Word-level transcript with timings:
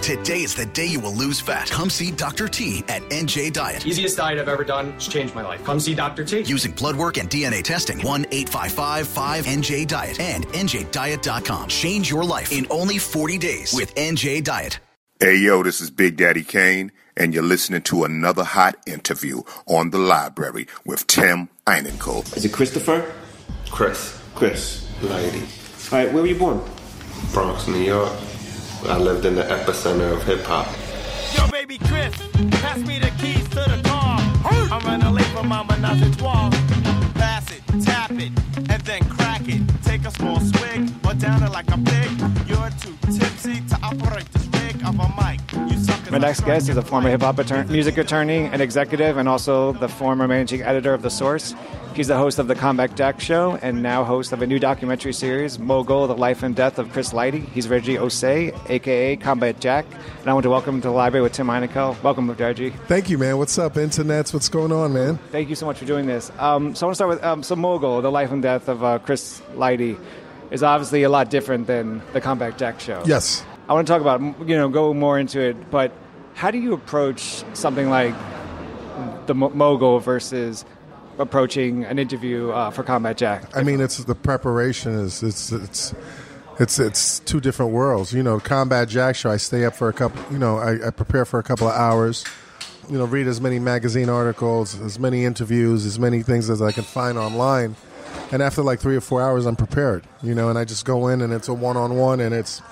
Today 0.00 0.40
is 0.40 0.54
the 0.54 0.66
day 0.66 0.86
you 0.86 0.98
will 0.98 1.14
lose 1.14 1.38
fat. 1.38 1.70
Come 1.70 1.88
see 1.88 2.10
Dr. 2.10 2.48
T 2.48 2.82
at 2.88 3.02
NJ 3.10 3.52
Diet. 3.52 3.86
Easiest 3.86 4.16
diet 4.16 4.38
I've 4.40 4.48
ever 4.48 4.64
done. 4.64 4.88
It's 4.96 5.06
changed 5.06 5.32
my 5.34 5.42
life. 5.42 5.62
Come 5.64 5.78
see 5.78 5.94
Dr. 5.94 6.24
T. 6.24 6.40
Using 6.40 6.72
blood 6.72 6.96
work 6.96 7.18
and 7.18 7.30
DNA 7.30 7.62
testing. 7.62 8.00
1 8.00 8.26
855 8.32 9.06
5 9.06 9.44
NJ 9.46 9.86
Diet 9.86 10.18
and 10.18 10.44
NJDiet.com. 10.48 11.68
Change 11.68 12.10
your 12.10 12.24
life 12.24 12.50
in 12.50 12.66
only 12.70 12.98
40 12.98 13.38
days 13.38 13.72
with 13.72 13.94
NJ 13.94 14.42
Diet. 14.42 14.80
Hey, 15.20 15.36
yo, 15.36 15.62
this 15.62 15.80
is 15.80 15.90
Big 15.90 16.16
Daddy 16.16 16.42
Kane, 16.42 16.90
and 17.16 17.32
you're 17.32 17.44
listening 17.44 17.82
to 17.82 18.02
another 18.02 18.42
hot 18.42 18.74
interview 18.88 19.42
on 19.66 19.90
the 19.90 19.98
library 19.98 20.66
with 20.84 21.06
Tim 21.06 21.48
Einenkel. 21.64 22.36
Is 22.36 22.44
it 22.44 22.52
Christopher? 22.52 23.08
Chris. 23.70 24.20
Chris. 24.34 24.88
Lady. 25.00 25.38
All 25.92 25.98
right, 25.98 26.12
where 26.12 26.22
were 26.22 26.26
you 26.26 26.34
born? 26.34 26.60
Bronx, 27.32 27.68
New 27.68 27.78
York. 27.78 28.10
I 28.84 28.98
lived 28.98 29.24
in 29.24 29.36
the 29.36 29.42
epicenter 29.42 30.12
of 30.12 30.22
hip 30.24 30.44
hop. 30.44 30.66
Yo, 31.36 31.48
baby 31.50 31.78
Chris, 31.78 32.14
pass 32.60 32.78
me 32.78 32.98
the 32.98 33.10
keys 33.18 33.48
to 33.50 33.62
the 33.70 33.80
car. 33.84 34.18
I'm 34.44 34.84
running 34.84 35.14
late 35.14 35.26
for 35.26 35.44
my. 35.44 35.62
Pass 37.14 37.52
it, 37.52 37.62
tap 37.84 38.10
it, 38.12 38.32
and 38.56 38.82
then 38.82 39.04
crack 39.08 39.42
it. 39.46 39.62
Take 39.84 40.04
a 40.04 40.10
small 40.10 40.40
swig, 40.40 40.90
or 41.06 41.14
down 41.14 41.42
it 41.42 41.50
like 41.50 41.70
a 41.70 41.78
pig. 41.78 42.10
You're 42.48 42.70
too 42.80 42.96
tipsy 43.18 43.60
to 43.68 43.78
operate 43.82 44.30
this 44.32 44.46
rig 44.60 44.82
of 44.84 44.98
a 44.98 45.08
mic. 45.20 45.71
My 46.12 46.18
next 46.18 46.44
guest 46.44 46.68
is 46.68 46.76
a 46.76 46.82
former 46.82 47.08
hip 47.08 47.22
hop 47.22 47.38
attorney, 47.38 47.72
music 47.72 47.96
attorney 47.96 48.44
and 48.44 48.60
executive, 48.60 49.16
and 49.16 49.26
also 49.26 49.72
the 49.72 49.88
former 49.88 50.28
managing 50.28 50.60
editor 50.60 50.92
of 50.92 51.00
The 51.00 51.08
Source. 51.08 51.54
He's 51.94 52.08
the 52.08 52.18
host 52.18 52.38
of 52.38 52.48
the 52.48 52.54
Combat 52.54 52.94
Jack 52.94 53.18
Show 53.18 53.56
and 53.62 53.82
now 53.82 54.04
host 54.04 54.30
of 54.32 54.42
a 54.42 54.46
new 54.46 54.58
documentary 54.58 55.14
series, 55.14 55.58
Mogul: 55.58 56.06
The 56.06 56.14
Life 56.14 56.42
and 56.42 56.54
Death 56.54 56.78
of 56.78 56.92
Chris 56.92 57.14
Lighty. 57.14 57.48
He's 57.48 57.66
Reggie 57.66 57.96
Ossé, 57.96 58.54
aka 58.68 59.16
Combat 59.16 59.58
Jack, 59.58 59.86
and 60.20 60.28
I 60.28 60.34
want 60.34 60.44
to 60.44 60.50
welcome 60.50 60.74
him 60.74 60.80
to 60.82 60.88
the 60.88 60.92
library 60.92 61.22
with 61.22 61.32
Tim 61.32 61.46
Einenkel. 61.46 62.02
Welcome, 62.02 62.30
Reggie. 62.30 62.74
Thank 62.88 63.08
you, 63.08 63.16
man. 63.16 63.38
What's 63.38 63.56
up, 63.56 63.76
internets? 63.76 64.34
What's 64.34 64.50
going 64.50 64.70
on, 64.70 64.92
man? 64.92 65.16
Thank 65.30 65.48
you 65.48 65.54
so 65.54 65.64
much 65.64 65.78
for 65.78 65.86
doing 65.86 66.04
this. 66.04 66.30
Um, 66.38 66.74
so 66.74 66.84
I 66.84 66.88
want 66.88 66.92
to 66.92 66.94
start 66.96 67.08
with 67.08 67.24
um, 67.24 67.42
so 67.42 67.56
Mogul: 67.56 68.02
The 68.02 68.10
Life 68.10 68.32
and 68.32 68.42
Death 68.42 68.68
of 68.68 68.84
uh, 68.84 68.98
Chris 68.98 69.40
Lighty 69.54 69.98
is 70.50 70.62
obviously 70.62 71.04
a 71.04 71.08
lot 71.08 71.30
different 71.30 71.66
than 71.66 72.02
the 72.12 72.20
Combat 72.20 72.58
Jack 72.58 72.80
Show. 72.80 73.02
Yes. 73.06 73.42
I 73.66 73.72
want 73.72 73.86
to 73.86 73.90
talk 73.90 74.02
about 74.02 74.20
you 74.46 74.56
know 74.56 74.68
go 74.68 74.92
more 74.92 75.18
into 75.18 75.40
it, 75.40 75.70
but 75.70 75.92
how 76.42 76.50
do 76.50 76.58
you 76.58 76.72
approach 76.72 77.44
something 77.54 77.88
like 77.88 78.12
the 79.26 79.34
Mo- 79.34 79.50
mogul 79.50 80.00
versus 80.00 80.64
approaching 81.16 81.84
an 81.84 82.00
interview 82.00 82.50
uh, 82.50 82.68
for 82.72 82.82
Combat 82.82 83.16
Jack? 83.16 83.56
I 83.56 83.62
mean, 83.62 83.80
it's 83.80 83.98
the 83.98 84.16
preparation 84.16 84.92
is 84.92 85.22
it's 85.22 85.52
it's 85.52 85.94
it's 86.58 86.80
it's 86.80 87.20
two 87.20 87.40
different 87.40 87.70
worlds. 87.70 88.12
You 88.12 88.24
know, 88.24 88.40
Combat 88.40 88.88
Jack 88.88 89.14
show. 89.14 89.30
I 89.30 89.36
stay 89.36 89.64
up 89.64 89.76
for 89.76 89.88
a 89.88 89.92
couple. 89.92 90.20
You 90.32 90.38
know, 90.40 90.58
I, 90.58 90.88
I 90.88 90.90
prepare 90.90 91.24
for 91.24 91.38
a 91.38 91.44
couple 91.44 91.68
of 91.68 91.76
hours. 91.76 92.24
You 92.90 92.98
know, 92.98 93.04
read 93.04 93.28
as 93.28 93.40
many 93.40 93.60
magazine 93.60 94.08
articles, 94.08 94.80
as 94.80 94.98
many 94.98 95.24
interviews, 95.24 95.86
as 95.86 96.00
many 96.00 96.24
things 96.24 96.50
as 96.50 96.60
I 96.60 96.72
can 96.72 96.82
find 96.82 97.18
online. 97.18 97.76
And 98.32 98.42
after 98.42 98.62
like 98.62 98.80
three 98.80 98.96
or 98.96 99.00
four 99.00 99.22
hours, 99.22 99.46
I'm 99.46 99.54
prepared. 99.54 100.02
You 100.24 100.34
know, 100.34 100.48
and 100.48 100.58
I 100.58 100.64
just 100.64 100.84
go 100.84 101.06
in 101.06 101.20
and 101.20 101.32
it's 101.32 101.46
a 101.46 101.54
one 101.54 101.76
on 101.76 101.94
one, 101.96 102.18
and 102.18 102.34
it's 102.34 102.62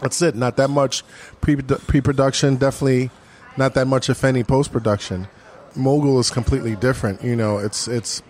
that's 0.00 0.20
it. 0.22 0.34
Not 0.34 0.56
that 0.56 0.68
much 0.68 1.04
pre 1.40 1.56
production. 1.56 2.56
Definitely 2.56 3.10
not 3.56 3.74
that 3.74 3.86
much, 3.86 4.08
if 4.08 4.24
any, 4.24 4.44
post 4.44 4.72
production. 4.72 5.28
Mogul 5.76 6.18
is 6.18 6.30
completely 6.30 6.76
different. 6.76 7.22
You 7.22 7.36
know, 7.36 7.58
it's 7.58 7.88
it's 7.88 8.22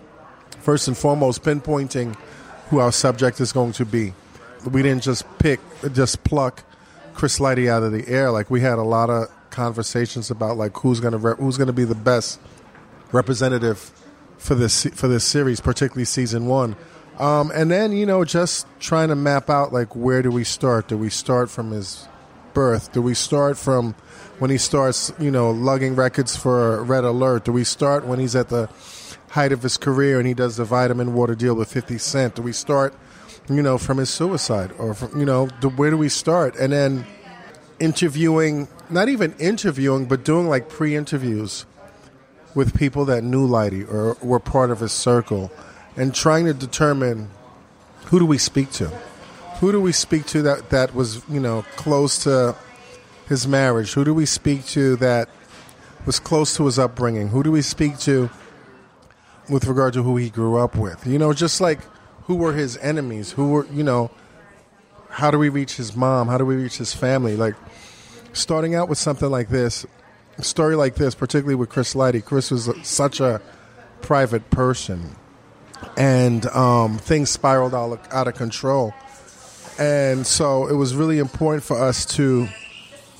first 0.60 0.88
and 0.88 0.96
foremost 0.96 1.42
pinpointing 1.42 2.16
who 2.68 2.78
our 2.78 2.92
subject 2.92 3.40
is 3.40 3.52
going 3.52 3.72
to 3.72 3.84
be. 3.84 4.12
We 4.70 4.82
didn't 4.82 5.02
just 5.02 5.24
pick, 5.38 5.60
just 5.92 6.22
pluck 6.22 6.64
Chris 7.14 7.38
Lighty 7.38 7.68
out 7.68 7.82
of 7.82 7.92
the 7.92 8.06
air. 8.08 8.30
Like 8.30 8.50
we 8.50 8.60
had 8.60 8.78
a 8.78 8.82
lot 8.82 9.10
of 9.10 9.28
conversations 9.50 10.30
about 10.30 10.56
like 10.56 10.76
who's 10.78 11.00
gonna 11.00 11.18
rep, 11.18 11.38
who's 11.38 11.56
gonna 11.56 11.72
be 11.72 11.84
the 11.84 11.94
best 11.94 12.40
representative 13.12 13.90
for 14.38 14.54
this 14.54 14.84
for 14.94 15.08
this 15.08 15.24
series, 15.24 15.60
particularly 15.60 16.04
season 16.04 16.46
one. 16.46 16.76
Um, 17.18 17.50
and 17.54 17.70
then 17.70 17.92
you 17.92 18.06
know 18.06 18.24
just 18.24 18.66
trying 18.78 19.08
to 19.08 19.16
map 19.16 19.50
out 19.50 19.72
like 19.72 19.94
where 19.94 20.22
do 20.22 20.30
we 20.30 20.44
start? 20.44 20.88
Do 20.88 20.96
we 20.96 21.10
start 21.10 21.50
from 21.50 21.70
his 21.70 22.08
birth? 22.54 22.92
Do 22.92 23.02
we 23.02 23.14
start 23.14 23.58
from 23.58 23.94
when 24.38 24.50
he 24.50 24.58
starts 24.58 25.12
you 25.18 25.30
know 25.30 25.50
lugging 25.50 25.96
records 25.96 26.36
for 26.36 26.82
Red 26.82 27.04
Alert? 27.04 27.44
Do 27.44 27.52
we 27.52 27.64
start 27.64 28.06
when 28.06 28.18
he's 28.18 28.34
at 28.34 28.48
the 28.48 28.68
height 29.30 29.52
of 29.52 29.62
his 29.62 29.76
career 29.76 30.18
and 30.18 30.26
he 30.26 30.34
does 30.34 30.56
the 30.56 30.64
vitamin 30.64 31.14
water 31.14 31.34
deal 31.34 31.54
with 31.54 31.70
Fifty 31.70 31.98
Cent? 31.98 32.36
Do 32.36 32.42
we 32.42 32.52
start 32.52 32.94
you 33.48 33.62
know 33.62 33.76
from 33.76 33.98
his 33.98 34.10
suicide 34.10 34.70
or 34.78 34.94
from, 34.94 35.18
you 35.18 35.26
know 35.26 35.48
do, 35.60 35.68
where 35.68 35.90
do 35.90 35.98
we 35.98 36.08
start? 36.08 36.56
And 36.56 36.72
then 36.72 37.06
interviewing, 37.80 38.68
not 38.88 39.08
even 39.08 39.34
interviewing, 39.38 40.06
but 40.06 40.24
doing 40.24 40.48
like 40.48 40.68
pre-interviews 40.68 41.66
with 42.54 42.76
people 42.76 43.04
that 43.06 43.24
knew 43.24 43.48
Lighty 43.48 43.90
or 43.90 44.16
were 44.22 44.40
part 44.40 44.70
of 44.70 44.80
his 44.80 44.92
circle 44.92 45.50
and 45.96 46.14
trying 46.14 46.46
to 46.46 46.54
determine 46.54 47.30
who 48.06 48.18
do 48.18 48.26
we 48.26 48.38
speak 48.38 48.70
to? 48.72 48.88
Who 49.60 49.72
do 49.72 49.80
we 49.80 49.92
speak 49.92 50.26
to 50.26 50.42
that, 50.42 50.70
that 50.70 50.94
was, 50.94 51.22
you 51.28 51.40
know, 51.40 51.62
close 51.76 52.24
to 52.24 52.56
his 53.28 53.46
marriage? 53.46 53.92
Who 53.92 54.04
do 54.04 54.14
we 54.14 54.26
speak 54.26 54.64
to 54.66 54.96
that 54.96 55.28
was 56.06 56.18
close 56.18 56.56
to 56.56 56.64
his 56.66 56.78
upbringing? 56.78 57.28
Who 57.28 57.42
do 57.42 57.52
we 57.52 57.62
speak 57.62 57.98
to 58.00 58.30
with 59.48 59.66
regard 59.66 59.92
to 59.94 60.02
who 60.02 60.16
he 60.16 60.30
grew 60.30 60.56
up 60.56 60.76
with? 60.76 61.06
You 61.06 61.18
know, 61.18 61.32
just 61.32 61.60
like 61.60 61.80
who 62.24 62.36
were 62.36 62.52
his 62.52 62.76
enemies? 62.78 63.32
Who 63.32 63.50
were, 63.50 63.66
you 63.66 63.82
know, 63.82 64.10
how 65.10 65.30
do 65.30 65.38
we 65.38 65.48
reach 65.48 65.76
his 65.76 65.94
mom? 65.94 66.28
How 66.28 66.38
do 66.38 66.46
we 66.46 66.56
reach 66.56 66.78
his 66.78 66.94
family? 66.94 67.36
Like 67.36 67.54
starting 68.32 68.74
out 68.74 68.88
with 68.88 68.98
something 68.98 69.28
like 69.30 69.48
this, 69.48 69.84
a 70.38 70.42
story 70.42 70.76
like 70.76 70.94
this, 70.94 71.14
particularly 71.14 71.56
with 71.56 71.68
Chris 71.68 71.94
Lighty. 71.94 72.24
Chris 72.24 72.50
was 72.50 72.70
such 72.82 73.20
a 73.20 73.42
private 74.00 74.48
person, 74.50 75.16
and 75.96 76.46
um, 76.46 76.98
things 76.98 77.30
spiraled 77.30 77.74
out 77.74 77.92
of, 77.92 78.00
out 78.10 78.28
of 78.28 78.34
control. 78.34 78.94
And 79.78 80.26
so 80.26 80.66
it 80.66 80.74
was 80.74 80.94
really 80.94 81.18
important 81.18 81.62
for 81.62 81.82
us 81.82 82.04
to 82.16 82.48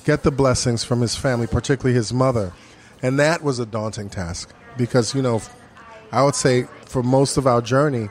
get 0.05 0.23
the 0.23 0.31
blessings 0.31 0.83
from 0.83 1.01
his 1.01 1.15
family, 1.15 1.47
particularly 1.47 1.95
his 1.95 2.13
mother. 2.13 2.53
And 3.01 3.19
that 3.19 3.43
was 3.43 3.59
a 3.59 3.65
daunting 3.65 4.09
task 4.09 4.53
because, 4.77 5.15
you 5.15 5.21
know, 5.21 5.41
I 6.11 6.23
would 6.23 6.35
say 6.35 6.67
for 6.85 7.01
most 7.01 7.37
of 7.37 7.47
our 7.47 7.61
journey, 7.61 8.09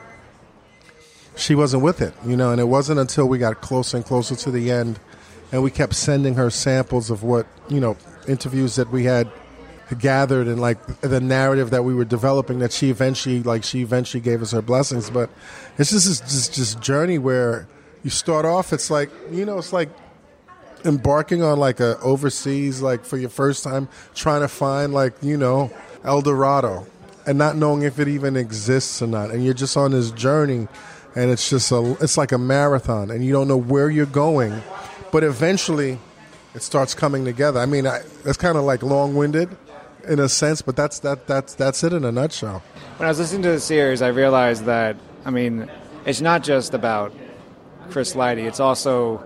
she 1.35 1.55
wasn't 1.55 1.83
with 1.83 2.01
it, 2.01 2.13
you 2.25 2.35
know, 2.35 2.51
and 2.51 2.59
it 2.59 2.65
wasn't 2.65 2.99
until 2.99 3.27
we 3.27 3.37
got 3.37 3.61
closer 3.61 3.97
and 3.97 4.05
closer 4.05 4.35
to 4.35 4.51
the 4.51 4.69
end 4.69 4.99
and 5.51 5.63
we 5.63 5.71
kept 5.71 5.95
sending 5.95 6.35
her 6.35 6.49
samples 6.49 7.09
of 7.09 7.23
what, 7.23 7.47
you 7.69 7.79
know, 7.79 7.97
interviews 8.27 8.75
that 8.75 8.89
we 8.89 9.05
had 9.05 9.31
gathered 9.95 10.47
and 10.47 10.59
like 10.59 11.01
the 11.01 11.19
narrative 11.19 11.71
that 11.71 11.83
we 11.83 11.93
were 11.93 12.05
developing 12.05 12.59
that 12.59 12.71
she 12.71 12.89
eventually 12.89 13.41
like 13.43 13.63
she 13.63 13.81
eventually 13.81 14.21
gave 14.21 14.41
us 14.41 14.51
her 14.51 14.61
blessings 14.61 15.09
but 15.09 15.29
it's 15.77 15.91
just 15.91 16.07
this, 16.07 16.19
this, 16.21 16.47
this 16.49 16.75
journey 16.75 17.17
where 17.17 17.67
you 18.03 18.09
start 18.09 18.45
off 18.45 18.73
it's 18.73 18.89
like 18.89 19.09
you 19.31 19.45
know 19.45 19.57
it's 19.57 19.73
like 19.73 19.89
embarking 20.85 21.43
on 21.43 21.59
like 21.59 21.79
a 21.79 21.99
overseas 21.99 22.81
like 22.81 23.05
for 23.05 23.17
your 23.17 23.29
first 23.29 23.63
time 23.63 23.87
trying 24.15 24.41
to 24.41 24.47
find 24.47 24.93
like 24.93 25.13
you 25.21 25.37
know 25.37 25.71
El 26.03 26.21
Dorado 26.21 26.85
and 27.27 27.37
not 27.37 27.55
knowing 27.55 27.83
if 27.83 27.99
it 27.99 28.07
even 28.07 28.35
exists 28.35 29.01
or 29.01 29.07
not 29.07 29.29
and 29.29 29.45
you're 29.45 29.53
just 29.53 29.77
on 29.77 29.91
this 29.91 30.11
journey 30.11 30.67
and 31.15 31.29
it's 31.29 31.49
just 31.49 31.71
a 31.71 31.97
it's 32.01 32.17
like 32.17 32.31
a 32.31 32.37
marathon 32.37 33.11
and 33.11 33.23
you 33.23 33.31
don't 33.31 33.47
know 33.47 33.57
where 33.57 33.89
you're 33.89 34.05
going 34.05 34.61
but 35.11 35.23
eventually 35.23 35.99
it 36.53 36.61
starts 36.61 36.93
coming 36.93 37.25
together. 37.25 37.59
I 37.59 37.65
mean, 37.65 37.87
I, 37.87 38.01
it's 38.25 38.37
kind 38.37 38.57
of 38.57 38.63
like 38.63 38.83
long-winded 38.83 39.49
in 40.07 40.19
a 40.19 40.29
sense, 40.29 40.61
but 40.61 40.75
that's 40.75 40.99
that 40.99 41.27
that's 41.27 41.53
that's 41.55 41.83
it 41.83 41.93
in 41.93 42.03
a 42.05 42.11
nutshell. 42.11 42.63
When 42.97 43.07
I 43.07 43.09
was 43.09 43.19
listening 43.19 43.43
to 43.43 43.51
the 43.51 43.59
series, 43.59 44.01
I 44.01 44.09
realized 44.09 44.65
that 44.65 44.97
I 45.25 45.29
mean, 45.29 45.69
it's 46.05 46.21
not 46.21 46.43
just 46.43 46.73
about 46.73 47.13
Chris 47.89 48.13
Lighty. 48.13 48.47
It's 48.47 48.59
also 48.59 49.23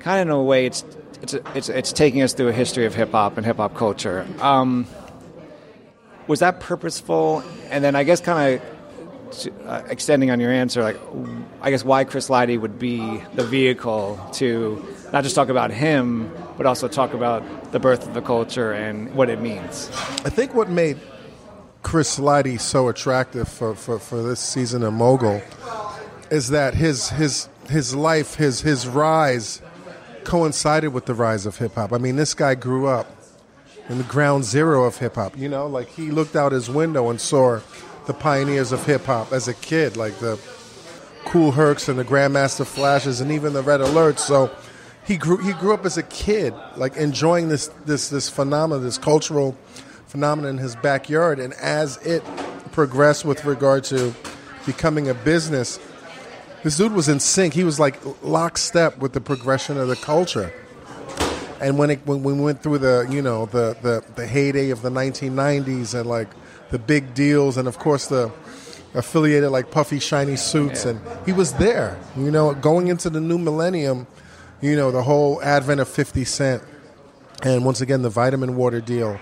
kind 0.00 0.20
of 0.20 0.28
in 0.28 0.30
a 0.32 0.42
way 0.42 0.66
it's 0.66 0.84
it's 1.22 1.34
it's 1.54 1.68
it's 1.68 1.92
taking 1.92 2.22
us 2.22 2.32
through 2.32 2.48
a 2.48 2.52
history 2.52 2.86
of 2.86 2.94
hip 2.94 3.12
hop 3.12 3.36
and 3.36 3.46
hip 3.46 3.56
hop 3.56 3.74
culture. 3.74 4.26
Um, 4.40 4.86
was 6.26 6.40
that 6.40 6.60
purposeful? 6.60 7.42
And 7.70 7.82
then 7.82 7.96
I 7.96 8.04
guess 8.04 8.20
kind 8.20 8.60
of 8.60 9.48
uh, 9.66 9.82
extending 9.88 10.30
on 10.30 10.40
your 10.40 10.52
answer, 10.52 10.82
like 10.82 10.98
I 11.60 11.70
guess 11.70 11.84
why 11.84 12.04
Chris 12.04 12.28
Lighty 12.28 12.60
would 12.60 12.78
be 12.78 13.22
the 13.34 13.44
vehicle 13.44 14.18
to 14.34 14.84
not 15.12 15.24
just 15.24 15.34
talk 15.34 15.48
about 15.48 15.70
him, 15.70 16.32
but 16.58 16.66
also 16.66 16.88
talk 16.88 17.14
about 17.14 17.72
the 17.72 17.78
birth 17.78 18.06
of 18.06 18.12
the 18.12 18.20
culture 18.20 18.72
and 18.72 19.14
what 19.14 19.30
it 19.30 19.40
means. 19.40 19.88
I 20.24 20.28
think 20.28 20.52
what 20.52 20.68
made 20.68 20.98
Chris 21.82 22.18
Lighty 22.18 22.60
so 22.60 22.88
attractive 22.88 23.48
for, 23.48 23.74
for, 23.74 23.98
for 23.98 24.22
this 24.22 24.40
season 24.40 24.82
of 24.82 24.92
Mogul 24.92 25.40
is 26.30 26.50
that 26.50 26.74
his 26.74 27.08
his 27.10 27.48
his 27.70 27.94
life, 27.94 28.34
his 28.34 28.60
his 28.60 28.86
rise 28.86 29.62
coincided 30.24 30.88
with 30.88 31.06
the 31.06 31.14
rise 31.14 31.46
of 31.46 31.56
hip 31.56 31.74
hop. 31.74 31.92
I 31.92 31.98
mean, 31.98 32.16
this 32.16 32.34
guy 32.34 32.54
grew 32.54 32.86
up 32.86 33.06
in 33.88 33.96
the 33.96 34.04
ground 34.04 34.44
zero 34.44 34.84
of 34.84 34.98
hip 34.98 35.14
hop. 35.14 35.38
You 35.38 35.48
know, 35.48 35.66
like 35.66 35.88
he 35.88 36.10
looked 36.10 36.36
out 36.36 36.52
his 36.52 36.68
window 36.68 37.08
and 37.08 37.20
saw 37.20 37.60
the 38.06 38.12
pioneers 38.12 38.72
of 38.72 38.84
hip 38.84 39.04
hop 39.04 39.32
as 39.32 39.48
a 39.48 39.54
kid, 39.54 39.96
like 39.96 40.18
the 40.18 40.38
Kool 41.24 41.52
Hercs 41.52 41.88
and 41.88 41.98
the 41.98 42.04
Grandmaster 42.04 42.66
Flashes 42.66 43.20
and 43.20 43.30
even 43.30 43.52
the 43.52 43.62
Red 43.62 43.80
Alerts. 43.80 44.20
So 44.20 44.50
he 45.08 45.16
grew 45.16 45.38
he 45.38 45.54
grew 45.54 45.72
up 45.72 45.86
as 45.86 45.96
a 45.96 46.02
kid, 46.02 46.52
like 46.76 46.94
enjoying 46.96 47.48
this 47.48 47.68
this 47.86 48.10
this 48.10 48.28
phenomenon, 48.28 48.84
this 48.84 48.98
cultural 48.98 49.56
phenomenon 50.06 50.50
in 50.50 50.58
his 50.58 50.76
backyard. 50.76 51.40
And 51.40 51.54
as 51.54 51.96
it 52.06 52.22
progressed 52.72 53.24
with 53.24 53.46
regard 53.46 53.84
to 53.84 54.14
becoming 54.66 55.08
a 55.08 55.14
business, 55.14 55.80
this 56.62 56.76
dude 56.76 56.92
was 56.92 57.08
in 57.08 57.20
sync. 57.20 57.54
He 57.54 57.64
was 57.64 57.80
like 57.80 57.98
lockstep 58.22 58.98
with 58.98 59.14
the 59.14 59.20
progression 59.22 59.78
of 59.78 59.88
the 59.88 59.96
culture. 59.96 60.52
And 61.58 61.78
when 61.78 61.88
it 61.88 62.00
when 62.04 62.22
we 62.22 62.34
went 62.34 62.62
through 62.62 62.78
the 62.78 63.08
you 63.10 63.22
know 63.22 63.46
the 63.46 63.78
the, 63.80 64.04
the 64.14 64.26
heyday 64.26 64.68
of 64.68 64.82
the 64.82 64.90
1990s 64.90 65.98
and 65.98 66.06
like 66.06 66.28
the 66.68 66.78
big 66.78 67.14
deals 67.14 67.56
and 67.56 67.66
of 67.66 67.78
course 67.78 68.08
the 68.08 68.30
affiliated 68.92 69.50
like 69.50 69.70
puffy 69.70 69.98
shiny 69.98 70.36
suits 70.36 70.84
and 70.84 71.00
he 71.24 71.32
was 71.32 71.54
there 71.54 71.98
you 72.16 72.30
know 72.30 72.54
going 72.54 72.88
into 72.88 73.08
the 73.10 73.20
new 73.20 73.38
millennium 73.38 74.06
you 74.60 74.76
know 74.76 74.90
the 74.90 75.02
whole 75.02 75.42
advent 75.42 75.80
of 75.80 75.88
50 75.88 76.24
cent 76.24 76.62
and 77.42 77.64
once 77.64 77.80
again 77.80 78.02
the 78.02 78.10
vitamin 78.10 78.56
water 78.56 78.80
deal. 78.80 79.18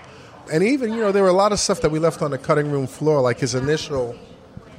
And 0.51 0.63
even 0.63 0.93
you 0.93 0.99
know 0.99 1.11
there 1.11 1.23
were 1.23 1.29
a 1.29 1.33
lot 1.33 1.51
of 1.51 1.59
stuff 1.59 1.81
that 1.81 1.91
we 1.91 1.99
left 1.99 2.21
on 2.21 2.31
the 2.31 2.37
cutting 2.37 2.71
room 2.71 2.87
floor 2.87 3.21
like 3.21 3.39
his 3.39 3.55
initial 3.55 4.17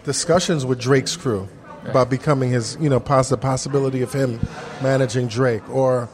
discussions 0.04 0.64
with 0.64 0.80
drake's 0.80 1.16
crew 1.16 1.48
about 1.84 2.10
becoming 2.10 2.50
his, 2.50 2.76
you 2.80 2.88
know, 2.88 3.00
pos- 3.00 3.28
the 3.28 3.36
possibility 3.36 4.02
of 4.02 4.12
him 4.12 4.40
managing 4.82 5.28
Drake, 5.28 5.68
or, 5.70 6.08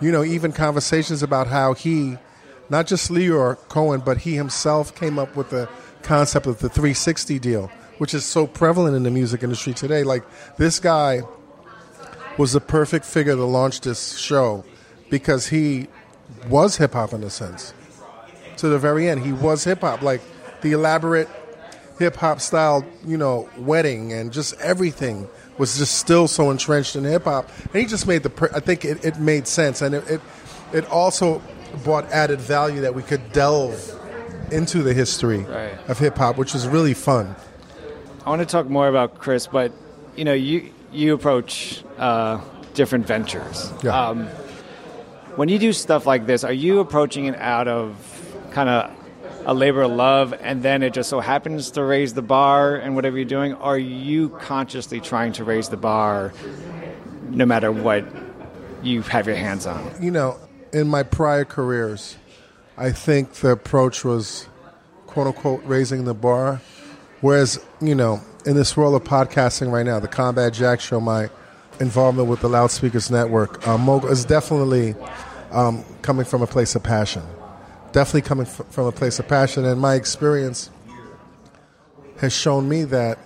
you 0.00 0.10
know, 0.10 0.24
even 0.24 0.52
conversations 0.52 1.22
about 1.22 1.46
how 1.46 1.74
he, 1.74 2.16
not 2.70 2.86
just 2.86 3.10
Lyor 3.10 3.56
Cohen, 3.68 4.00
but 4.04 4.18
he 4.18 4.34
himself 4.34 4.94
came 4.94 5.18
up 5.18 5.36
with 5.36 5.50
the 5.50 5.68
concept 6.02 6.46
of 6.46 6.58
the 6.60 6.68
360 6.68 7.38
deal, 7.38 7.70
which 7.98 8.14
is 8.14 8.24
so 8.24 8.46
prevalent 8.46 8.96
in 8.96 9.02
the 9.02 9.10
music 9.10 9.42
industry 9.42 9.74
today. 9.74 10.02
Like 10.02 10.24
this 10.56 10.78
guy 10.80 11.22
was 12.38 12.52
the 12.52 12.60
perfect 12.60 13.04
figure 13.04 13.34
to 13.34 13.44
launch 13.44 13.82
this 13.82 14.16
show 14.16 14.64
because 15.10 15.48
he 15.48 15.88
was 16.48 16.76
hip 16.76 16.92
hop 16.94 17.12
in 17.12 17.22
a 17.24 17.30
sense. 17.30 17.74
To 18.58 18.68
the 18.68 18.78
very 18.78 19.08
end, 19.08 19.24
he 19.24 19.32
was 19.32 19.64
hip 19.64 19.80
hop. 19.80 20.02
Like 20.02 20.22
the 20.62 20.72
elaborate 20.72 21.28
hip 21.98 22.16
hop 22.16 22.40
style, 22.40 22.86
you 23.04 23.16
know, 23.16 23.48
wedding 23.58 24.12
and 24.12 24.32
just 24.32 24.58
everything 24.60 25.28
was 25.58 25.78
just 25.78 25.98
still 25.98 26.28
so 26.28 26.50
entrenched 26.50 26.94
in 26.96 27.04
hip 27.04 27.24
hop. 27.24 27.50
And 27.64 27.74
he 27.74 27.86
just 27.86 28.06
made 28.06 28.22
the, 28.22 28.50
I 28.54 28.60
think 28.60 28.84
it, 28.84 29.04
it 29.04 29.18
made 29.18 29.46
sense. 29.48 29.82
And 29.82 29.96
it, 29.96 30.08
it, 30.08 30.20
it, 30.72 30.86
also 30.86 31.42
brought 31.82 32.04
added 32.12 32.40
value 32.40 32.82
that 32.82 32.94
we 32.94 33.02
could 33.02 33.32
delve 33.32 33.94
into 34.52 34.82
the 34.82 34.94
history 34.94 35.40
right. 35.40 35.76
of 35.88 35.98
hip 35.98 36.16
hop, 36.16 36.38
which 36.38 36.54
was 36.54 36.68
really 36.68 36.94
fun. 36.94 37.34
I 38.24 38.30
want 38.30 38.40
to 38.40 38.46
talk 38.46 38.68
more 38.68 38.88
about 38.88 39.18
Chris, 39.18 39.46
but, 39.46 39.72
you 40.14 40.24
know, 40.24 40.34
you, 40.34 40.70
you 40.92 41.14
approach 41.14 41.82
uh, 41.98 42.40
different 42.74 43.06
ventures. 43.06 43.72
Yeah. 43.82 44.08
Um, 44.08 44.26
when 45.36 45.48
you 45.48 45.58
do 45.58 45.72
stuff 45.72 46.06
like 46.06 46.26
this, 46.26 46.44
are 46.44 46.52
you 46.52 46.80
approaching 46.80 47.26
it 47.26 47.36
out 47.36 47.68
of 47.68 47.96
kind 48.50 48.68
of 48.68 48.90
a 49.44 49.54
labor 49.54 49.82
of 49.82 49.92
love 49.92 50.34
and 50.40 50.62
then 50.62 50.82
it 50.82 50.92
just 50.92 51.08
so 51.08 51.20
happens 51.20 51.70
to 51.72 51.82
raise 51.82 52.14
the 52.14 52.22
bar 52.22 52.76
and 52.76 52.94
whatever 52.94 53.16
you're 53.16 53.24
doing? 53.24 53.54
Are 53.54 53.78
you 53.78 54.30
consciously 54.30 55.00
trying 55.00 55.32
to 55.34 55.44
raise 55.44 55.68
the 55.68 55.76
bar 55.76 56.32
no 57.30 57.46
matter 57.46 57.70
what 57.70 58.04
you 58.82 59.02
have 59.02 59.26
your 59.26 59.36
hands 59.36 59.66
on? 59.66 59.90
You 60.00 60.10
know, 60.10 60.38
in 60.72 60.88
my 60.88 61.02
prior 61.02 61.44
careers, 61.44 62.16
I 62.76 62.92
think 62.92 63.34
the 63.34 63.50
approach 63.50 64.04
was 64.04 64.48
quote 65.06 65.28
unquote 65.28 65.62
raising 65.64 66.04
the 66.04 66.14
bar. 66.14 66.60
Whereas, 67.20 67.64
you 67.80 67.94
know, 67.94 68.20
in 68.46 68.56
this 68.56 68.76
world 68.76 68.94
of 68.94 69.04
podcasting 69.04 69.70
right 69.70 69.84
now, 69.84 69.98
the 69.98 70.08
Combat 70.08 70.52
Jack 70.52 70.80
Show, 70.80 71.00
my 71.00 71.28
involvement 71.80 72.28
with 72.28 72.40
the 72.40 72.48
Loudspeakers 72.48 73.10
Network, 73.10 73.66
um, 73.66 73.88
is 74.06 74.24
definitely 74.24 74.94
um, 75.50 75.84
coming 76.02 76.24
from 76.24 76.42
a 76.42 76.46
place 76.46 76.74
of 76.74 76.82
passion. 76.82 77.22
Definitely 77.92 78.22
coming 78.22 78.46
f- 78.46 78.62
from 78.70 78.86
a 78.86 78.92
place 78.92 79.18
of 79.18 79.28
passion. 79.28 79.64
And 79.64 79.80
my 79.80 79.94
experience 79.94 80.70
has 82.18 82.32
shown 82.32 82.68
me 82.68 82.84
that, 82.84 83.18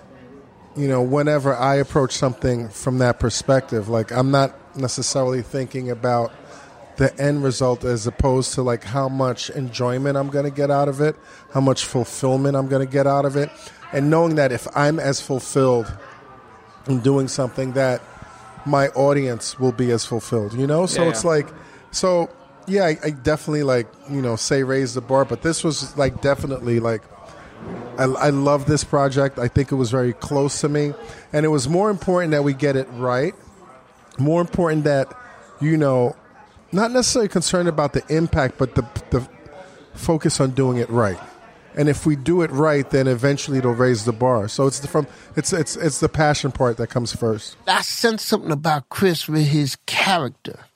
you 0.77 0.89
know, 0.89 1.03
whenever 1.03 1.55
I 1.55 1.77
approach 1.77 2.13
something 2.13 2.69
from 2.69 2.99
that 2.99 3.19
perspective, 3.19 3.89
like 3.89 4.13
I'm 4.13 4.31
not 4.31 4.55
necessarily 4.77 5.43
thinking 5.43 5.91
about 5.91 6.33
the 6.97 7.19
end 7.21 7.43
result 7.43 7.85
as 7.85 8.07
opposed 8.07 8.55
to 8.55 8.63
like 8.63 8.85
how 8.85 9.09
much 9.09 9.51
enjoyment 9.51 10.17
I'm 10.17 10.29
going 10.29 10.45
to 10.45 10.51
get 10.51 10.71
out 10.71 10.89
of 10.89 11.01
it, 11.01 11.17
how 11.53 11.61
much 11.61 11.85
fulfillment 11.85 12.57
I'm 12.57 12.69
going 12.69 12.87
to 12.87 12.91
get 12.91 13.07
out 13.07 13.25
of 13.25 13.37
it, 13.37 13.51
and 13.93 14.11
knowing 14.11 14.37
that 14.37 14.53
if 14.53 14.67
I'm 14.77 14.99
as 14.99 15.21
fulfilled 15.21 15.93
in 16.89 17.01
doing 17.01 17.29
something 17.29 17.73
that 17.73 18.03
my 18.65 18.89
audience 18.89 19.59
will 19.59 19.73
be 19.73 19.91
as 19.91 20.05
fulfilled, 20.05 20.55
you 20.55 20.67
know? 20.67 20.87
So 20.87 21.03
yeah, 21.03 21.11
it's 21.11 21.25
like 21.25 21.49
so 21.91 22.31
yeah, 22.67 22.85
I, 22.85 22.97
I, 23.05 23.11
definitely 23.11 23.65
like 23.65 23.87
you 24.11 24.23
know 24.23 24.37
say 24.37 24.63
raise 24.63 24.95
the 24.95 25.01
bar, 25.01 25.25
but 25.25 25.43
this 25.43 25.65
was 25.65 25.97
like 25.97 26.21
definitely 26.21 26.81
like 26.81 27.03
I, 27.99 28.05
I 28.05 28.31
love 28.31 28.67
this 28.67 28.85
project. 28.85 29.39
I 29.39 29.49
think 29.49 29.73
it 29.73 29.75
was 29.77 29.91
very 29.91 30.13
close 30.13 30.61
to 30.61 30.69
me, 30.69 30.95
and 31.33 31.45
it 31.45 31.49
was 31.49 31.69
more 31.69 31.91
important 31.91 32.33
that 32.33 32.45
we 32.45 32.55
get 32.55 32.77
it 32.77 32.89
right. 32.93 33.35
More 34.19 34.41
important 34.41 34.85
that 34.85 35.13
you 35.61 35.77
know, 35.77 36.17
not 36.73 36.91
necessarily 36.91 37.29
concerned 37.29 37.69
about 37.69 37.93
the 37.93 38.03
impact, 38.09 38.59
but 38.59 38.75
the 38.75 38.83
the 39.11 39.29
focus 39.95 40.41
on 40.41 40.53
doing 40.53 40.79
it 40.79 40.89
right. 40.89 41.19
And 41.77 41.89
if 41.89 42.05
we 42.05 42.17
do 42.17 42.43
it 42.43 42.51
right, 42.51 42.89
then 42.89 43.07
eventually 43.07 43.59
it'll 43.59 43.73
raise 43.73 44.05
the 44.05 44.13
bar. 44.13 44.49
So 44.49 44.67
it's 44.67 44.81
the, 44.81 44.89
from 44.89 45.07
it's 45.37 45.53
it's 45.53 45.77
it's 45.77 46.01
the 46.01 46.09
passion 46.09 46.53
part 46.53 46.77
that 46.77 46.89
comes 46.89 47.15
first. 47.15 47.57
I 47.67 47.83
sense 47.83 48.25
something 48.25 48.53
about 48.53 48.89
Chris 48.91 49.29
with 49.29 49.47
his 49.47 49.77
character 49.87 50.67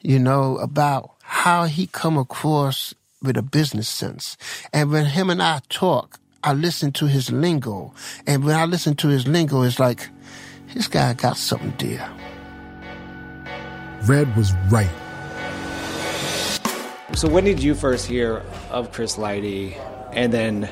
you 0.00 0.18
know, 0.18 0.58
about 0.58 1.12
how 1.22 1.64
he 1.64 1.86
come 1.86 2.16
across 2.16 2.94
with 3.22 3.36
a 3.36 3.42
business 3.42 3.88
sense. 3.88 4.36
And 4.72 4.90
when 4.90 5.06
him 5.06 5.30
and 5.30 5.42
I 5.42 5.60
talk, 5.68 6.20
I 6.44 6.52
listen 6.52 6.92
to 6.92 7.06
his 7.06 7.32
lingo. 7.32 7.92
And 8.26 8.44
when 8.44 8.54
I 8.54 8.64
listen 8.64 8.94
to 8.96 9.08
his 9.08 9.26
lingo, 9.26 9.62
it's 9.62 9.78
like, 9.78 10.08
this 10.74 10.86
guy 10.86 11.14
got 11.14 11.36
something 11.36 11.74
there. 11.78 12.08
Red 14.04 14.34
was 14.36 14.52
right. 14.70 14.90
So 17.14 17.28
when 17.28 17.44
did 17.44 17.60
you 17.60 17.74
first 17.74 18.06
hear 18.06 18.42
of 18.70 18.92
Chris 18.92 19.16
Lighty? 19.16 19.76
And 20.12 20.32
then 20.32 20.64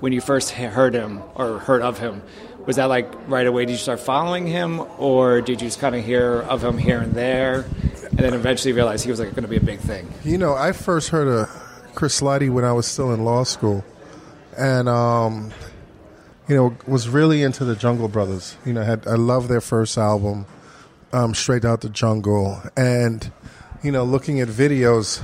when 0.00 0.12
you 0.12 0.20
first 0.20 0.50
heard 0.50 0.94
him 0.94 1.22
or 1.34 1.58
heard 1.58 1.82
of 1.82 1.98
him, 1.98 2.22
was 2.66 2.76
that 2.76 2.86
like 2.86 3.08
right 3.28 3.46
away? 3.46 3.64
Did 3.64 3.72
you 3.72 3.78
start 3.78 4.00
following 4.00 4.46
him, 4.46 4.80
or 4.98 5.40
did 5.40 5.60
you 5.60 5.68
just 5.68 5.80
kind 5.80 5.94
of 5.94 6.04
hear 6.04 6.40
of 6.42 6.62
him 6.62 6.78
here 6.78 7.00
and 7.00 7.14
there? 7.14 7.66
and 8.10 8.18
then 8.18 8.34
eventually 8.34 8.72
realized 8.72 9.04
he 9.04 9.10
was 9.10 9.20
like 9.20 9.30
going 9.30 9.42
to 9.42 9.48
be 9.48 9.56
a 9.56 9.62
big 9.62 9.80
thing. 9.80 10.12
You 10.24 10.38
know, 10.38 10.54
I 10.54 10.72
first 10.72 11.10
heard 11.10 11.28
of 11.28 11.48
Chris 11.94 12.20
Lighty 12.20 12.50
when 12.50 12.64
I 12.64 12.72
was 12.72 12.86
still 12.86 13.12
in 13.12 13.24
law 13.24 13.44
school, 13.44 13.84
and 14.58 14.88
um, 14.88 15.52
you 16.48 16.54
know 16.54 16.76
was 16.86 17.08
really 17.08 17.42
into 17.42 17.64
the 17.64 17.76
Jungle 17.76 18.08
Brothers. 18.08 18.56
You 18.66 18.72
know, 18.72 18.82
had 18.82 19.06
I 19.06 19.14
love 19.14 19.48
their 19.48 19.60
first 19.60 19.96
album, 19.96 20.46
um, 21.12 21.34
Straight 21.34 21.64
Out 21.64 21.80
the 21.80 21.88
Jungle, 21.88 22.60
and 22.76 23.30
you 23.82 23.92
know, 23.92 24.04
looking 24.04 24.40
at 24.40 24.48
videos 24.48 25.22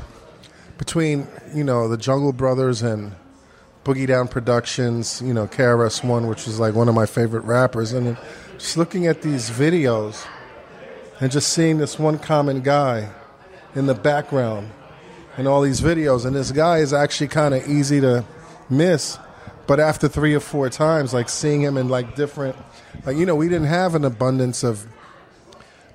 between 0.79 1.27
you 1.55 1.65
know 1.65 1.89
the 1.89 1.99
Jungle 1.99 2.33
Brothers 2.33 2.83
and 2.83 3.15
Boogie 3.87 4.07
Down 4.09 4.27
Productions, 4.27 5.23
you 5.25 5.33
know, 5.33 5.47
KRS 5.47 6.03
One, 6.03 6.27
which 6.27 6.49
is 6.49 6.59
like 6.59 6.75
one 6.75 6.89
of 6.89 6.95
my 6.97 7.07
favorite 7.07 7.45
rappers, 7.45 7.93
and 7.93 8.17
just 8.59 8.77
looking 8.77 9.07
at 9.07 9.23
these 9.23 9.49
videos 9.49 10.27
and 11.21 11.31
just 11.31 11.51
seeing 11.53 11.79
this 11.79 11.97
one 11.97 12.19
common 12.19 12.63
guy 12.63 13.09
in 13.77 13.87
the 13.87 13.95
background 13.95 14.71
in 15.39 15.47
all 15.47 15.63
these 15.63 15.81
videos. 15.81 16.27
And 16.27 16.35
this 16.35 16.51
guy 16.51 16.79
is 16.79 16.93
actually 16.93 17.29
kind 17.29 17.55
of 17.55 17.69
easy 17.69 18.01
to 18.01 18.25
miss. 18.69 19.19
But 19.69 19.79
after 19.79 20.09
three 20.09 20.35
or 20.35 20.41
four 20.41 20.69
times, 20.69 21.15
like 21.15 21.29
seeing 21.29 21.63
him 21.63 21.77
in 21.77 21.89
like 21.89 22.17
different, 22.17 22.57
like, 23.05 23.17
you 23.17 23.25
know, 23.25 23.37
we 23.37 23.49
didn't 23.49 23.69
have 23.69 23.95
an 23.95 24.05
abundance 24.05 24.65
of 24.65 24.85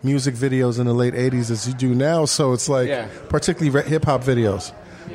music 0.01 0.33
videos 0.35 0.79
in 0.79 0.85
the 0.87 0.93
late 0.93 1.13
80s 1.13 1.51
as 1.51 1.67
you 1.67 1.73
do 1.73 1.93
now. 1.93 2.23
So 2.23 2.53
it's 2.53 2.69
like, 2.69 2.87
Yeah. 2.87 3.07
particularly 3.27 3.89
hip 3.89 4.05
hop 4.05 4.23
videos. 4.23 4.71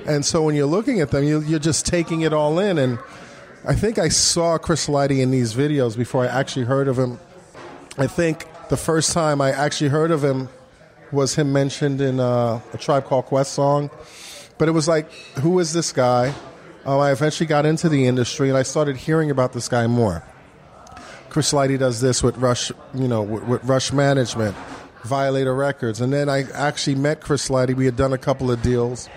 And 0.07 0.25
so 0.25 0.43
when 0.43 0.55
you're 0.55 0.67
looking 0.67 1.01
at 1.01 1.11
them, 1.11 1.25
you- 1.25 1.41
you're 1.41 1.59
just 1.59 1.87
taking 1.87 2.21
it 2.23 2.33
all 2.33 2.59
in. 2.59 2.79
And 2.79 2.99
I 3.67 3.75
think 3.75 3.99
I 3.99 4.09
saw 4.09 4.59
Chris 4.59 4.87
Lighty 4.87 5.21
in 5.21 5.31
these 5.31 5.55
videos 5.55 5.97
before 5.97 6.23
I 6.25 6.29
actually 6.29 6.67
heard 6.67 6.89
of 6.89 6.99
him. 6.99 7.19
I 7.99 8.07
think 8.07 8.47
the 8.69 8.77
first 8.77 9.13
time 9.13 9.41
I 9.41 9.51
actually 9.53 9.89
heard 9.91 10.11
of 10.11 10.23
him 10.23 10.49
was 11.13 11.35
him 11.35 11.53
mentioned 11.53 12.01
in 12.01 12.21
uh, 12.21 12.61
a 12.73 12.79
Tribe 12.79 13.05
Called 13.05 13.27
Quest 13.27 13.53
song. 13.53 13.91
But 14.59 14.69
it 14.69 14.73
was 14.73 14.89
like, 14.89 15.11
who 15.41 15.59
is 15.59 15.73
this 15.73 15.93
guy? 15.93 16.33
Um, 16.85 17.01
I 17.01 17.11
eventually 17.11 17.47
got 17.47 17.67
into 17.67 17.89
the 17.89 18.07
industry 18.07 18.49
and 18.49 18.57
I 18.57 18.63
started 18.63 18.97
hearing 18.97 19.31
about 19.31 19.53
this 19.53 19.69
guy 19.69 19.87
more. 19.87 20.23
Chris 21.31 21.53
Lighty 21.53 21.79
does 21.79 22.01
this 22.01 22.23
with 22.23 22.37
Rush, 22.39 22.71
you 22.95 23.09
know, 23.09 23.23
with, 23.23 23.43
with 23.45 23.65
Rush 23.65 23.93
Management, 23.93 24.57
Violator 25.05 25.55
Records, 25.55 26.01
and 26.01 26.13
then 26.13 26.29
I 26.29 26.45
actually 26.53 26.95
met 26.95 27.21
Chris 27.21 27.49
Lighty. 27.49 27.75
We 27.75 27.85
had 27.85 27.97
done 27.97 28.13
a 28.13 28.19
couple 28.19 28.51
of 28.51 28.63
deals, 28.63 29.09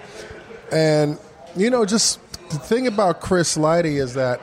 and 0.71 1.17
you 1.55 1.69
know, 1.69 1.85
just 1.85 2.19
the 2.49 2.59
thing 2.59 2.87
about 2.87 3.21
Chris 3.21 3.57
Lighty 3.57 4.01
is 4.01 4.13
that 4.15 4.41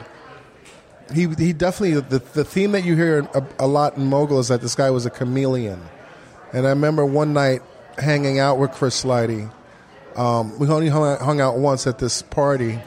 he 1.12 1.28
he 1.38 1.52
definitely 1.52 2.00
the 2.00 2.18
the 2.18 2.44
theme 2.44 2.72
that 2.72 2.84
you 2.84 2.96
hear 2.96 3.28
a, 3.34 3.44
a 3.60 3.66
lot 3.66 3.96
in 3.96 4.06
Mogul 4.06 4.38
is 4.40 4.48
that 4.48 4.60
this 4.60 4.74
guy 4.74 4.90
was 4.90 5.06
a 5.06 5.10
chameleon, 5.10 5.80
and 6.52 6.66
I 6.66 6.70
remember 6.70 7.04
one 7.04 7.32
night 7.32 7.62
hanging 7.98 8.38
out 8.38 8.58
with 8.58 8.72
Chris 8.72 9.04
Lighty. 9.04 9.50
Um, 10.16 10.58
we 10.58 10.68
only 10.68 10.88
hung 10.88 11.04
out, 11.04 11.20
hung 11.20 11.40
out 11.40 11.58
once 11.58 11.86
at 11.86 11.98
this 11.98 12.22
party, 12.22 12.78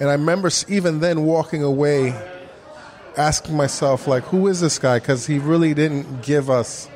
and 0.00 0.08
I 0.08 0.12
remember 0.12 0.50
even 0.68 1.00
then 1.00 1.24
walking 1.24 1.62
away 1.62 2.14
asking 3.16 3.56
myself 3.56 4.06
like 4.06 4.24
who 4.24 4.46
is 4.46 4.60
this 4.60 4.78
guy? 4.78 4.98
Because 4.98 5.26
he 5.26 5.38
really 5.38 5.74
didn't 5.74 6.22
give 6.22 6.48
us 6.48 6.88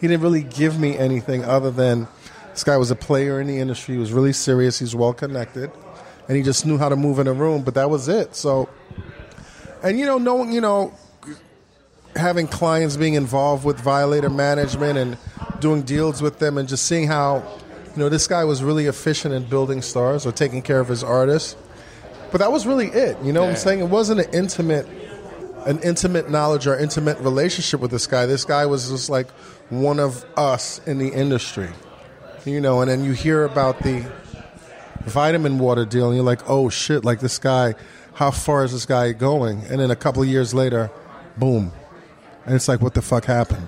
he 0.00 0.08
didn't 0.08 0.22
really 0.22 0.42
give 0.42 0.78
me 0.78 0.96
anything 0.96 1.44
other 1.44 1.70
than 1.70 2.08
this 2.54 2.62
guy 2.62 2.76
was 2.76 2.92
a 2.92 2.96
player 2.96 3.40
in 3.40 3.48
the 3.48 3.58
industry. 3.58 3.96
He 3.96 4.00
was 4.00 4.12
really 4.12 4.32
serious. 4.32 4.78
He's 4.78 4.94
well 4.94 5.12
connected. 5.12 5.72
And 6.28 6.36
he 6.36 6.42
just 6.44 6.64
knew 6.64 6.78
how 6.78 6.88
to 6.88 6.94
move 6.94 7.18
in 7.18 7.26
a 7.26 7.32
room 7.32 7.62
but 7.64 7.74
that 7.74 7.90
was 7.90 8.08
it. 8.08 8.36
So 8.36 8.68
and 9.82 9.98
you 9.98 10.06
know 10.06 10.18
knowing 10.18 10.52
you 10.52 10.60
know 10.60 10.94
having 12.14 12.46
clients 12.46 12.96
being 12.96 13.14
involved 13.14 13.64
with 13.64 13.80
violator 13.80 14.30
management 14.30 14.96
and 14.96 15.18
doing 15.58 15.82
deals 15.82 16.22
with 16.22 16.38
them 16.38 16.56
and 16.56 16.68
just 16.68 16.86
seeing 16.86 17.08
how 17.08 17.42
you 17.92 17.98
know 17.98 18.08
this 18.08 18.28
guy 18.28 18.44
was 18.44 18.62
really 18.62 18.86
efficient 18.86 19.34
in 19.34 19.42
building 19.44 19.82
stars 19.82 20.24
or 20.24 20.30
taking 20.30 20.62
care 20.62 20.78
of 20.78 20.86
his 20.86 21.02
artists. 21.02 21.56
But 22.30 22.38
that 22.38 22.52
was 22.52 22.66
really 22.66 22.86
it 22.86 23.20
you 23.24 23.32
know 23.32 23.42
what 23.42 23.50
i'm 23.50 23.56
saying? 23.56 23.80
It 23.80 23.88
wasn't 23.88 24.20
an 24.20 24.32
intimate 24.32 24.86
an 25.66 25.80
intimate 25.80 26.30
knowledge 26.30 26.66
or 26.68 26.78
intimate 26.78 27.18
relationship 27.18 27.80
with 27.80 27.90
this 27.90 28.06
guy. 28.06 28.26
This 28.26 28.44
guy 28.44 28.66
was 28.66 28.90
just 28.90 29.10
like 29.10 29.28
one 29.70 29.98
of 29.98 30.24
us 30.36 30.80
in 30.86 30.98
the 30.98 31.08
industry, 31.08 31.70
you 32.44 32.60
know. 32.60 32.80
And 32.80 32.90
then 32.90 33.04
you 33.04 33.12
hear 33.12 33.44
about 33.44 33.80
the 33.80 34.04
vitamin 35.06 35.58
water 35.58 35.84
deal, 35.84 36.06
and 36.06 36.16
you're 36.16 36.24
like, 36.24 36.48
oh 36.48 36.68
shit, 36.68 37.04
like 37.04 37.20
this 37.20 37.38
guy, 37.38 37.74
how 38.14 38.30
far 38.30 38.64
is 38.64 38.72
this 38.72 38.86
guy 38.86 39.12
going? 39.12 39.62
And 39.68 39.80
then 39.80 39.90
a 39.90 39.96
couple 39.96 40.22
of 40.22 40.28
years 40.28 40.54
later, 40.54 40.90
boom, 41.36 41.72
and 42.46 42.54
it's 42.54 42.68
like, 42.68 42.80
what 42.80 42.94
the 42.94 43.02
fuck 43.02 43.24
happened? 43.24 43.66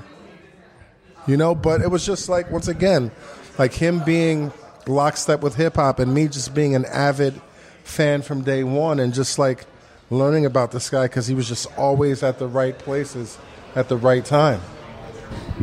You 1.27 1.37
know, 1.37 1.55
but 1.55 1.81
it 1.81 1.91
was 1.91 2.07
just 2.07 2.29
like 2.29 2.51
once 2.51 2.69
again, 2.69 3.11
like 3.59 3.73
him 3.73 4.03
being 4.05 4.53
lockstep 4.87 5.41
with 5.41 5.57
hip 5.57 5.77
hop, 5.77 5.99
and 5.99 6.15
me 6.15 6.29
just 6.29 6.55
being 6.55 6.75
an 6.75 6.85
avid 6.87 7.41
fan 7.85 8.23
from 8.23 8.43
day 8.43 8.65
one, 8.65 9.01
and 9.01 9.13
just 9.13 9.39
like 9.39 9.65
learning 10.11 10.47
about 10.47 10.71
this 10.71 10.89
guy 10.89 11.05
because 11.07 11.27
he 11.27 11.35
was 11.35 11.49
just 11.49 11.67
always 11.77 12.23
at 12.23 12.39
the 12.39 12.47
right 12.47 12.79
places 12.79 13.39
at 13.75 13.89
the 13.89 13.97
right 13.97 14.25
time. 14.25 14.61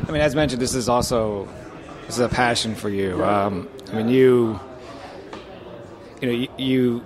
I 0.08 0.12
mean, 0.12 0.22
as 0.22 0.36
mentioned, 0.36 0.62
this 0.62 0.76
is 0.76 0.90
also 0.90 1.48
this 2.06 2.16
is 2.16 2.20
a 2.20 2.30
passion 2.30 2.76
for 2.76 2.90
you. 2.90 3.24
Um, 3.24 3.70
I 3.92 3.96
mean, 3.96 4.10
you, 4.10 4.60
you 6.22 6.28
know, 6.28 6.34
you, 6.34 6.48
you, 6.58 7.04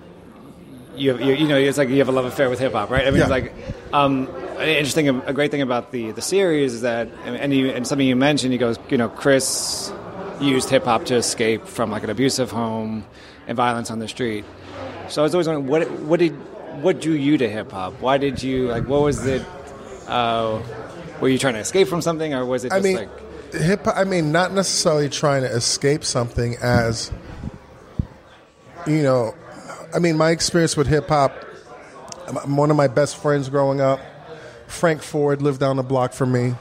you, 0.95 1.11
have, 1.11 1.21
you, 1.21 1.33
you 1.33 1.47
know, 1.47 1.57
it's 1.57 1.77
like 1.77 1.89
you 1.89 1.97
have 1.97 2.09
a 2.09 2.11
love 2.11 2.25
affair 2.25 2.49
with 2.49 2.59
hip 2.59 2.73
hop, 2.73 2.89
right? 2.89 3.07
I 3.07 3.11
mean, 3.11 3.21
it's 3.21 3.29
like 3.29 3.53
um, 3.93 4.27
interesting, 4.59 5.09
a 5.09 5.33
great 5.33 5.51
thing 5.51 5.61
about 5.61 5.91
the 5.91 6.11
the 6.11 6.21
series 6.21 6.73
is 6.73 6.81
that, 6.81 7.09
and 7.25 7.53
you, 7.53 7.69
and 7.69 7.87
something 7.87 8.07
you 8.07 8.15
mentioned, 8.15 8.51
he 8.51 8.57
goes, 8.57 8.77
you 8.89 8.97
know, 8.97 9.09
Chris 9.09 9.91
used 10.39 10.69
hip 10.69 10.85
hop 10.85 11.05
to 11.05 11.15
escape 11.15 11.65
from 11.65 11.91
like 11.91 12.03
an 12.03 12.09
abusive 12.09 12.51
home 12.51 13.05
and 13.47 13.55
violence 13.55 13.91
on 13.91 13.99
the 13.99 14.07
street. 14.07 14.45
So 15.09 15.21
I 15.21 15.23
was 15.23 15.33
always 15.33 15.47
wondering, 15.47 15.67
what 15.67 15.89
what 16.01 16.19
did 16.19 16.33
what 16.81 17.01
drew 17.01 17.13
you 17.13 17.37
to 17.37 17.49
hip 17.49 17.71
hop? 17.71 17.93
Why 18.01 18.17
did 18.17 18.41
you 18.43 18.67
like? 18.67 18.87
What 18.87 19.01
was 19.01 19.25
it? 19.25 19.45
Uh, 20.07 20.61
were 21.19 21.29
you 21.29 21.37
trying 21.37 21.55
to 21.55 21.59
escape 21.59 21.87
from 21.87 22.01
something, 22.01 22.33
or 22.33 22.45
was 22.45 22.65
it 22.65 22.69
just 22.69 22.79
I 22.79 22.81
mean, 22.81 22.95
like? 22.97 23.09
Hip. 23.53 23.87
I 23.87 24.03
mean, 24.03 24.31
not 24.31 24.53
necessarily 24.53 25.09
trying 25.09 25.43
to 25.43 25.49
escape 25.49 26.03
something 26.03 26.55
as 26.61 27.11
you 28.85 29.03
know. 29.03 29.35
I 29.93 29.99
mean, 29.99 30.17
my 30.17 30.31
experience 30.31 30.75
with 30.75 30.87
hip 30.87 31.07
hop. 31.07 31.43
One 32.45 32.69
of 32.69 32.75
my 32.75 32.87
best 32.87 33.17
friends 33.17 33.47
growing 33.47 33.79
up, 33.79 34.01
Frank 34.67 35.01
Ford, 35.01 35.41
lived 35.41 35.61
down 35.61 35.77
the 35.77 35.83
block 35.83 36.11
from 36.11 36.33
me. 36.33 36.55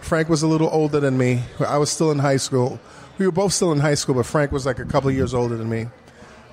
Frank 0.00 0.30
was 0.30 0.42
a 0.42 0.46
little 0.46 0.70
older 0.72 1.00
than 1.00 1.18
me. 1.18 1.42
I 1.60 1.76
was 1.76 1.90
still 1.90 2.10
in 2.10 2.18
high 2.18 2.38
school. 2.38 2.80
We 3.18 3.26
were 3.26 3.32
both 3.32 3.52
still 3.52 3.72
in 3.72 3.78
high 3.78 3.94
school, 3.94 4.14
but 4.14 4.24
Frank 4.24 4.52
was 4.52 4.64
like 4.64 4.78
a 4.78 4.86
couple 4.86 5.10
years 5.10 5.34
older 5.34 5.56
than 5.56 5.68
me. 5.68 5.86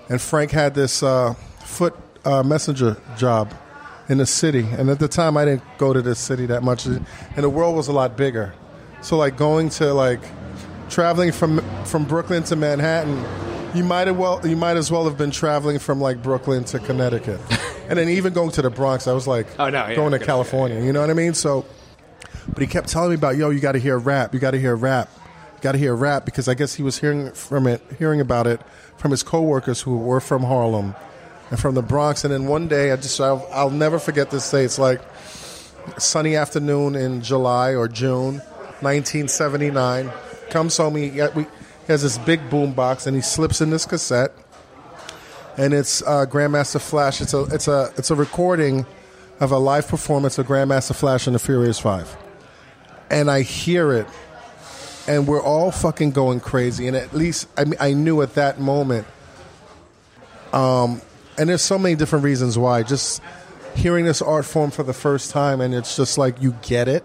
And 0.10 0.22
Frank 0.22 0.52
had 0.52 0.76
this 0.76 1.02
uh, 1.02 1.36
foot 1.64 1.96
uh, 2.26 2.44
messenger 2.44 2.98
job 3.18 3.54
in 4.10 4.18
the 4.18 4.26
city. 4.26 4.68
And 4.78 4.90
at 4.90 5.00
the 5.00 5.08
time, 5.08 5.38
I 5.38 5.46
didn't 5.46 5.64
go 5.78 5.94
to 5.94 6.02
the 6.02 6.16
city 6.16 6.46
that 6.48 6.64
much, 6.64 6.86
and 6.86 7.06
the 7.36 7.50
world 7.50 7.76
was 7.76 7.88
a 7.88 7.94
lot 7.94 8.18
bigger. 8.18 8.54
So, 9.02 9.18
like 9.18 9.38
going 9.38 9.70
to 9.72 9.94
like 9.94 10.20
traveling 10.90 11.32
from 11.32 11.60
from 11.86 12.06
Brooklyn 12.06 12.44
to 12.44 12.56
Manhattan, 12.56 13.24
you 13.76 13.84
might 13.84 14.08
as 14.08 14.16
well 14.16 14.46
you 14.46 14.56
might 14.58 14.78
as 14.78 14.92
well 14.92 15.06
have 15.06 15.18
been 15.18 15.32
traveling 15.32 15.80
from 15.80 16.02
like 16.02 16.22
Brooklyn 16.22 16.64
to 16.66 16.80
Connecticut, 16.80 17.40
and 17.90 17.98
then 17.98 18.10
even 18.10 18.34
going 18.34 18.52
to 18.52 18.62
the 18.62 18.70
Bronx. 18.70 19.08
I 19.08 19.14
was 19.14 19.28
like, 19.28 19.48
Oh, 19.60 19.70
no, 19.70 19.88
yeah, 19.88 19.96
going 19.96 20.12
to 20.12 20.20
California. 20.20 20.82
You 20.84 20.92
know 20.94 21.02
what 21.02 21.10
I 21.10 21.14
mean? 21.14 21.34
So, 21.34 21.66
but 22.48 22.60
he 22.60 22.68
kept 22.68 22.90
telling 22.90 23.10
me 23.10 23.16
about, 23.16 23.38
yo, 23.38 23.50
you 23.52 23.60
got 23.60 23.74
to 23.74 23.80
hear 23.80 23.98
rap. 23.98 24.34
You 24.34 24.40
got 24.40 24.52
to 24.52 24.60
hear 24.60 24.76
rap. 24.76 25.10
Got 25.62 25.74
to 25.74 25.78
hear 25.78 25.94
rap 25.96 26.24
because 26.26 26.48
I 26.48 26.54
guess 26.54 26.74
he 26.76 26.84
was 26.84 27.00
hearing 27.00 27.32
from 27.32 27.68
it, 27.68 27.82
hearing 27.98 28.22
about 28.22 28.48
it 28.48 28.62
from 28.98 29.12
his 29.12 29.24
coworkers 29.24 29.82
who 29.82 29.98
were 29.98 30.22
from 30.22 30.44
Harlem 30.44 30.96
and 31.52 31.60
from 31.60 31.76
the 31.76 31.82
Bronx. 31.82 32.24
And 32.24 32.34
then 32.34 32.48
one 32.48 32.68
day, 32.68 32.92
I 32.92 32.96
just 32.96 33.20
I'll, 33.20 33.48
I'll 33.52 33.70
never 33.70 34.00
forget 34.00 34.30
this 34.32 34.50
day. 34.50 34.64
It's 34.64 34.80
like 34.80 35.02
sunny 35.98 36.36
afternoon 36.36 36.96
in 36.96 37.22
July 37.22 37.76
or 37.76 37.88
June, 37.90 38.42
1979. 38.82 40.12
Comes 40.50 40.78
home. 40.78 40.96
He, 40.96 41.10
he 41.10 41.22
has 41.88 42.02
this 42.02 42.18
big 42.20 42.50
boom 42.50 42.74
box, 42.74 43.08
and 43.08 43.16
he 43.16 43.22
slips 43.22 43.62
in 43.62 43.70
this 43.70 43.86
cassette, 43.86 44.32
and 45.58 45.74
it's 45.74 46.02
uh, 46.04 46.26
Grandmaster 46.26 46.82
Flash. 46.82 47.22
It's 47.22 47.34
a 47.34 47.44
it's 47.46 47.68
a 47.68 47.92
it's 47.98 48.12
a 48.12 48.16
recording 48.16 48.86
of 49.40 49.52
a 49.52 49.58
live 49.58 49.88
performance 49.88 50.38
of 50.38 50.48
Grandmaster 50.48 50.96
Flash 50.96 51.28
and 51.28 51.36
the 51.36 51.40
Furious 51.40 51.80
Five, 51.80 52.16
and 53.10 53.30
I 53.30 53.42
hear 53.42 53.94
it, 53.94 54.08
and 55.08 55.28
we're 55.28 55.42
all 55.42 55.72
fucking 55.72 56.12
going 56.12 56.40
crazy. 56.40 56.88
And 56.88 56.96
at 56.96 57.14
least 57.14 57.48
I 57.58 57.66
mean, 57.66 57.78
I 57.80 57.94
knew 57.94 58.22
at 58.22 58.36
that 58.36 58.60
moment. 58.60 59.06
Um, 60.52 61.02
and 61.38 61.50
there's 61.50 61.62
so 61.62 61.78
many 61.78 61.96
different 61.96 62.26
reasons 62.26 62.58
why. 62.58 62.84
Just 62.84 63.22
hearing 63.76 64.06
this 64.06 64.22
art 64.22 64.46
form 64.46 64.72
for 64.72 64.84
the 64.84 64.94
first 64.94 65.32
time, 65.32 65.62
and 65.62 65.74
it's 65.74 65.96
just 65.96 66.18
like 66.18 66.42
you 66.42 66.56
get 66.62 66.88
it, 66.88 67.04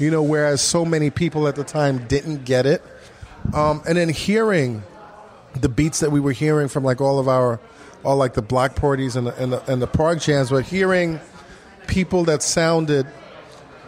you 0.00 0.10
know. 0.10 0.22
Whereas 0.22 0.60
so 0.60 0.84
many 0.84 1.10
people 1.10 1.46
at 1.46 1.56
the 1.56 1.64
time 1.64 2.06
didn't 2.06 2.44
get 2.44 2.66
it, 2.66 2.82
um, 3.54 3.82
and 3.86 3.96
then 3.96 4.08
hearing 4.08 4.82
the 5.54 5.68
beats 5.68 6.00
that 6.00 6.10
we 6.10 6.20
were 6.20 6.32
hearing 6.32 6.68
from 6.68 6.84
like 6.84 7.00
all 7.00 7.18
of 7.18 7.28
our, 7.28 7.60
all 8.04 8.16
like 8.16 8.34
the 8.34 8.42
block 8.42 8.76
parties 8.76 9.16
and 9.16 9.26
the, 9.26 9.42
and 9.42 9.52
the, 9.52 9.72
and 9.72 9.82
the 9.82 9.86
park 9.86 10.20
jams, 10.20 10.50
but 10.50 10.64
hearing 10.64 11.20
people 11.86 12.24
that 12.24 12.42
sounded 12.42 13.06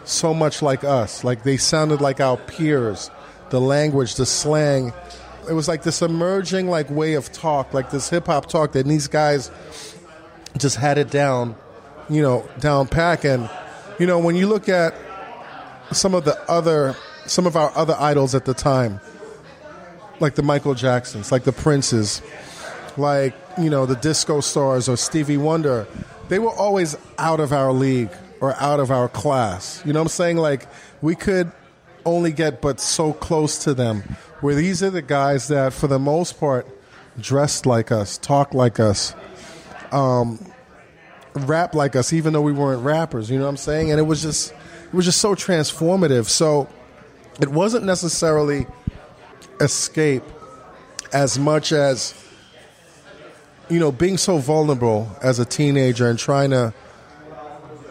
so 0.03 0.33
much 0.33 0.61
like 0.61 0.83
us, 0.83 1.23
like 1.23 1.43
they 1.43 1.57
sounded 1.57 2.01
like 2.01 2.19
our 2.19 2.37
peers, 2.37 3.09
the 3.49 3.61
language, 3.61 4.15
the 4.15 4.25
slang. 4.25 4.93
It 5.49 5.53
was 5.53 5.67
like 5.67 5.83
this 5.83 6.01
emerging 6.01 6.67
like 6.67 6.89
way 6.89 7.13
of 7.13 7.31
talk, 7.31 7.73
like 7.73 7.91
this 7.91 8.09
hip 8.09 8.27
hop 8.27 8.47
talk 8.47 8.73
that 8.73 8.85
these 8.85 9.07
guys 9.07 9.51
just 10.57 10.75
had 10.75 10.97
it 10.97 11.09
down, 11.09 11.55
you 12.09 12.21
know, 12.21 12.47
down 12.59 12.87
pack. 12.87 13.23
And 13.23 13.49
you 13.99 14.07
know, 14.07 14.19
when 14.19 14.35
you 14.35 14.47
look 14.47 14.67
at 14.67 14.93
some 15.91 16.13
of 16.13 16.25
the 16.25 16.39
other, 16.49 16.95
some 17.25 17.45
of 17.45 17.55
our 17.55 17.75
other 17.75 17.95
idols 17.99 18.35
at 18.35 18.45
the 18.45 18.53
time, 18.53 18.99
like 20.19 20.35
the 20.35 20.43
Michael 20.43 20.73
Jacksons, 20.73 21.31
like 21.31 21.43
the 21.43 21.51
Princes, 21.51 22.21
like 22.97 23.35
you 23.57 23.69
know 23.69 23.85
the 23.85 23.95
disco 23.95 24.39
stars 24.41 24.87
or 24.87 24.97
Stevie 24.97 25.37
Wonder, 25.37 25.87
they 26.29 26.39
were 26.39 26.51
always 26.51 26.95
out 27.17 27.39
of 27.39 27.51
our 27.51 27.71
league 27.71 28.11
or 28.39 28.55
out 28.55 28.79
of 28.79 28.91
our 28.91 29.09
class. 29.09 29.81
You 29.85 29.93
know 29.93 29.99
what 29.99 30.05
I'm 30.05 30.09
saying? 30.09 30.37
Like 30.37 30.67
we 31.01 31.15
could 31.15 31.51
only 32.05 32.31
get 32.31 32.61
but 32.61 32.79
so 32.79 33.13
close 33.13 33.57
to 33.59 33.73
them. 33.73 34.01
Where 34.41 34.55
these 34.55 34.83
are 34.83 34.89
the 34.89 35.01
guys 35.01 35.47
that, 35.47 35.73
for 35.73 35.87
the 35.87 35.99
most 35.99 36.39
part, 36.39 36.67
dressed 37.19 37.65
like 37.65 37.91
us, 37.91 38.17
talk 38.17 38.53
like 38.53 38.79
us, 38.79 39.15
um, 39.91 40.51
rap 41.33 41.75
like 41.75 41.95
us, 41.95 42.11
even 42.11 42.33
though 42.33 42.41
we 42.41 42.51
weren't 42.51 42.83
rappers. 42.83 43.29
You 43.29 43.37
know 43.37 43.45
what 43.45 43.51
I'm 43.51 43.57
saying? 43.57 43.91
And 43.91 43.99
it 43.99 44.03
was 44.03 44.21
just, 44.21 44.53
it 44.93 44.95
was 44.95 45.05
just 45.05 45.19
so 45.19 45.33
transformative. 45.33 46.29
So 46.29 46.69
it 47.41 47.49
wasn't 47.49 47.83
necessarily 47.85 48.67
escape 49.59 50.21
as 51.11 51.39
much 51.39 51.71
as 51.71 52.13
you 53.69 53.79
know 53.79 53.91
being 53.91 54.17
so 54.17 54.37
vulnerable 54.37 55.09
as 55.23 55.39
a 55.39 55.45
teenager 55.45 56.07
and 56.09 56.19
trying 56.19 56.51
to 56.51 56.73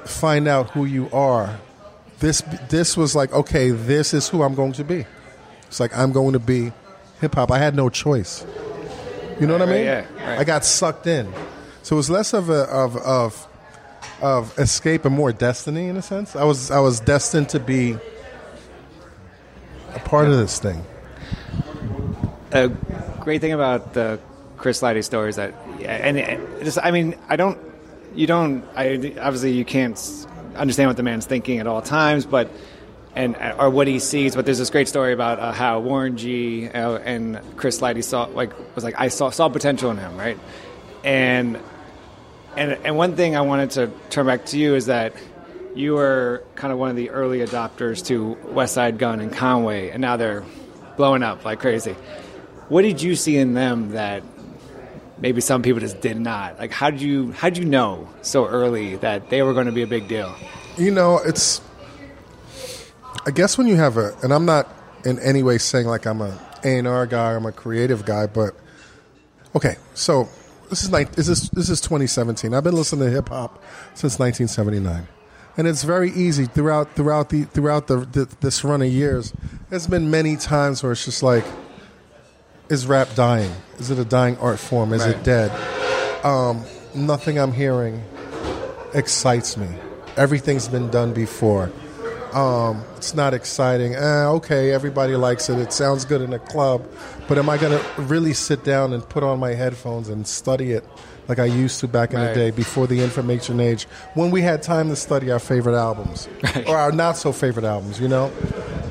find 0.04 0.46
out 0.46 0.70
who 0.70 0.84
you 0.84 1.10
are. 1.12 1.58
This 2.20 2.40
this 2.68 2.96
was 2.96 3.16
like 3.16 3.32
okay 3.32 3.70
this 3.70 4.14
is 4.14 4.28
who 4.28 4.42
i'm 4.44 4.54
going 4.54 4.72
to 4.74 4.84
be. 4.84 5.04
It's 5.66 5.80
like 5.80 5.96
i'm 5.96 6.12
going 6.12 6.34
to 6.34 6.38
be 6.38 6.72
hip-hop 7.20 7.50
i 7.50 7.58
had 7.58 7.74
no 7.74 7.88
choice. 7.88 8.46
You 9.40 9.46
know 9.48 9.54
what 9.54 9.62
i 9.62 9.64
Right, 9.64 9.74
mean? 9.74 9.84
yeah, 9.84 10.28
right. 10.30 10.38
i 10.38 10.44
got 10.44 10.64
sucked 10.64 11.06
in. 11.08 11.32
So 11.82 11.96
it 11.96 11.98
was 11.98 12.10
less 12.10 12.32
of 12.32 12.48
a 12.48 12.62
of 12.64 12.96
of 12.96 13.48
of 14.20 14.56
escape 14.58 15.04
and 15.04 15.14
more 15.14 15.32
destiny 15.32 15.86
in 15.86 15.96
a 15.96 16.02
sense 16.02 16.36
i 16.36 16.44
was 16.44 16.70
i 16.70 16.78
was 16.78 17.00
destined 17.00 17.48
to 17.48 17.60
be 17.60 17.96
a 19.94 19.98
part 20.00 20.28
of 20.28 20.36
this 20.36 20.58
thing 20.58 20.84
a 22.52 22.68
great 23.20 23.40
thing 23.40 23.52
about 23.52 23.94
the 23.94 24.20
Chris 24.62 24.80
Lighty 24.80 25.02
story 25.02 25.30
is 25.30 25.36
that, 25.36 25.54
and 25.84 26.16
just, 26.62 26.78
I 26.80 26.92
mean, 26.92 27.16
I 27.28 27.34
don't, 27.34 27.58
you 28.14 28.28
don't, 28.28 28.64
I 28.76 28.94
obviously 29.20 29.52
you 29.52 29.64
can't 29.64 29.98
understand 30.54 30.88
what 30.88 30.96
the 30.96 31.02
man's 31.02 31.26
thinking 31.26 31.58
at 31.58 31.66
all 31.66 31.82
times, 31.82 32.26
but 32.26 32.48
and 33.14 33.36
or 33.58 33.70
what 33.70 33.88
he 33.88 33.98
sees. 33.98 34.36
But 34.36 34.44
there's 34.44 34.58
this 34.58 34.70
great 34.70 34.88
story 34.88 35.12
about 35.12 35.38
uh, 35.38 35.52
how 35.52 35.80
Warren 35.80 36.16
G 36.16 36.68
uh, 36.68 36.98
and 36.98 37.40
Chris 37.56 37.80
Lighty 37.80 38.04
saw 38.04 38.24
like 38.24 38.52
was 38.74 38.84
like 38.84 38.94
I 38.98 39.08
saw 39.08 39.30
saw 39.30 39.48
potential 39.48 39.90
in 39.90 39.98
him, 39.98 40.16
right? 40.16 40.38
And 41.02 41.58
and 42.56 42.72
and 42.84 42.96
one 42.96 43.16
thing 43.16 43.36
I 43.36 43.40
wanted 43.42 43.70
to 43.72 43.90
turn 44.10 44.26
back 44.26 44.46
to 44.46 44.58
you 44.58 44.74
is 44.74 44.86
that 44.86 45.14
you 45.74 45.94
were 45.94 46.44
kind 46.54 46.72
of 46.72 46.78
one 46.78 46.90
of 46.90 46.96
the 46.96 47.10
early 47.10 47.38
adopters 47.38 48.04
to 48.06 48.36
Westside 48.44 48.98
Gunn 48.98 49.20
and 49.20 49.32
Conway, 49.32 49.90
and 49.90 50.00
now 50.00 50.16
they're 50.16 50.44
blowing 50.96 51.22
up 51.22 51.44
like 51.44 51.60
crazy. 51.60 51.96
What 52.68 52.82
did 52.82 53.02
you 53.02 53.16
see 53.16 53.36
in 53.36 53.54
them 53.54 53.90
that 53.90 54.22
maybe 55.18 55.40
some 55.40 55.62
people 55.62 55.80
just 55.80 56.00
did 56.00 56.18
not? 56.18 56.58
Like, 56.58 56.72
how 56.72 56.90
did 56.90 57.00
you 57.00 57.32
how 57.32 57.48
did 57.48 57.58
you 57.58 57.64
know 57.64 58.08
so 58.22 58.46
early 58.46 58.96
that 58.96 59.30
they 59.30 59.42
were 59.42 59.54
going 59.54 59.66
to 59.66 59.72
be 59.72 59.82
a 59.82 59.86
big 59.86 60.08
deal? 60.08 60.34
You 60.76 60.90
know, 60.90 61.18
it's. 61.24 61.60
I 63.24 63.30
guess 63.30 63.56
when 63.56 63.68
you 63.68 63.76
have 63.76 63.98
a, 63.98 64.16
and 64.22 64.32
I'm 64.32 64.44
not 64.44 64.68
in 65.04 65.18
any 65.20 65.42
way 65.42 65.58
saying 65.58 65.86
like 65.86 66.06
I'm 66.06 66.20
a 66.20 66.38
A 66.64 66.78
and 66.78 66.88
R 66.88 67.06
guy, 67.06 67.34
I'm 67.34 67.46
a 67.46 67.52
creative 67.52 68.04
guy, 68.04 68.26
but 68.26 68.54
okay. 69.54 69.76
So 69.94 70.28
this 70.72 70.84
is 70.84 70.90
like 70.90 71.12
this 71.12 71.28
is 71.28 71.50
this 71.50 71.68
is 71.68 71.82
2017. 71.82 72.54
I've 72.54 72.64
been 72.64 72.74
listening 72.74 73.04
to 73.04 73.10
hip 73.10 73.28
hop 73.28 73.62
since 73.92 74.18
1979, 74.18 75.06
and 75.58 75.68
it's 75.68 75.82
very 75.82 76.10
easy 76.12 76.46
throughout 76.46 76.94
throughout 76.96 77.28
the 77.28 77.44
throughout 77.44 77.88
the, 77.88 77.98
the 77.98 78.24
this 78.40 78.64
run 78.64 78.80
of 78.80 78.88
years. 78.88 79.34
There's 79.68 79.86
been 79.86 80.10
many 80.10 80.36
times 80.36 80.82
where 80.82 80.92
it's 80.92 81.04
just 81.04 81.22
like, 81.22 81.44
is 82.70 82.86
rap 82.86 83.08
dying? 83.14 83.52
Is 83.78 83.90
it 83.90 83.98
a 83.98 84.04
dying 84.04 84.38
art 84.38 84.58
form? 84.58 84.94
Is 84.94 85.04
it 85.04 85.22
dead? 85.22 85.50
Um, 86.24 86.64
nothing 86.94 87.38
I'm 87.38 87.52
hearing 87.52 88.02
excites 88.94 89.58
me. 89.58 89.68
Everything's 90.16 90.68
been 90.68 90.88
done 90.88 91.12
before. 91.12 91.70
Um, 92.34 92.82
it's 92.96 93.14
not 93.14 93.34
exciting. 93.34 93.94
Eh, 93.94 94.24
okay, 94.26 94.70
everybody 94.72 95.16
likes 95.16 95.48
it. 95.50 95.58
It 95.58 95.72
sounds 95.72 96.04
good 96.04 96.20
in 96.22 96.32
a 96.32 96.38
club, 96.38 96.82
but 97.28 97.36
am 97.38 97.48
I 97.50 97.58
going 97.58 97.78
to 97.78 98.02
really 98.02 98.32
sit 98.32 98.64
down 98.64 98.92
and 98.92 99.06
put 99.08 99.22
on 99.22 99.38
my 99.38 99.54
headphones 99.54 100.08
and 100.08 100.26
study 100.26 100.72
it 100.72 100.84
like 101.28 101.38
I 101.38 101.44
used 101.44 101.80
to 101.80 101.88
back 101.88 102.12
in 102.14 102.20
Right. 102.20 102.28
the 102.28 102.34
day 102.34 102.50
before 102.50 102.86
the 102.86 103.02
information 103.02 103.60
age 103.60 103.84
when 104.14 104.30
we 104.30 104.40
had 104.42 104.62
time 104.62 104.88
to 104.88 104.96
study 104.96 105.30
our 105.30 105.38
favorite 105.38 105.76
albums 105.76 106.28
or 106.66 106.76
our 106.76 106.90
not 106.92 107.16
so 107.16 107.32
favorite 107.32 107.64
albums, 107.64 108.00
you 108.00 108.08
know? 108.08 108.30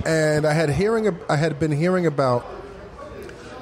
And 0.06 0.46
I 0.46 0.54
had 0.54 0.70
hearing 0.70 1.16
I 1.30 1.36
had 1.36 1.60
been 1.60 1.72
hearing 1.72 2.06
about 2.06 2.46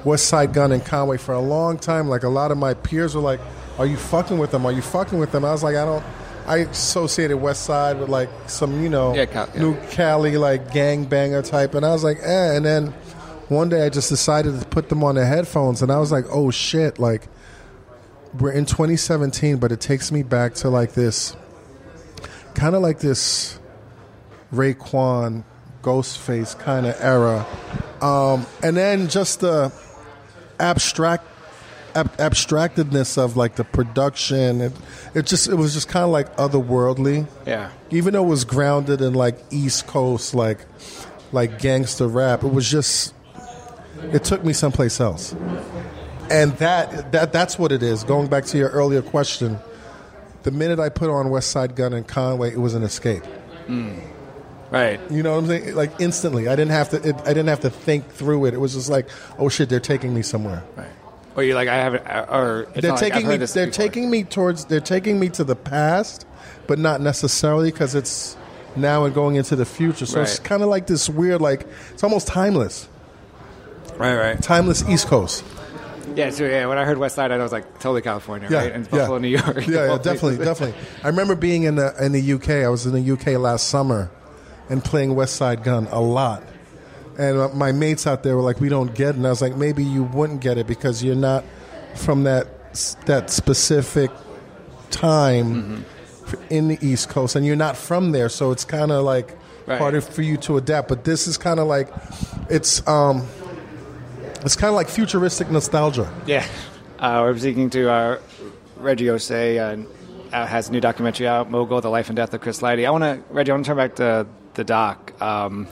Westside 0.04 0.52
Gunn 0.54 0.72
and 0.72 0.84
Conway 0.84 1.18
for 1.18 1.34
a 1.34 1.40
long 1.40 1.78
time. 1.78 2.08
Like 2.08 2.22
a 2.22 2.28
lot 2.28 2.50
of 2.50 2.58
my 2.58 2.72
peers 2.74 3.14
were 3.14 3.20
like, 3.20 3.40
"Are 3.78 3.84
you 3.86 3.96
fucking 3.98 4.38
with 4.38 4.50
them? 4.50 4.64
Are 4.64 4.72
you 4.72 4.80
fucking 4.82 5.18
with 5.18 5.32
them?" 5.32 5.44
I 5.44 5.52
was 5.52 5.62
like, 5.62 5.76
"I 5.76 5.84
don't." 5.84 6.02
I 6.46 6.58
associated 6.58 7.38
Westside 7.38 7.98
with 8.00 8.08
like 8.08 8.28
some, 8.46 8.82
you 8.82 8.88
know, 8.88 9.14
Yeah, 9.14 9.26
Cal- 9.26 9.48
yeah. 9.54 9.60
new 9.60 9.76
Cali 9.90 10.36
like 10.36 10.72
gang 10.72 11.04
banger 11.04 11.42
type, 11.42 11.74
and 11.74 11.84
I 11.86 11.90
was 11.92 12.02
like, 12.04 12.18
"eh." 12.22 12.54
And 12.56 12.64
then 12.64 12.86
one 13.48 13.68
day 13.68 13.84
I 13.84 13.88
just 13.88 14.08
decided 14.08 14.58
to 14.60 14.66
put 14.66 14.88
them 14.88 15.02
on 15.04 15.14
the 15.16 15.24
headphones, 15.26 15.82
and 15.82 15.90
I 15.92 15.98
was 15.98 16.10
like, 16.12 16.24
"Oh 16.30 16.50
shit!" 16.50 16.98
Like 16.98 17.28
we're 18.38 18.52
in 18.52 18.64
2017, 18.64 19.56
but 19.58 19.72
it 19.72 19.80
takes 19.80 20.12
me 20.12 20.22
back 20.22 20.54
to 20.54 20.70
like 20.70 20.92
this, 20.94 21.36
kind 22.54 22.74
of 22.74 22.82
like 22.82 23.00
this 23.00 23.58
Raekwon, 24.54 25.44
Ghostface 25.82 26.58
kind 26.58 26.86
of 26.86 26.96
era, 27.00 27.46
um, 28.00 28.46
and 28.62 28.76
then 28.76 29.08
just 29.08 29.40
the 29.40 29.72
abstract 30.58 31.29
ab- 31.94 32.16
abstractedness 32.18 33.18
of 33.18 33.36
like 33.36 33.56
the 33.56 33.64
production. 33.64 34.60
It, 34.60 34.72
it 35.14 35.26
just 35.26 35.48
it 35.48 35.54
was 35.54 35.74
just 35.74 35.88
kind 35.88 36.04
of 36.04 36.10
like 36.10 36.36
otherworldly. 36.36 37.26
Yeah. 37.46 37.70
Even 37.90 38.14
though 38.14 38.24
it 38.24 38.28
was 38.28 38.44
grounded 38.44 39.00
in 39.00 39.14
like 39.14 39.38
East 39.50 39.86
Coast 39.86 40.34
like 40.34 40.58
like 41.32 41.58
gangster 41.58 42.08
rap, 42.08 42.42
it 42.44 42.52
was 42.52 42.70
just 42.70 43.14
it 44.12 44.24
took 44.24 44.44
me 44.44 44.52
someplace 44.52 45.00
else. 45.00 45.34
And 46.30 46.52
that 46.58 47.12
that 47.12 47.32
that's 47.32 47.58
what 47.58 47.72
it 47.72 47.82
is. 47.82 48.04
Going 48.04 48.28
back 48.28 48.44
to 48.46 48.58
your 48.58 48.70
earlier 48.70 49.02
question, 49.02 49.58
the 50.42 50.50
minute 50.50 50.78
I 50.78 50.88
put 50.88 51.10
on 51.10 51.26
Westside 51.26 51.74
Gunn 51.74 51.92
and 51.92 52.06
Conway, 52.06 52.52
it 52.52 52.58
was 52.60 52.74
an 52.74 52.82
escape. 52.82 53.24
Hmm. 53.66 53.98
Right. 54.70 55.00
You 55.10 55.24
know 55.24 55.32
what 55.32 55.38
I'm 55.38 55.46
saying? 55.48 55.74
Like 55.74 55.90
instantly, 56.00 56.46
I 56.46 56.54
didn't 56.54 56.70
have 56.70 56.90
to. 56.90 57.08
It, 57.08 57.16
I 57.22 57.28
didn't 57.34 57.48
have 57.48 57.60
to 57.60 57.70
think 57.70 58.08
through 58.08 58.46
it. 58.46 58.54
It 58.54 58.58
was 58.58 58.74
just 58.74 58.88
like, 58.88 59.08
oh 59.38 59.48
shit, 59.48 59.68
they're 59.68 59.80
taking 59.80 60.14
me 60.14 60.22
somewhere. 60.22 60.62
Right. 60.76 60.86
Or 61.40 61.42
you're 61.42 61.54
like 61.54 61.68
I 61.68 61.76
haven't, 61.76 62.06
uh, 62.06 62.26
or 62.28 62.60
it's 62.74 62.82
they're 62.82 62.90
not 62.90 63.00
like, 63.00 63.12
taking 63.14 63.28
me. 63.28 63.36
They're 63.38 63.66
before. 63.66 63.70
taking 63.70 64.10
me 64.10 64.24
towards. 64.24 64.66
They're 64.66 64.80
taking 64.80 65.18
me 65.18 65.30
to 65.30 65.44
the 65.44 65.56
past, 65.56 66.26
but 66.66 66.78
not 66.78 67.00
necessarily 67.00 67.70
because 67.70 67.94
it's 67.94 68.36
now 68.76 69.06
and 69.06 69.14
going 69.14 69.36
into 69.36 69.56
the 69.56 69.64
future. 69.64 70.04
So 70.04 70.20
it's 70.20 70.38
kind 70.38 70.62
of 70.62 70.68
like 70.68 70.86
this 70.86 71.08
weird, 71.08 71.40
like 71.40 71.66
it's 71.92 72.04
almost 72.04 72.26
timeless. 72.26 72.88
Right. 73.96 74.14
Right. 74.14 74.42
Timeless 74.42 74.86
East 74.86 75.06
Coast. 75.06 75.44
Yeah. 76.14 76.28
So 76.28 76.44
yeah, 76.44 76.66
when 76.66 76.76
I 76.76 76.84
heard 76.84 76.98
Westside, 76.98 77.30
I 77.30 77.38
was 77.38 77.52
like 77.52 77.64
totally 77.74 78.02
California, 78.02 78.48
Yeah, 78.50 78.58
right? 78.58 78.72
And 78.72 78.90
Buffalo, 78.90 79.16
yeah. 79.16 79.22
New 79.22 79.28
York. 79.28 79.66
Yeah, 79.66 79.86
yeah, 79.86 79.98
definitely, 80.02 80.44
definitely. 80.44 80.78
I 81.02 81.08
remember 81.08 81.36
being 81.36 81.62
in 81.62 81.76
the 81.76 81.94
in 82.04 82.12
the 82.12 82.32
UK. 82.34 82.50
I 82.50 82.68
was 82.68 82.84
in 82.84 82.92
the 82.92 83.12
UK 83.12 83.40
last 83.40 83.68
summer 83.68 84.10
and 84.68 84.84
playing 84.84 85.14
Westside 85.14 85.64
Gunn 85.64 85.86
a 85.90 86.02
lot. 86.02 86.42
And 87.18 87.38
uh, 87.38 87.48
my 87.48 87.72
mates 87.72 88.06
out 88.06 88.22
there 88.22 88.36
were 88.36 88.42
like, 88.42 88.60
"We 88.60 88.68
don't 88.68 88.94
get 88.94 89.10
it." 89.10 89.16
And 89.16 89.26
I 89.26 89.30
was 89.30 89.42
like, 89.42 89.56
"Maybe 89.56 89.84
you 89.84 90.04
wouldn't 90.04 90.40
get 90.40 90.58
it 90.58 90.66
because 90.66 91.02
you're 91.02 91.14
not 91.16 91.44
from 91.96 92.24
that 92.24 92.46
that 93.06 93.30
specific 93.30 94.10
time 94.90 95.84
in 96.48 96.68
the 96.68 96.78
East 96.80 97.08
Coast, 97.08 97.36
and 97.36 97.44
you're 97.44 97.56
not 97.56 97.76
from 97.76 98.12
there, 98.12 98.28
so 98.28 98.50
it's 98.52 98.64
kind 98.64 98.90
of 98.92 99.04
like 99.04 99.36
Right. 99.66 99.78
harder 99.78 100.00
for 100.00 100.22
you 100.22 100.36
to 100.38 100.56
adapt." 100.56 100.88
But 100.88 101.04
this 101.04 101.26
is 101.26 101.36
kind 101.36 101.60
of 101.60 101.66
like 101.66 101.88
it's 102.48 102.86
um, 102.88 103.26
it's 104.42 104.56
kind 104.56 104.68
of 104.70 104.74
like 104.74 104.88
futuristic 104.88 105.50
nostalgia. 105.50 106.10
Yeah. 106.26 106.44
Uh, 106.98 107.20
we're 107.24 107.38
speaking 107.38 107.70
to 107.70 107.90
our 107.90 108.20
Reggie 108.76 109.06
Ossé, 109.06 109.58
uh, 109.58 110.34
uh, 110.36 110.46
has 110.46 110.68
a 110.68 110.72
new 110.72 110.80
documentary 110.80 111.26
out, 111.26 111.50
Mogul, 111.50 111.80
The 111.80 111.88
Life 111.90 112.08
and 112.08 112.16
Death 112.16 112.32
of 112.34 112.40
Chris 112.40 112.60
Lighty. 112.60 112.86
I 112.86 112.90
want 112.90 113.04
to, 113.04 113.22
Reggie, 113.32 113.50
I 113.52 113.54
want 113.54 113.64
to 113.64 113.68
turn 113.68 113.76
back 113.76 113.96
to 113.96 114.26
the 114.54 114.64
doc. 114.64 115.12
Um, 115.20 115.66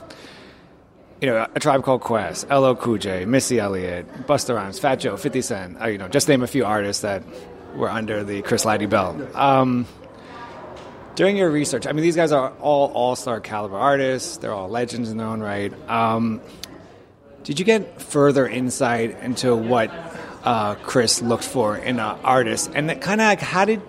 you 1.21 1.27
know, 1.27 1.47
A 1.53 1.59
Tribe 1.59 1.83
Called 1.83 2.01
Quest. 2.01 2.47
Cool 2.49 2.97
J, 2.97 3.25
Missy 3.25 3.59
Elliott, 3.59 4.07
Busta 4.25 4.55
Rhymes, 4.55 4.79
Fat 4.79 4.95
Joe, 4.95 5.17
50 5.17 5.41
Cent, 5.41 5.81
uh, 5.81 5.87
you 5.87 5.97
know, 5.97 6.07
just 6.07 6.27
name 6.27 6.43
a 6.43 6.47
few 6.47 6.65
artists 6.65 7.01
that 7.01 7.23
were 7.75 7.89
under 7.89 8.23
the 8.23 8.41
Chris 8.41 8.65
Lighty 8.65 8.89
belt. 8.89 9.17
Um, 9.35 9.85
during 11.15 11.35
your 11.35 11.49
research, 11.49 11.85
I 11.85 11.91
mean, 11.91 12.03
these 12.03 12.15
guys 12.15 12.31
are 12.31 12.51
all 12.61 12.91
all-star 12.93 13.41
caliber 13.41 13.75
artists. 13.75 14.37
They're 14.37 14.53
all 14.53 14.69
legends 14.69 15.09
in 15.09 15.17
their 15.17 15.27
own 15.27 15.41
right. 15.41 15.73
Um, 15.89 16.41
did 17.43 17.59
you 17.59 17.65
get 17.65 18.01
further 18.01 18.47
insight 18.47 19.19
into 19.21 19.55
what 19.55 19.91
uh, 20.43 20.75
Chris 20.75 21.21
looked 21.21 21.43
for 21.43 21.75
in 21.75 21.99
an 21.99 22.17
artist, 22.23 22.71
and 22.73 22.89
kind 23.01 23.19
of 23.19 23.25
like 23.25 23.41
how 23.41 23.65
did 23.65 23.81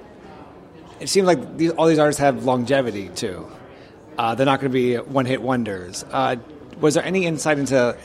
it 0.99 1.09
seems 1.09 1.27
like 1.27 1.57
these, 1.57 1.71
all 1.73 1.87
these 1.87 1.99
artists 1.99 2.21
have 2.21 2.45
longevity 2.45 3.09
too? 3.11 3.49
Uh, 4.19 4.35
they're 4.35 4.47
not 4.47 4.61
going 4.61 4.71
to 4.71 4.75
be 4.75 4.97
one-hit 4.97 5.41
wonders. 5.41 6.05
Uh, 6.11 6.37
was 6.81 6.95
there 6.95 7.05
any 7.05 7.27
insight 7.27 7.59
into 7.59 7.97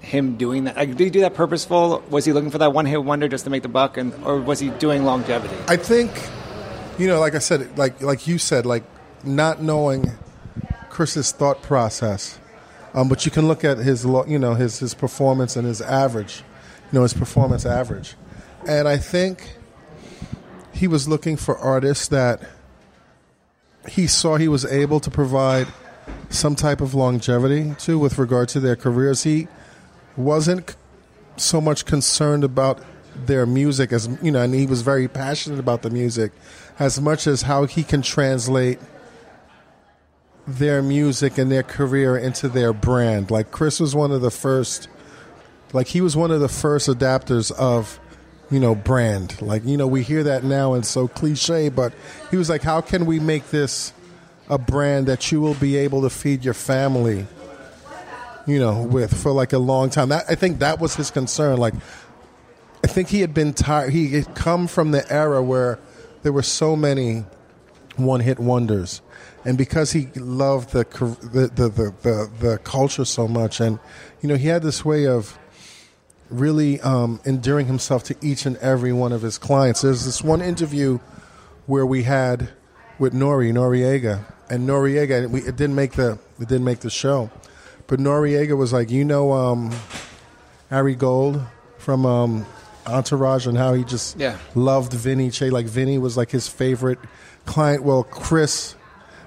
him 0.00 0.36
doing 0.36 0.64
that? 0.64 0.76
Like, 0.76 0.90
did 0.96 1.00
he 1.00 1.10
do 1.10 1.20
that 1.20 1.34
purposeful? 1.34 2.02
Was 2.10 2.24
he 2.24 2.32
looking 2.32 2.50
for 2.50 2.58
that 2.58 2.72
one-hit 2.72 3.02
wonder 3.02 3.28
just 3.28 3.44
to 3.44 3.50
make 3.50 3.62
the 3.62 3.68
buck, 3.68 3.96
and 3.96 4.12
or 4.24 4.40
was 4.40 4.58
he 4.60 4.70
doing 4.70 5.04
longevity? 5.04 5.56
I 5.68 5.76
think, 5.76 6.10
you 6.98 7.06
know, 7.06 7.20
like 7.20 7.34
I 7.34 7.38
said, 7.38 7.78
like 7.78 8.02
like 8.02 8.26
you 8.26 8.38
said, 8.38 8.66
like 8.66 8.84
not 9.24 9.62
knowing 9.62 10.12
Chris's 10.90 11.32
thought 11.32 11.62
process, 11.62 12.38
Um, 12.94 13.08
but 13.08 13.26
you 13.26 13.32
can 13.32 13.48
look 13.48 13.64
at 13.64 13.78
his, 13.78 14.04
you 14.04 14.38
know, 14.38 14.54
his 14.54 14.78
his 14.78 14.94
performance 14.94 15.56
and 15.56 15.66
his 15.66 15.80
average, 15.80 16.44
you 16.92 16.98
know, 16.98 17.02
his 17.02 17.12
performance 17.12 17.66
average, 17.66 18.14
and 18.68 18.86
I 18.86 18.96
think 18.98 19.56
he 20.72 20.86
was 20.86 21.08
looking 21.08 21.36
for 21.36 21.58
artists 21.58 22.06
that 22.08 22.40
he 23.88 24.06
saw 24.06 24.36
he 24.36 24.48
was 24.48 24.64
able 24.64 25.00
to 25.00 25.10
provide 25.10 25.66
some 26.34 26.54
type 26.54 26.80
of 26.80 26.94
longevity 26.94 27.74
too 27.78 27.98
with 27.98 28.18
regard 28.18 28.48
to 28.50 28.60
their 28.60 28.76
careers. 28.76 29.22
He 29.22 29.48
wasn't 30.16 30.76
so 31.36 31.60
much 31.60 31.84
concerned 31.84 32.44
about 32.44 32.80
their 33.14 33.46
music 33.46 33.92
as 33.92 34.08
you 34.22 34.30
know, 34.30 34.42
and 34.42 34.54
he 34.54 34.66
was 34.66 34.82
very 34.82 35.08
passionate 35.08 35.58
about 35.58 35.82
the 35.82 35.90
music 35.90 36.32
as 36.78 37.00
much 37.00 37.26
as 37.26 37.42
how 37.42 37.64
he 37.64 37.84
can 37.84 38.02
translate 38.02 38.78
their 40.46 40.82
music 40.82 41.38
and 41.38 41.50
their 41.50 41.62
career 41.62 42.16
into 42.16 42.48
their 42.48 42.72
brand. 42.72 43.30
Like 43.30 43.50
Chris 43.50 43.80
was 43.80 43.94
one 43.94 44.12
of 44.12 44.20
the 44.20 44.30
first 44.30 44.88
like 45.72 45.88
he 45.88 46.00
was 46.00 46.16
one 46.16 46.30
of 46.30 46.40
the 46.40 46.48
first 46.48 46.88
adapters 46.88 47.50
of 47.52 47.98
you 48.50 48.60
know 48.60 48.74
brand. 48.74 49.40
Like 49.40 49.64
you 49.64 49.76
know 49.76 49.86
we 49.86 50.02
hear 50.02 50.22
that 50.24 50.44
now 50.44 50.74
and 50.74 50.84
so 50.84 51.08
cliche, 51.08 51.68
but 51.68 51.92
he 52.30 52.36
was 52.36 52.48
like 52.48 52.62
how 52.62 52.80
can 52.80 53.06
we 53.06 53.20
make 53.20 53.50
this 53.50 53.92
a 54.48 54.58
brand 54.58 55.06
that 55.06 55.32
you 55.32 55.40
will 55.40 55.54
be 55.54 55.76
able 55.76 56.02
to 56.02 56.10
feed 56.10 56.44
your 56.44 56.54
family 56.54 57.26
you 58.46 58.58
know 58.58 58.82
with 58.82 59.16
for 59.22 59.32
like 59.32 59.52
a 59.52 59.58
long 59.58 59.88
time. 59.88 60.10
That 60.10 60.24
I 60.28 60.34
think 60.34 60.58
that 60.58 60.80
was 60.80 60.94
his 60.96 61.10
concern 61.10 61.56
like 61.56 61.74
I 62.82 62.86
think 62.86 63.08
he 63.08 63.20
had 63.20 63.32
been 63.32 63.54
tired 63.54 63.92
he 63.92 64.08
had 64.10 64.34
come 64.34 64.66
from 64.66 64.90
the 64.90 65.10
era 65.10 65.42
where 65.42 65.78
there 66.22 66.32
were 66.32 66.42
so 66.42 66.74
many 66.74 67.24
one 67.96 68.20
hit 68.20 68.38
wonders. 68.38 69.00
And 69.44 69.58
because 69.58 69.92
he 69.92 70.06
loved 70.16 70.70
the, 70.70 70.84
the, 70.84 71.48
the, 71.48 71.68
the, 71.68 71.94
the, 72.02 72.30
the 72.40 72.58
culture 72.58 73.04
so 73.04 73.28
much, 73.28 73.60
and 73.60 73.78
you 74.22 74.28
know, 74.28 74.36
he 74.36 74.48
had 74.48 74.62
this 74.62 74.84
way 74.84 75.06
of 75.06 75.38
really 76.30 76.80
um, 76.80 77.20
endearing 77.26 77.66
himself 77.66 78.04
to 78.04 78.16
each 78.22 78.46
and 78.46 78.56
every 78.56 78.92
one 78.92 79.12
of 79.12 79.20
his 79.20 79.36
clients. 79.36 79.82
There's 79.82 80.06
this 80.06 80.22
one 80.22 80.40
interview 80.40 80.98
where 81.66 81.84
we 81.84 82.04
had 82.04 82.50
with 82.98 83.12
Nori 83.12 83.52
Noreaga, 83.52 84.24
and 84.50 84.68
Noreaga, 84.68 85.28
we, 85.30 85.40
it 85.40 85.56
didn't 85.56 85.74
make 85.74 85.92
the 85.92 86.18
it 86.40 86.48
didn't 86.48 86.64
make 86.64 86.80
the 86.80 86.90
show, 86.90 87.30
but 87.86 87.98
Noreaga 87.98 88.56
was 88.56 88.72
like, 88.72 88.90
you 88.90 89.04
know, 89.04 89.32
um, 89.32 89.72
Ari 90.70 90.94
Gold 90.96 91.40
from 91.78 92.04
um, 92.06 92.46
Entourage, 92.86 93.46
and 93.46 93.56
how 93.56 93.74
he 93.74 93.84
just 93.84 94.18
Yeah. 94.18 94.36
loved 94.54 94.92
Vinny 94.92 95.30
Che. 95.30 95.50
Like 95.50 95.66
Vinny 95.66 95.98
was 95.98 96.16
like 96.16 96.30
his 96.30 96.48
favorite 96.48 96.98
client. 97.46 97.82
Well, 97.84 98.02
Chris 98.04 98.74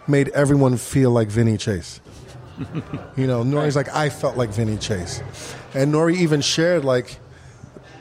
made 0.08 0.30
everyone 0.30 0.78
feel 0.78 1.12
like 1.12 1.28
Vinny 1.30 1.58
Chase. 1.58 2.00
You 3.16 3.28
know, 3.28 3.44
Nori's 3.44 3.76
like, 3.76 3.94
I 3.94 4.10
felt 4.10 4.36
like 4.36 4.50
Vinny 4.50 4.78
Chase. 4.78 5.22
And 5.76 5.94
Nori 5.94 6.16
even 6.16 6.42
shared, 6.42 6.84
like, 6.84 7.20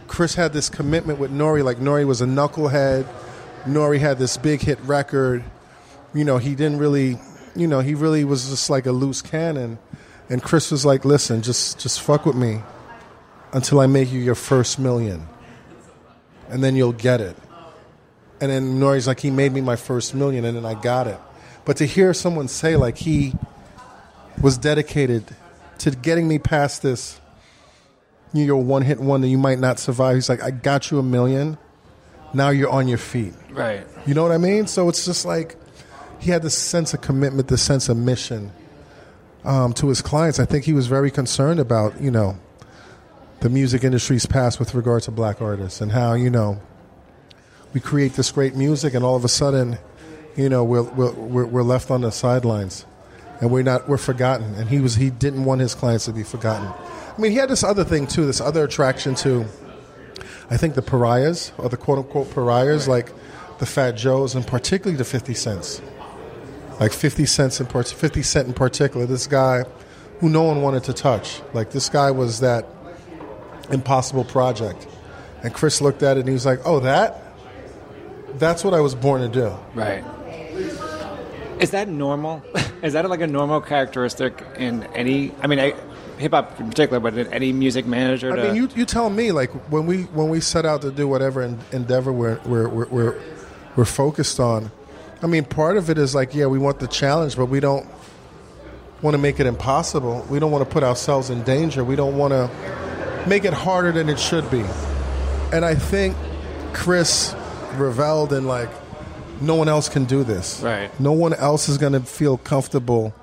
Chris 0.08 0.34
had 0.34 0.54
this 0.54 0.70
commitment 0.70 1.18
with 1.18 1.30
Nori. 1.30 1.62
Like, 1.62 1.76
Nori 1.76 2.06
was 2.06 2.22
a 2.22 2.24
knucklehead. 2.24 3.06
Nori 3.64 3.98
had 3.98 4.18
this 4.18 4.38
big 4.38 4.62
hit 4.62 4.78
record. 4.80 5.44
You 6.16 6.24
know, 6.24 6.38
he 6.38 6.54
didn't 6.54 6.78
really, 6.78 7.18
you 7.54 7.66
know, 7.66 7.80
he 7.80 7.94
really 7.94 8.24
was 8.24 8.48
just 8.48 8.70
like 8.70 8.86
a 8.86 8.92
loose 8.92 9.20
cannon. 9.20 9.78
And 10.30 10.42
Chris 10.42 10.70
was 10.70 10.86
like, 10.86 11.04
listen, 11.04 11.42
just, 11.42 11.78
just 11.78 12.00
fuck 12.00 12.24
with 12.24 12.36
me 12.36 12.62
until 13.52 13.80
I 13.80 13.86
make 13.86 14.10
you 14.10 14.18
your 14.18 14.34
first 14.34 14.78
million. 14.78 15.28
And 16.48 16.64
then 16.64 16.74
you'll 16.74 16.94
get 16.94 17.20
it. 17.20 17.36
And 18.40 18.50
then 18.50 18.80
Nori's 18.80 19.06
like, 19.06 19.20
he 19.20 19.30
made 19.30 19.52
me 19.52 19.60
my 19.60 19.76
first 19.76 20.14
million, 20.14 20.46
and 20.46 20.56
then 20.56 20.64
I 20.64 20.72
got 20.74 21.06
it. 21.06 21.18
But 21.66 21.76
to 21.78 21.84
hear 21.84 22.14
someone 22.14 22.48
say, 22.48 22.76
like, 22.76 22.96
he 22.96 23.34
was 24.40 24.56
dedicated 24.56 25.24
to 25.78 25.90
getting 25.90 26.26
me 26.28 26.38
past 26.38 26.82
this, 26.82 27.20
you 28.32 28.46
know, 28.46 28.56
one 28.56 28.82
hit 28.82 29.00
wonder, 29.00 29.26
you 29.26 29.38
might 29.38 29.58
not 29.58 29.78
survive. 29.78 30.14
He's 30.14 30.30
like, 30.30 30.42
I 30.42 30.50
got 30.50 30.90
you 30.90 30.98
a 30.98 31.02
million. 31.02 31.58
Now 32.32 32.50
you're 32.50 32.70
on 32.70 32.88
your 32.88 32.98
feet. 32.98 33.34
Right. 33.50 33.86
You 34.06 34.14
know 34.14 34.22
what 34.22 34.32
I 34.32 34.38
mean? 34.38 34.66
So 34.66 34.88
it's 34.88 35.04
just 35.04 35.26
like 35.26 35.56
he 36.20 36.30
had 36.30 36.42
this 36.42 36.56
sense 36.56 36.94
of 36.94 37.00
commitment, 37.00 37.48
this 37.48 37.62
sense 37.62 37.88
of 37.88 37.96
mission 37.96 38.52
um, 39.44 39.72
to 39.74 39.88
his 39.88 40.02
clients. 40.02 40.38
I 40.38 40.44
think 40.44 40.64
he 40.64 40.72
was 40.72 40.86
very 40.86 41.10
concerned 41.10 41.60
about, 41.60 42.00
you 42.00 42.10
know, 42.10 42.38
the 43.40 43.48
music 43.48 43.84
industry's 43.84 44.26
past 44.26 44.58
with 44.58 44.74
regard 44.74 45.02
to 45.04 45.10
black 45.10 45.40
artists 45.40 45.80
and 45.80 45.92
how, 45.92 46.14
you 46.14 46.30
know, 46.30 46.60
we 47.72 47.80
create 47.80 48.14
this 48.14 48.30
great 48.30 48.54
music 48.54 48.94
and 48.94 49.04
all 49.04 49.16
of 49.16 49.24
a 49.24 49.28
sudden, 49.28 49.78
you 50.36 50.48
know, 50.48 50.64
we're, 50.64 50.82
we're, 50.82 51.46
we're 51.46 51.62
left 51.62 51.90
on 51.90 52.00
the 52.00 52.10
sidelines 52.10 52.86
and 53.40 53.50
we're 53.50 53.62
not, 53.62 53.88
we're 53.88 53.98
forgotten. 53.98 54.54
And 54.54 54.68
he 54.68 54.80
was, 54.80 54.96
he 54.96 55.10
didn't 55.10 55.44
want 55.44 55.60
his 55.60 55.74
clients 55.74 56.06
to 56.06 56.12
be 56.12 56.22
forgotten. 56.22 56.66
I 56.66 57.20
mean, 57.20 57.32
he 57.32 57.38
had 57.38 57.50
this 57.50 57.62
other 57.62 57.84
thing 57.84 58.06
too, 58.06 58.26
this 58.26 58.40
other 58.40 58.64
attraction 58.64 59.14
to, 59.16 59.44
I 60.50 60.56
think 60.56 60.74
the 60.74 60.82
pariahs 60.82 61.52
or 61.58 61.68
the 61.68 61.76
quote 61.76 61.98
unquote 61.98 62.30
pariahs, 62.30 62.88
like 62.88 63.12
the 63.58 63.66
Fat 63.66 63.92
Joes 63.92 64.34
and 64.34 64.46
particularly 64.46 64.96
the 64.96 65.04
50 65.04 65.34
Cents. 65.34 65.80
Like 66.78 66.92
50 66.92 67.24
cents 67.26 67.60
in 67.60 67.66
part, 67.66 67.88
50 67.88 68.22
Cent 68.22 68.48
in 68.48 68.54
particular, 68.54 69.06
this 69.06 69.26
guy 69.26 69.64
who 70.20 70.28
no 70.28 70.42
one 70.42 70.62
wanted 70.62 70.84
to 70.84 70.92
touch. 70.92 71.40
Like 71.52 71.70
this 71.70 71.88
guy 71.88 72.10
was 72.10 72.40
that 72.40 72.66
impossible 73.70 74.24
project. 74.24 74.86
And 75.42 75.54
Chris 75.54 75.80
looked 75.80 76.02
at 76.02 76.16
it 76.16 76.20
and 76.20 76.28
he 76.28 76.32
was 76.32 76.46
like, 76.46 76.60
"Oh, 76.64 76.80
that 76.80 77.22
that's 78.34 78.64
what 78.64 78.74
I 78.74 78.80
was 78.80 78.94
born 78.94 79.22
to 79.22 79.28
do." 79.28 79.54
Right. 79.74 80.04
Is 81.60 81.70
that 81.70 81.88
normal? 81.88 82.42
Is 82.82 82.92
that 82.92 83.08
like 83.08 83.20
a 83.20 83.26
normal 83.26 83.60
characteristic 83.60 84.44
in 84.58 84.82
any? 84.94 85.32
I 85.42 85.46
mean, 85.46 85.58
hip 86.18 86.32
hop 86.32 86.58
in 86.60 86.68
particular, 86.68 87.00
but 87.00 87.16
in 87.16 87.32
any 87.32 87.52
music 87.52 87.86
manager. 87.86 88.32
I 88.32 88.48
mean, 88.48 88.56
you, 88.56 88.68
you 88.74 88.84
tell 88.84 89.08
me, 89.08 89.32
like 89.32 89.50
when 89.70 89.86
we 89.86 90.02
when 90.04 90.28
we 90.28 90.40
set 90.40 90.66
out 90.66 90.82
to 90.82 90.90
do 90.90 91.08
whatever 91.08 91.42
endeavor 91.72 92.12
we're 92.12 92.38
we're, 92.44 92.68
we're 92.68 92.86
we're 92.86 93.22
we're 93.76 93.84
focused 93.84 94.40
on. 94.40 94.70
I 95.22 95.26
mean, 95.26 95.44
part 95.44 95.76
of 95.76 95.88
it 95.90 95.98
is 95.98 96.14
like, 96.14 96.34
yeah, 96.34 96.46
we 96.46 96.58
want 96.58 96.78
the 96.78 96.86
challenge, 96.86 97.36
but 97.36 97.46
we 97.46 97.60
don't 97.60 97.86
want 99.02 99.14
to 99.14 99.18
make 99.18 99.40
it 99.40 99.46
impossible. 99.46 100.26
We 100.28 100.38
don't 100.38 100.50
want 100.50 100.64
to 100.64 100.70
put 100.70 100.82
ourselves 100.82 101.30
in 101.30 101.42
danger. 101.42 101.84
We 101.84 101.96
don't 101.96 102.16
want 102.16 102.32
to 102.32 103.24
make 103.26 103.44
it 103.44 103.52
harder 103.52 103.92
than 103.92 104.08
it 104.08 104.18
should 104.18 104.50
be. 104.50 104.64
And 105.52 105.64
I 105.64 105.74
think 105.74 106.16
Chris 106.72 107.34
reveled 107.74 108.32
in 108.32 108.46
like, 108.46 108.68
no 109.40 109.54
one 109.54 109.68
else 109.68 109.88
can 109.88 110.04
do 110.04 110.24
this. 110.24 110.60
Right. 110.60 110.98
No 111.00 111.12
one 111.12 111.34
else 111.34 111.68
is 111.68 111.78
going 111.78 111.92
to 111.92 112.00
feel 112.00 112.38
comfortable 112.38 113.14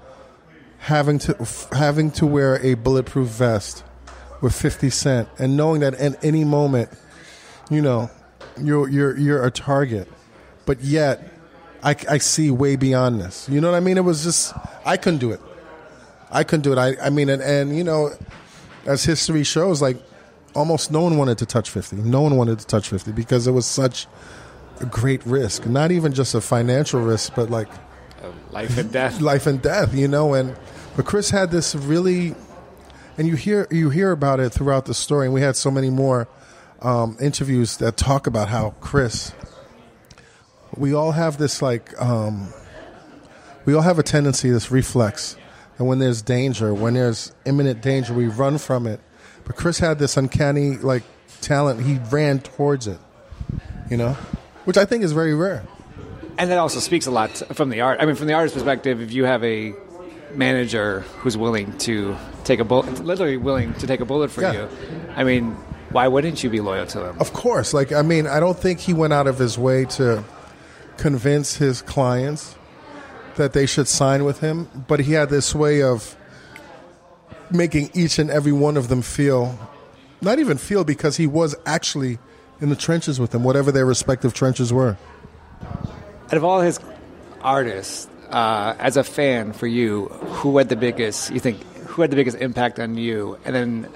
having 0.84 1.17
to 1.17 1.36
f- 1.39 1.67
having 1.71 2.12
to 2.12 2.25
wear 2.25 2.58
a 2.58 2.73
bulletproof 2.73 3.29
vest 3.29 3.86
with 4.41 4.53
50 4.53 4.89
cent 4.89 5.29
and 5.39 5.56
knowing 5.56 5.79
that 5.79 5.93
at 5.93 6.21
any 6.21 6.43
moment 6.43 6.89
you 7.69 7.82
know 7.82 8.12
you're 8.62 8.89
you're 8.89 9.17
you're 9.17 9.45
a 9.45 9.49
target 9.49 10.10
but 10.65 10.82
yet 10.82 11.32
I, 11.83 11.95
I 12.09 12.17
see 12.19 12.49
way 12.49 12.75
beyond 12.75 13.19
this 13.21 13.47
you 13.49 13.59
know 13.59 13.71
what 13.71 13.77
i 13.77 13.79
mean 13.79 13.97
it 13.97 14.03
was 14.03 14.23
just 14.23 14.53
i 14.85 14.97
couldn't 14.97 15.19
do 15.19 15.31
it 15.31 15.41
i 16.31 16.43
couldn't 16.43 16.63
do 16.63 16.71
it 16.71 16.77
i, 16.77 16.95
I 17.01 17.09
mean 17.09 17.29
and, 17.29 17.41
and 17.41 17.77
you 17.77 17.83
know 17.83 18.11
as 18.85 19.03
history 19.03 19.43
shows 19.43 19.81
like 19.81 19.97
almost 20.55 20.91
no 20.91 21.01
one 21.01 21.17
wanted 21.17 21.37
to 21.39 21.45
touch 21.45 21.69
50 21.69 21.97
no 21.97 22.21
one 22.21 22.37
wanted 22.37 22.59
to 22.59 22.67
touch 22.67 22.89
50 22.89 23.11
because 23.11 23.47
it 23.47 23.51
was 23.51 23.65
such 23.65 24.07
a 24.79 24.85
great 24.85 25.25
risk 25.25 25.65
not 25.65 25.91
even 25.91 26.13
just 26.13 26.35
a 26.35 26.41
financial 26.41 27.01
risk 27.01 27.33
but 27.35 27.49
like 27.49 27.67
life 28.51 28.77
and 28.77 28.91
death. 28.91 29.21
life 29.21 29.47
and 29.47 29.61
death, 29.61 29.93
you 29.93 30.07
know. 30.07 30.33
And 30.33 30.55
but 30.95 31.05
Chris 31.05 31.29
had 31.29 31.51
this 31.51 31.75
really, 31.75 32.35
and 33.17 33.27
you 33.27 33.35
hear 33.35 33.67
you 33.71 33.89
hear 33.89 34.11
about 34.11 34.39
it 34.39 34.51
throughout 34.51 34.85
the 34.85 34.93
story. 34.93 35.25
And 35.25 35.33
we 35.33 35.41
had 35.41 35.55
so 35.55 35.71
many 35.71 35.89
more 35.89 36.27
um, 36.81 37.17
interviews 37.19 37.77
that 37.77 37.97
talk 37.97 38.27
about 38.27 38.49
how 38.49 38.71
Chris. 38.79 39.33
We 40.75 40.93
all 40.93 41.12
have 41.12 41.38
this 41.38 41.62
like, 41.62 41.99
um, 42.01 42.51
we 43.65 43.73
all 43.73 43.81
have 43.81 43.99
a 43.99 44.03
tendency, 44.03 44.49
this 44.49 44.71
reflex, 44.71 45.36
and 45.77 45.88
when 45.88 45.99
there's 45.99 46.21
danger, 46.21 46.73
when 46.73 46.93
there's 46.95 47.33
imminent 47.45 47.81
danger, 47.81 48.13
we 48.13 48.27
run 48.27 48.57
from 48.57 48.88
it. 48.88 48.99
But 49.45 49.55
Chris 49.55 49.79
had 49.79 49.99
this 49.99 50.17
uncanny 50.17 50.77
like 50.77 51.03
talent. 51.41 51.81
He 51.81 51.99
ran 52.09 52.39
towards 52.39 52.88
it, 52.88 52.99
you 53.89 53.97
know, 53.97 54.13
which 54.65 54.77
I 54.77 54.86
think 54.86 55.03
is 55.03 55.12
very 55.12 55.33
rare. 55.36 55.63
And 56.38 56.49
that 56.49 56.57
also 56.57 56.79
speaks 56.79 57.05
a 57.05 57.12
lot 57.12 57.29
from 57.55 57.69
the 57.69 57.81
art. 57.81 57.99
I 58.01 58.05
mean, 58.05 58.15
from 58.15 58.27
the 58.27 58.33
artist's 58.33 58.55
perspective, 58.55 59.01
if 59.01 59.12
you 59.12 59.25
have 59.25 59.43
a 59.43 59.73
manager 60.33 61.01
who's 61.19 61.38
willing 61.38 61.77
to 61.79 62.15
take 62.43 62.59
a 62.59 62.63
bullet, 62.63 63.03
literally 63.05 63.38
willing 63.38 63.73
to 63.75 63.86
take 63.88 63.99
a 63.99 64.05
bullet 64.05 64.31
for 64.31 64.41
Yeah. 64.41 64.53
you, 64.53 64.69
I 65.15 65.23
mean, 65.23 65.51
why 65.91 66.07
wouldn't 66.07 66.43
you 66.43 66.49
be 66.49 66.59
loyal 66.59 66.88
to 66.88 66.99
them? 66.99 67.17
Of 67.19 67.33
course. 67.33 67.71
Like, 67.73 67.91
I 67.91 68.01
mean, 68.01 68.25
I 68.25 68.39
don't 68.39 68.57
think 68.57 68.79
he 68.79 68.93
went 68.93 69.13
out 69.13 69.27
of 69.27 69.38
his 69.38 69.59
way 69.59 69.86
to 69.86 70.23
convince 71.03 71.57
his 71.57 71.81
clients 71.81 72.55
that 73.35 73.51
they 73.51 73.65
should 73.65 73.89
sign 73.89 74.23
with 74.23 74.39
him, 74.39 74.69
but 74.87 75.01
he 75.01 75.11
had 75.11 75.29
this 75.29 75.53
way 75.53 75.83
of 75.83 76.15
making 77.51 77.89
each 77.93 78.19
and 78.19 78.29
every 78.29 78.53
one 78.53 78.77
of 78.77 78.87
them 78.87 79.01
feel, 79.01 79.59
not 80.21 80.39
even 80.39 80.57
feel, 80.57 80.85
because 80.85 81.17
he 81.17 81.27
was 81.27 81.57
actually 81.65 82.19
in 82.61 82.69
the 82.69 82.75
trenches 82.77 83.19
with 83.19 83.31
them, 83.31 83.43
whatever 83.43 83.69
their 83.69 83.85
respective 83.85 84.33
trenches 84.33 84.71
were. 84.71 84.95
Out 86.27 86.37
of 86.37 86.45
all 86.45 86.61
his 86.61 86.79
artists, 87.41 88.07
uh, 88.29 88.73
as 88.79 88.95
a 88.95 89.03
fan 89.03 89.51
for 89.51 89.67
you, 89.67 90.05
who 90.39 90.57
had 90.57 90.69
the 90.69 90.77
biggest? 90.77 91.31
You 91.31 91.41
think 91.41 91.61
who 91.85 92.01
had 92.01 92.11
the 92.11 92.15
biggest 92.15 92.37
impact 92.37 92.79
on 92.79 92.95
you, 92.95 93.37
and 93.43 93.53
then 93.53 93.89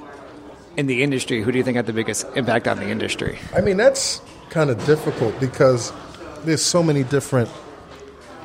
in 0.75 0.87
the 0.87 1.03
industry, 1.03 1.41
who 1.41 1.53
do 1.53 1.57
you 1.57 1.63
think 1.63 1.77
had 1.77 1.85
the 1.85 1.93
biggest 1.93 2.27
impact 2.35 2.67
on 2.67 2.77
the 2.79 2.89
industry? 2.89 3.39
I 3.55 3.61
mean, 3.61 3.77
that's 3.77 4.19
kind 4.49 4.69
of 4.69 4.85
difficult 4.85 5.39
because 5.39 5.93
there's 6.43 6.61
so 6.61 6.81
many 6.83 7.03
different 7.03 7.49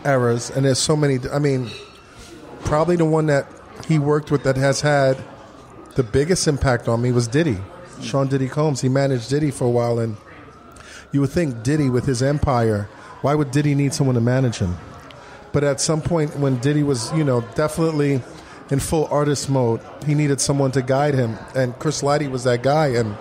eras, 0.05 0.51
and 0.51 0.65
there's 0.65 0.79
so 0.79 0.97
many. 0.97 1.19
I 1.33 1.39
mean, 1.39 1.71
probably 2.65 2.97
the 2.97 3.05
one 3.05 3.27
that 3.27 3.47
he 3.89 3.99
worked 3.99 4.31
with 4.31 4.45
that 4.45 4.57
has 4.57 4.81
had 4.81 5.23
the 5.95 6.03
biggest 6.03 6.47
impact 6.49 6.89
on 6.89 7.03
me 7.03 7.13
was 7.13 7.29
Diddy, 7.29 7.59
Sean 8.01 8.29
Diddy 8.29 8.49
Combs. 8.49 8.81
He 8.81 8.89
managed 8.89 9.29
Diddy 9.31 9.51
for 9.51 9.65
a 9.65 9.71
while, 9.71 9.99
and 9.99 10.17
you 11.13 11.21
would 11.21 11.31
think 11.31 11.63
Diddy 11.63 11.91
with 11.91 12.07
his 12.07 12.23
empire, 12.23 12.89
why 13.21 13.35
would 13.35 13.51
Diddy 13.51 13.75
need 13.75 13.95
someone 13.95 14.15
to 14.15 14.21
manage 14.21 14.59
him? 14.59 14.77
But 15.53 15.65
at 15.65 15.81
some 15.81 16.01
point, 16.01 16.37
when 16.39 16.57
Diddy 16.59 16.83
was, 16.83 17.13
you 17.13 17.25
know, 17.25 17.43
definitely 17.55 18.23
in 18.71 18.81
full 18.81 19.07
artist 19.11 19.51
mode, 19.51 19.81
he 20.07 20.15
needed 20.15 20.41
someone 20.41 20.73
to 20.73 20.83
guide 20.83 21.15
him, 21.15 21.37
and 21.55 21.79
Chris 21.79 22.03
Lighty 22.03 22.31
was 22.31 22.45
that 22.45 22.63
guy. 22.63 22.89
And 22.89 23.17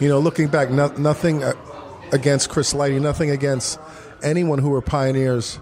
you 0.00 0.08
know, 0.08 0.18
looking 0.18 0.48
back, 0.48 0.70
no, 0.70 0.88
nothing 0.96 1.44
uh, 1.44 1.52
against 2.12 2.48
Chris 2.48 2.74
Lighty, 2.74 3.00
nothing 3.00 3.30
against 3.30 3.78
anyone 4.22 4.58
who 4.58 4.70
were 4.70 4.80
pioneers, 4.80 5.58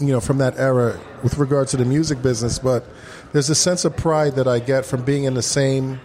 you 0.00 0.08
know, 0.08 0.20
from 0.20 0.38
that 0.38 0.58
era 0.58 0.98
with 1.22 1.38
regard 1.38 1.68
to 1.68 1.76
the 1.76 1.84
music 1.84 2.22
business. 2.22 2.58
But 2.58 2.84
there's 3.32 3.50
a 3.50 3.54
sense 3.54 3.84
of 3.84 3.96
pride 3.96 4.36
that 4.36 4.48
I 4.48 4.58
get 4.58 4.84
from 4.84 5.04
being 5.04 5.24
in 5.24 5.34
the 5.34 5.42
same 5.42 6.00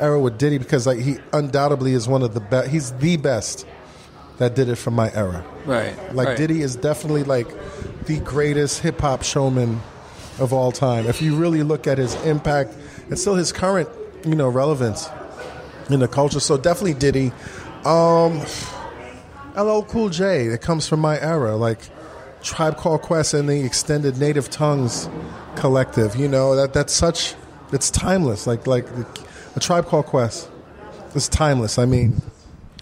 era 0.00 0.20
with 0.20 0.38
Diddy 0.38 0.58
because 0.58 0.86
like 0.86 0.98
he 0.98 1.18
undoubtedly 1.32 1.92
is 1.92 2.08
one 2.08 2.22
of 2.22 2.34
the 2.34 2.40
best. 2.40 2.70
He's 2.70 2.92
the 2.92 3.16
best 3.16 3.66
that 4.38 4.54
did 4.54 4.68
it 4.68 4.76
from 4.76 4.94
my 4.94 5.12
era. 5.12 5.44
Right. 5.64 5.94
Like 6.14 6.28
right. 6.28 6.36
Diddy 6.36 6.60
is 6.62 6.76
definitely 6.76 7.22
like 7.22 7.46
the 8.06 8.18
greatest 8.20 8.80
hip 8.80 9.00
hop 9.00 9.22
showman 9.22 9.80
of 10.38 10.52
all 10.52 10.72
time. 10.72 11.06
If 11.06 11.22
you 11.22 11.36
really 11.36 11.62
look 11.62 11.86
at 11.86 11.98
his 11.98 12.14
impact 12.24 12.74
and 13.08 13.18
still 13.18 13.36
his 13.36 13.52
current, 13.52 13.88
you 14.24 14.34
know, 14.34 14.48
relevance 14.48 15.08
in 15.90 16.00
the 16.00 16.08
culture. 16.08 16.40
So 16.40 16.56
definitely 16.56 16.94
Diddy. 16.94 17.32
Um 17.84 18.44
LL 19.56 19.82
Cool 19.82 20.08
J, 20.08 20.48
that 20.48 20.58
comes 20.60 20.86
from 20.88 21.00
my 21.00 21.20
era, 21.20 21.56
like 21.56 21.78
Tribe 22.42 22.76
Called 22.76 23.02
Quest 23.02 23.34
and 23.34 23.48
the 23.48 23.64
extended 23.64 24.18
Native 24.18 24.50
Tongues 24.50 25.08
collective. 25.56 26.16
You 26.16 26.28
know, 26.28 26.56
that 26.56 26.72
that's 26.72 26.92
such 26.92 27.34
it's 27.72 27.90
timeless. 27.90 28.46
Like 28.46 28.66
like 28.66 28.86
a 29.56 29.60
Tribe 29.60 29.86
Called 29.86 30.06
Quest. 30.06 30.48
It's 31.14 31.28
timeless. 31.28 31.78
I 31.78 31.84
mean, 31.84 32.20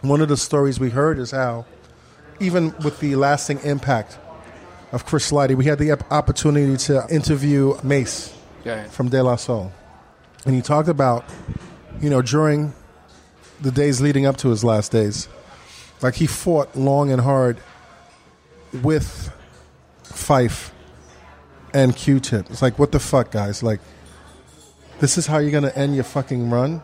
one 0.00 0.20
of 0.22 0.28
the 0.28 0.36
stories 0.38 0.80
we 0.80 0.90
heard 0.90 1.18
is 1.18 1.30
how 1.32 1.66
even 2.40 2.74
with 2.78 2.98
the 3.00 3.14
lasting 3.16 3.60
impact 3.60 4.18
of 4.90 5.04
Chris 5.06 5.30
Lighty, 5.30 5.54
we 5.54 5.66
had 5.66 5.78
the 5.78 5.92
opportunity 6.10 6.76
to 6.76 7.06
interview 7.10 7.74
Mace 7.82 8.32
Yeah. 8.64 8.84
from 8.88 9.08
De 9.10 9.22
La 9.22 9.36
Soul. 9.36 9.70
And 10.44 10.54
he 10.54 10.60
talked 10.62 10.88
about, 10.88 11.24
you 12.00 12.10
know, 12.10 12.20
during 12.22 12.72
the 13.60 13.70
days 13.70 14.00
leading 14.00 14.26
up 14.26 14.36
to 14.38 14.48
his 14.48 14.64
last 14.64 14.90
days, 14.92 15.28
like 16.02 16.14
he 16.14 16.26
fought 16.26 16.74
long 16.76 17.10
and 17.10 17.20
hard 17.20 17.58
with 18.82 19.30
Phife 20.04 20.70
and 21.74 21.94
Q-Tip. 21.96 22.50
It's 22.50 22.62
like, 22.62 22.78
what 22.78 22.92
the 22.92 23.00
fuck, 23.00 23.30
guys? 23.30 23.62
Like, 23.62 23.80
this 25.00 25.16
is 25.18 25.26
how 25.26 25.38
you're 25.38 25.50
gonna 25.50 25.72
end 25.74 25.94
your 25.94 26.04
fucking 26.04 26.50
run? 26.50 26.82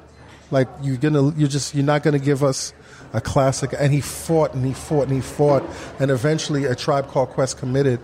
Like, 0.51 0.69
you're 0.83 0.97
gonna, 0.97 1.33
you're 1.37 1.49
just, 1.49 1.75
you're 1.75 1.85
not 1.85 2.03
gonna 2.03 2.19
give 2.19 2.43
us 2.43 2.73
a 3.13 3.21
classic. 3.21 3.75
And 3.79 3.93
he 3.93 4.01
fought 4.01 4.55
and 4.55 4.65
he 4.65 4.73
fought 4.73 5.03
and 5.09 5.13
he 5.13 5.21
fought, 5.21 5.63
and 5.99 6.11
eventually, 6.11 6.65
a 6.65 6.75
tribe 6.75 7.09
called 7.09 7.31
Quest 7.31 7.59
committed 7.59 8.01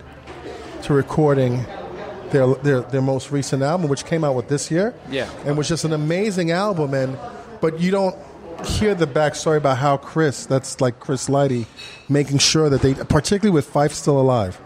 to 0.83 0.93
recording 0.93 1.65
their 2.31 2.53
their 2.55 2.81
their 2.81 3.01
most 3.01 3.31
recent 3.31 3.63
album, 3.63 3.87
which 3.89 4.05
came 4.05 4.23
out 4.23 4.35
with 4.35 4.47
this 4.47 4.69
year 4.69 4.93
Yeah. 5.09 5.29
and 5.45 5.57
was 5.57 5.67
just 5.67 5.83
an 5.85 5.93
amazing 5.93 6.51
album. 6.51 6.93
And 6.93 7.17
but 7.61 7.79
you 7.79 7.91
don't 7.91 8.15
hear 8.63 8.95
the 8.95 9.07
backstory 9.07 9.57
about 9.57 9.77
how 9.77 9.97
Chris, 9.97 10.45
that's 10.45 10.79
like 10.81 10.99
Chris 10.99 11.27
Lighty, 11.29 11.65
making 12.09 12.37
sure 12.37 12.69
that 12.69 12.81
they, 12.81 12.93
particularly 12.93 13.53
with 13.53 13.71
Phife 13.71 13.91
still 13.91 14.19
alive, 14.19 14.59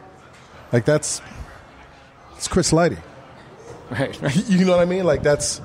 like 0.72 0.86
that's 0.86 1.22
it's 2.36 2.48
Chris 2.48 2.72
Lighty. 2.72 3.00
Right. 3.90 4.22
right. 4.22 4.36
You 4.50 4.66
know 4.66 4.72
what 4.74 4.82
I 4.82 4.86
mean? 4.86 5.04
Like 5.04 5.24
that's 5.24 5.62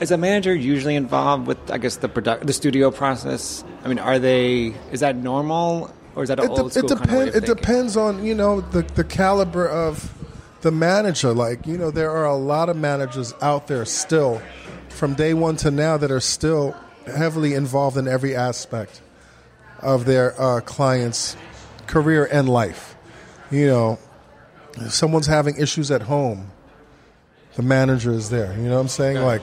Is 0.00 0.10
a 0.10 0.16
manager 0.16 0.54
usually 0.54 0.96
involved 0.96 1.46
with, 1.46 1.70
I 1.70 1.78
guess, 1.78 1.96
the 1.96 2.08
product, 2.08 2.46
the 2.46 2.52
studio 2.52 2.90
process? 2.90 3.64
I 3.84 3.88
mean, 3.88 3.98
are 3.98 4.18
they? 4.18 4.74
Is 4.92 5.00
that 5.00 5.16
normal, 5.16 5.94
or 6.14 6.22
is 6.22 6.28
that 6.30 6.40
an 6.40 6.46
it, 6.46 6.54
de- 6.54 6.62
old 6.62 6.72
school 6.72 6.90
it 6.92 6.98
kind 6.98 7.10
of 7.10 7.16
way 7.16 7.24
depends. 7.26 7.36
of 7.36 7.42
It 7.42 7.46
thinking? 7.46 7.54
depends 7.56 7.96
on 7.96 8.24
you 8.24 8.34
know 8.34 8.60
the 8.62 8.82
the 8.82 9.04
caliber 9.04 9.68
of 9.68 10.12
the 10.62 10.70
manager. 10.72 11.32
Like 11.34 11.66
you 11.66 11.76
know, 11.78 11.90
there 11.90 12.10
are 12.10 12.24
a 12.24 12.36
lot 12.36 12.68
of 12.70 12.76
managers 12.76 13.34
out 13.42 13.66
there 13.68 13.84
still, 13.84 14.40
from 14.88 15.14
day 15.14 15.34
one 15.34 15.56
to 15.58 15.70
now, 15.70 15.96
that 15.98 16.10
are 16.10 16.20
still 16.20 16.74
heavily 17.06 17.54
involved 17.54 17.96
in 17.96 18.08
every 18.08 18.34
aspect 18.34 19.00
of 19.80 20.04
their 20.04 20.40
uh, 20.40 20.60
clients' 20.60 21.36
career 21.86 22.28
and 22.30 22.48
life. 22.48 22.96
You 23.50 23.66
know, 23.66 23.98
if 24.76 24.92
someone's 24.92 25.26
having 25.26 25.56
issues 25.56 25.90
at 25.90 26.02
home, 26.02 26.50
the 27.54 27.62
manager 27.62 28.10
is 28.12 28.30
there. 28.30 28.52
You 28.56 28.64
know 28.68 28.74
what 28.74 28.80
I'm 28.82 28.88
saying? 28.88 29.18
Like, 29.18 29.42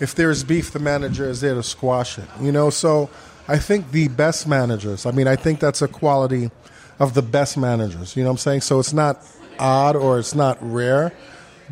if 0.00 0.14
there's 0.14 0.44
beef, 0.44 0.70
the 0.72 0.78
manager 0.78 1.28
is 1.28 1.40
there 1.40 1.54
to 1.54 1.62
squash 1.62 2.18
it. 2.18 2.28
You 2.40 2.52
know, 2.52 2.70
so 2.70 3.08
I 3.48 3.58
think 3.58 3.90
the 3.92 4.08
best 4.08 4.46
managers. 4.46 5.06
I 5.06 5.10
mean, 5.12 5.26
I 5.28 5.36
think 5.36 5.60
that's 5.60 5.82
a 5.82 5.88
quality 5.88 6.50
of 6.98 7.14
the 7.14 7.22
best 7.22 7.56
managers. 7.56 8.16
You 8.16 8.22
know 8.22 8.28
what 8.30 8.34
I'm 8.34 8.38
saying? 8.38 8.60
So 8.62 8.78
it's 8.78 8.92
not 8.92 9.24
odd 9.58 9.96
or 9.96 10.18
it's 10.18 10.34
not 10.34 10.58
rare, 10.60 11.12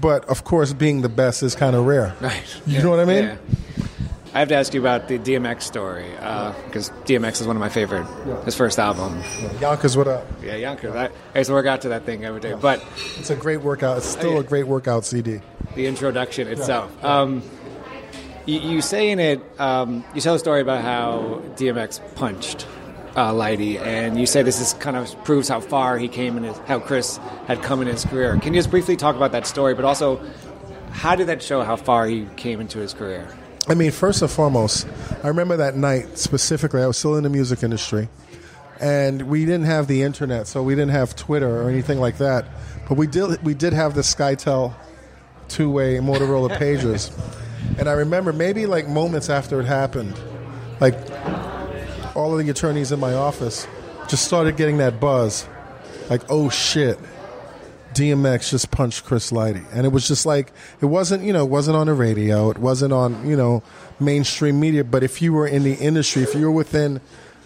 but 0.00 0.24
of 0.28 0.44
course, 0.44 0.72
being 0.72 1.02
the 1.02 1.08
best 1.08 1.42
is 1.42 1.54
kind 1.54 1.76
of 1.76 1.86
rare. 1.86 2.14
Right. 2.20 2.42
You 2.66 2.76
Yeah, 2.78 2.82
know 2.82 2.90
what 2.90 3.00
I 3.00 3.04
mean? 3.04 3.24
yeah. 3.24 3.36
I 4.32 4.38
have 4.38 4.48
to 4.48 4.54
ask 4.54 4.72
you 4.74 4.80
about 4.80 5.08
the 5.08 5.18
DMX 5.18 5.62
story 5.62 6.08
because 6.66 6.90
DMX 7.04 7.40
is 7.40 7.48
one 7.48 7.56
of 7.56 7.60
my 7.60 7.68
favorite. 7.68 8.06
His 8.44 8.54
first 8.54 8.78
album. 8.78 9.20
Yonkers, 9.60 9.96
what 9.96 10.06
up? 10.06 10.24
Yeah, 10.40 10.54
Yonkers. 10.54 10.94
I, 10.94 11.10
I 11.34 11.38
used 11.38 11.48
to 11.48 11.54
work 11.54 11.66
out 11.66 11.80
to 11.82 11.88
that 11.88 12.04
thing 12.04 12.24
every 12.24 12.40
day. 12.40 12.54
But 12.54 12.84
It's 13.18 13.30
a 13.30 13.36
great 13.36 13.62
workout. 13.62 13.98
It's 13.98 14.06
still 14.06 14.34
yeah. 14.34 14.40
a 14.40 14.44
great 14.44 14.68
workout 14.68 15.04
CD. 15.04 15.40
the 15.74 15.86
introduction 15.86 16.46
itself. 16.46 17.04
Um, 17.04 17.42
you, 18.46 18.60
you 18.60 18.82
say 18.82 19.10
in 19.10 19.18
it, 19.18 19.40
um, 19.58 20.04
you 20.14 20.20
tell 20.20 20.36
a 20.36 20.38
story 20.38 20.60
about 20.60 20.82
how 20.82 21.42
DMX 21.56 22.00
punched 22.14 22.68
uh, 23.16 23.32
Lighty, 23.32 23.80
and 23.80 24.18
you 24.18 24.26
say 24.26 24.42
this 24.42 24.60
is 24.60 24.74
kind 24.74 24.96
of 24.96 25.24
proves 25.24 25.48
how 25.48 25.58
far 25.60 25.98
he 25.98 26.06
came 26.06 26.36
in 26.36 26.44
his, 26.44 26.56
how 26.58 26.78
Chris 26.78 27.16
had 27.46 27.62
come 27.62 27.82
in 27.82 27.88
his 27.88 28.04
career. 28.04 28.38
Can 28.38 28.54
you 28.54 28.60
just 28.60 28.70
briefly 28.70 28.96
talk 28.96 29.16
about 29.16 29.32
that 29.32 29.46
story, 29.46 29.74
but 29.74 29.84
also 29.84 30.24
how 30.92 31.16
did 31.16 31.26
that 31.26 31.42
show 31.42 31.62
how 31.62 31.74
far 31.74 32.06
he 32.06 32.26
came 32.36 32.60
into 32.60 32.78
his 32.78 32.94
career? 32.94 33.28
I 33.70 33.74
mean, 33.74 33.92
first 33.92 34.20
and 34.20 34.28
foremost, 34.28 34.84
I 35.22 35.28
remember 35.28 35.58
that 35.58 35.76
night 35.76 36.18
specifically. 36.18 36.82
I 36.82 36.88
was 36.88 36.96
still 36.96 37.14
in 37.14 37.22
the 37.22 37.30
music 37.30 37.62
industry, 37.62 38.08
and 38.80 39.22
we 39.22 39.44
didn't 39.44 39.66
have 39.66 39.86
the 39.86 40.02
internet, 40.02 40.48
so 40.48 40.60
we 40.60 40.74
didn't 40.74 40.90
have 40.90 41.14
Twitter 41.14 41.62
or 41.62 41.70
anything 41.70 42.00
like 42.00 42.18
that. 42.18 42.46
But 42.88 42.98
we 42.98 43.06
did 43.06 43.40
we 43.44 43.54
did 43.54 43.72
have 43.72 43.94
the 43.94 44.00
SkyTel 44.00 44.74
two-way 45.46 45.98
Motorola 45.98 46.50
pagers, 46.50 47.16
and 47.78 47.88
I 47.88 47.92
remember 47.92 48.32
maybe 48.32 48.66
like 48.66 48.88
moments 48.88 49.30
after 49.30 49.60
it 49.60 49.66
happened, 49.66 50.18
like 50.80 50.96
all 52.16 52.36
of 52.36 52.44
the 52.44 52.50
attorneys 52.50 52.90
in 52.90 52.98
my 52.98 53.14
office 53.14 53.68
just 54.08 54.24
started 54.24 54.56
getting 54.56 54.78
that 54.78 54.98
buzz, 54.98 55.46
like 56.10 56.22
oh 56.28 56.50
shit. 56.50 56.98
DMX 57.94 58.50
just 58.50 58.70
punched 58.70 59.04
Chris 59.04 59.30
Lighty, 59.30 59.64
and 59.72 59.84
it 59.84 59.90
was 59.90 60.06
just 60.06 60.24
like 60.24 60.52
it 60.80 60.86
wasn't 60.86 61.24
you 61.24 61.32
know 61.32 61.44
it 61.44 61.50
wasn't 61.50 61.76
on 61.76 61.86
the 61.86 61.94
radio, 61.94 62.50
it 62.50 62.58
wasn't 62.58 62.92
on 62.92 63.28
you 63.28 63.36
know 63.36 63.62
mainstream 63.98 64.60
media. 64.60 64.84
But 64.84 65.02
if 65.02 65.20
you 65.20 65.32
were 65.32 65.46
in 65.46 65.64
the 65.64 65.74
industry, 65.74 66.22
if 66.22 66.34
you 66.34 66.42
were 66.42 66.52
within 66.52 67.00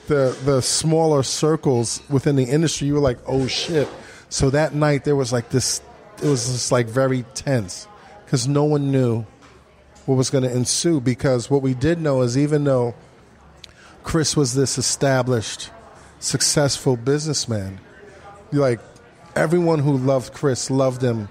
the 0.06 0.36
the 0.44 0.60
smaller 0.60 1.22
circles 1.22 2.02
within 2.10 2.36
the 2.36 2.44
industry, 2.44 2.86
you 2.86 2.94
were 2.94 3.00
like, 3.00 3.18
oh 3.26 3.46
shit. 3.46 3.88
So 4.28 4.50
that 4.50 4.74
night 4.74 5.04
there 5.04 5.16
was 5.16 5.32
like 5.32 5.50
this, 5.50 5.80
it 6.22 6.26
was 6.26 6.46
just 6.50 6.72
like 6.72 6.86
very 6.86 7.24
tense 7.34 7.86
because 8.24 8.48
no 8.48 8.64
one 8.64 8.90
knew 8.90 9.24
what 10.06 10.16
was 10.16 10.30
going 10.30 10.44
to 10.44 10.52
ensue. 10.54 11.00
Because 11.00 11.50
what 11.50 11.62
we 11.62 11.72
did 11.74 12.00
know 12.00 12.22
is 12.22 12.36
even 12.36 12.64
though 12.64 12.94
Chris 14.02 14.36
was 14.36 14.54
this 14.54 14.76
established, 14.76 15.70
successful 16.18 16.96
businessman, 16.96 17.80
like 18.52 18.80
everyone 19.36 19.80
who 19.80 19.96
loved 19.96 20.32
Chris 20.32 20.70
loved 20.70 21.02
him. 21.02 21.28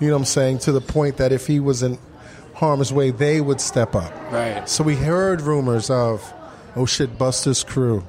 You 0.00 0.08
know 0.08 0.14
what 0.14 0.20
I'm 0.20 0.24
saying? 0.26 0.58
To 0.60 0.72
the 0.72 0.80
point 0.80 1.16
that 1.16 1.32
if 1.32 1.46
he 1.46 1.60
was 1.60 1.82
in 1.82 1.98
harm's 2.54 2.92
way, 2.92 3.10
they 3.10 3.40
would 3.40 3.60
step 3.60 3.94
up. 3.94 4.12
Right. 4.32 4.68
So 4.68 4.84
we 4.84 4.94
heard 4.94 5.40
rumors 5.40 5.90
of, 5.90 6.32
oh 6.76 6.86
shit, 6.86 7.18
Busta's 7.18 7.64
crew 7.64 8.04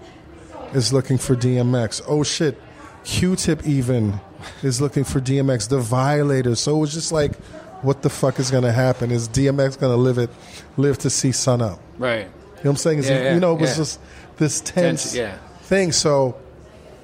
is 0.73 0.93
looking 0.93 1.17
for 1.17 1.35
DMX. 1.35 2.01
Oh 2.07 2.23
shit, 2.23 2.59
Q-Tip 3.03 3.65
even 3.65 4.19
is 4.61 4.79
looking 4.81 5.03
for 5.03 5.19
DMX. 5.19 5.69
The 5.69 5.79
Violators. 5.79 6.59
So 6.59 6.75
it 6.77 6.79
was 6.79 6.93
just 6.93 7.11
like, 7.11 7.35
what 7.81 8.01
the 8.01 8.09
fuck 8.09 8.39
is 8.39 8.51
going 8.51 8.63
to 8.63 8.71
happen? 8.71 9.09
Is 9.09 9.27
DMX 9.29 9.79
going 9.79 9.91
to 9.95 10.01
live 10.01 10.17
it, 10.17 10.29
live 10.77 10.97
to 10.99 11.09
see 11.09 11.31
sun 11.31 11.61
up? 11.61 11.79
Right. 11.97 12.19
You 12.19 12.25
know 12.25 12.31
what 12.61 12.69
I'm 12.71 12.75
saying? 12.77 13.03
Yeah, 13.03 13.03
he- 13.03 13.13
yeah, 13.25 13.33
you 13.33 13.39
know, 13.39 13.55
it 13.55 13.61
was 13.61 13.71
yeah. 13.71 13.75
just 13.77 13.99
this 14.37 14.59
tense 14.61 15.03
Tense, 15.03 15.15
yeah. 15.15 15.37
thing. 15.61 15.91
So 15.91 16.37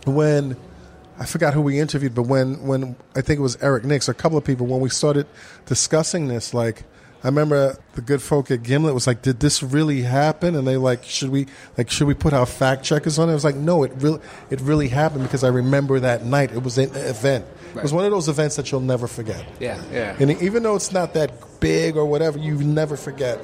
when 0.05 0.57
I 1.17 1.25
forgot 1.25 1.53
who 1.53 1.61
we 1.61 1.79
interviewed, 1.79 2.13
but 2.13 2.23
when 2.23 2.65
when 2.65 2.95
I 3.15 3.21
think 3.21 3.39
it 3.39 3.43
was 3.43 3.57
Eric 3.61 3.85
Nix, 3.85 4.09
a 4.09 4.13
couple 4.13 4.37
of 4.37 4.43
people, 4.43 4.67
when 4.67 4.81
we 4.81 4.89
started 4.89 5.27
discussing 5.65 6.27
this, 6.27 6.53
like 6.53 6.83
I 7.23 7.27
remember 7.27 7.75
the 7.95 8.01
good 8.01 8.21
folk 8.21 8.51
at 8.51 8.61
Gimlet 8.61 8.93
was 8.93 9.07
like, 9.07 9.21
"Did 9.21 9.39
this 9.39 9.63
really 9.63 10.01
happen?" 10.01 10.55
And 10.55 10.67
they 10.67 10.77
like, 10.77 11.03
"Should 11.03 11.29
we 11.29 11.47
like 11.77 11.89
should 11.89 12.05
we 12.05 12.13
put 12.13 12.33
our 12.33 12.45
fact 12.45 12.83
checkers 12.83 13.17
on 13.17 13.29
it?" 13.29 13.31
I 13.31 13.35
was 13.35 13.43
like, 13.43 13.55
"No, 13.55 13.83
it 13.83 13.93
really 13.95 14.19
it 14.49 14.61
really 14.61 14.89
happened 14.89 15.23
because 15.23 15.43
I 15.43 15.47
remember 15.47 15.99
that 16.01 16.25
night. 16.25 16.51
It 16.51 16.63
was 16.63 16.77
an 16.77 16.93
event. 16.93 17.45
It 17.75 17.81
was 17.81 17.91
one 17.91 18.05
of 18.05 18.11
those 18.11 18.29
events 18.29 18.57
that 18.57 18.71
you'll 18.71 18.81
never 18.81 19.07
forget. 19.07 19.43
Yeah, 19.59 19.81
yeah. 19.91 20.15
And 20.19 20.31
even 20.41 20.63
though 20.63 20.75
it's 20.75 20.91
not 20.91 21.13
that 21.15 21.59
big 21.59 21.97
or 21.97 22.05
whatever, 22.05 22.37
you 22.37 22.57
never 22.57 22.95
forget 22.95 23.39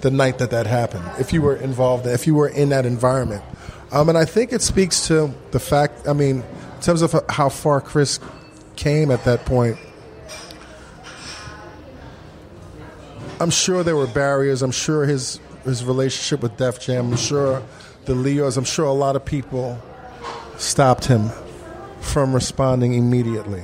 the 0.00 0.10
night 0.10 0.38
that 0.38 0.50
that 0.50 0.66
happened. 0.66 1.04
If 1.18 1.32
you 1.32 1.42
were 1.42 1.56
involved, 1.56 2.06
if 2.06 2.26
you 2.26 2.34
were 2.34 2.48
in 2.48 2.68
that 2.68 2.86
environment, 2.86 3.42
um, 3.90 4.08
and 4.08 4.16
I 4.16 4.26
think 4.26 4.52
it 4.52 4.62
speaks 4.62 5.08
to 5.08 5.34
the 5.50 5.60
fact. 5.60 6.06
I 6.06 6.12
mean, 6.12 6.44
terms 6.84 7.02
of 7.02 7.14
how 7.30 7.48
far 7.48 7.80
Chris 7.80 8.20
came 8.76 9.10
at 9.10 9.24
that 9.24 9.44
point. 9.46 9.78
I'm 13.40 13.50
sure 13.50 13.82
there 13.82 13.96
were 13.96 14.06
barriers. 14.06 14.62
I'm 14.62 14.70
sure 14.70 15.04
his 15.06 15.40
his 15.64 15.84
relationship 15.84 16.42
with 16.42 16.56
Def 16.56 16.78
Jam. 16.78 17.12
I'm 17.12 17.16
sure 17.16 17.62
the 18.04 18.14
Lyors. 18.14 18.56
I'm 18.56 18.64
sure 18.64 18.84
a 18.84 18.92
lot 18.92 19.16
of 19.16 19.24
people 19.24 19.80
stopped 20.58 21.06
him 21.06 21.30
from 22.00 22.34
responding 22.34 22.94
immediately. 22.94 23.62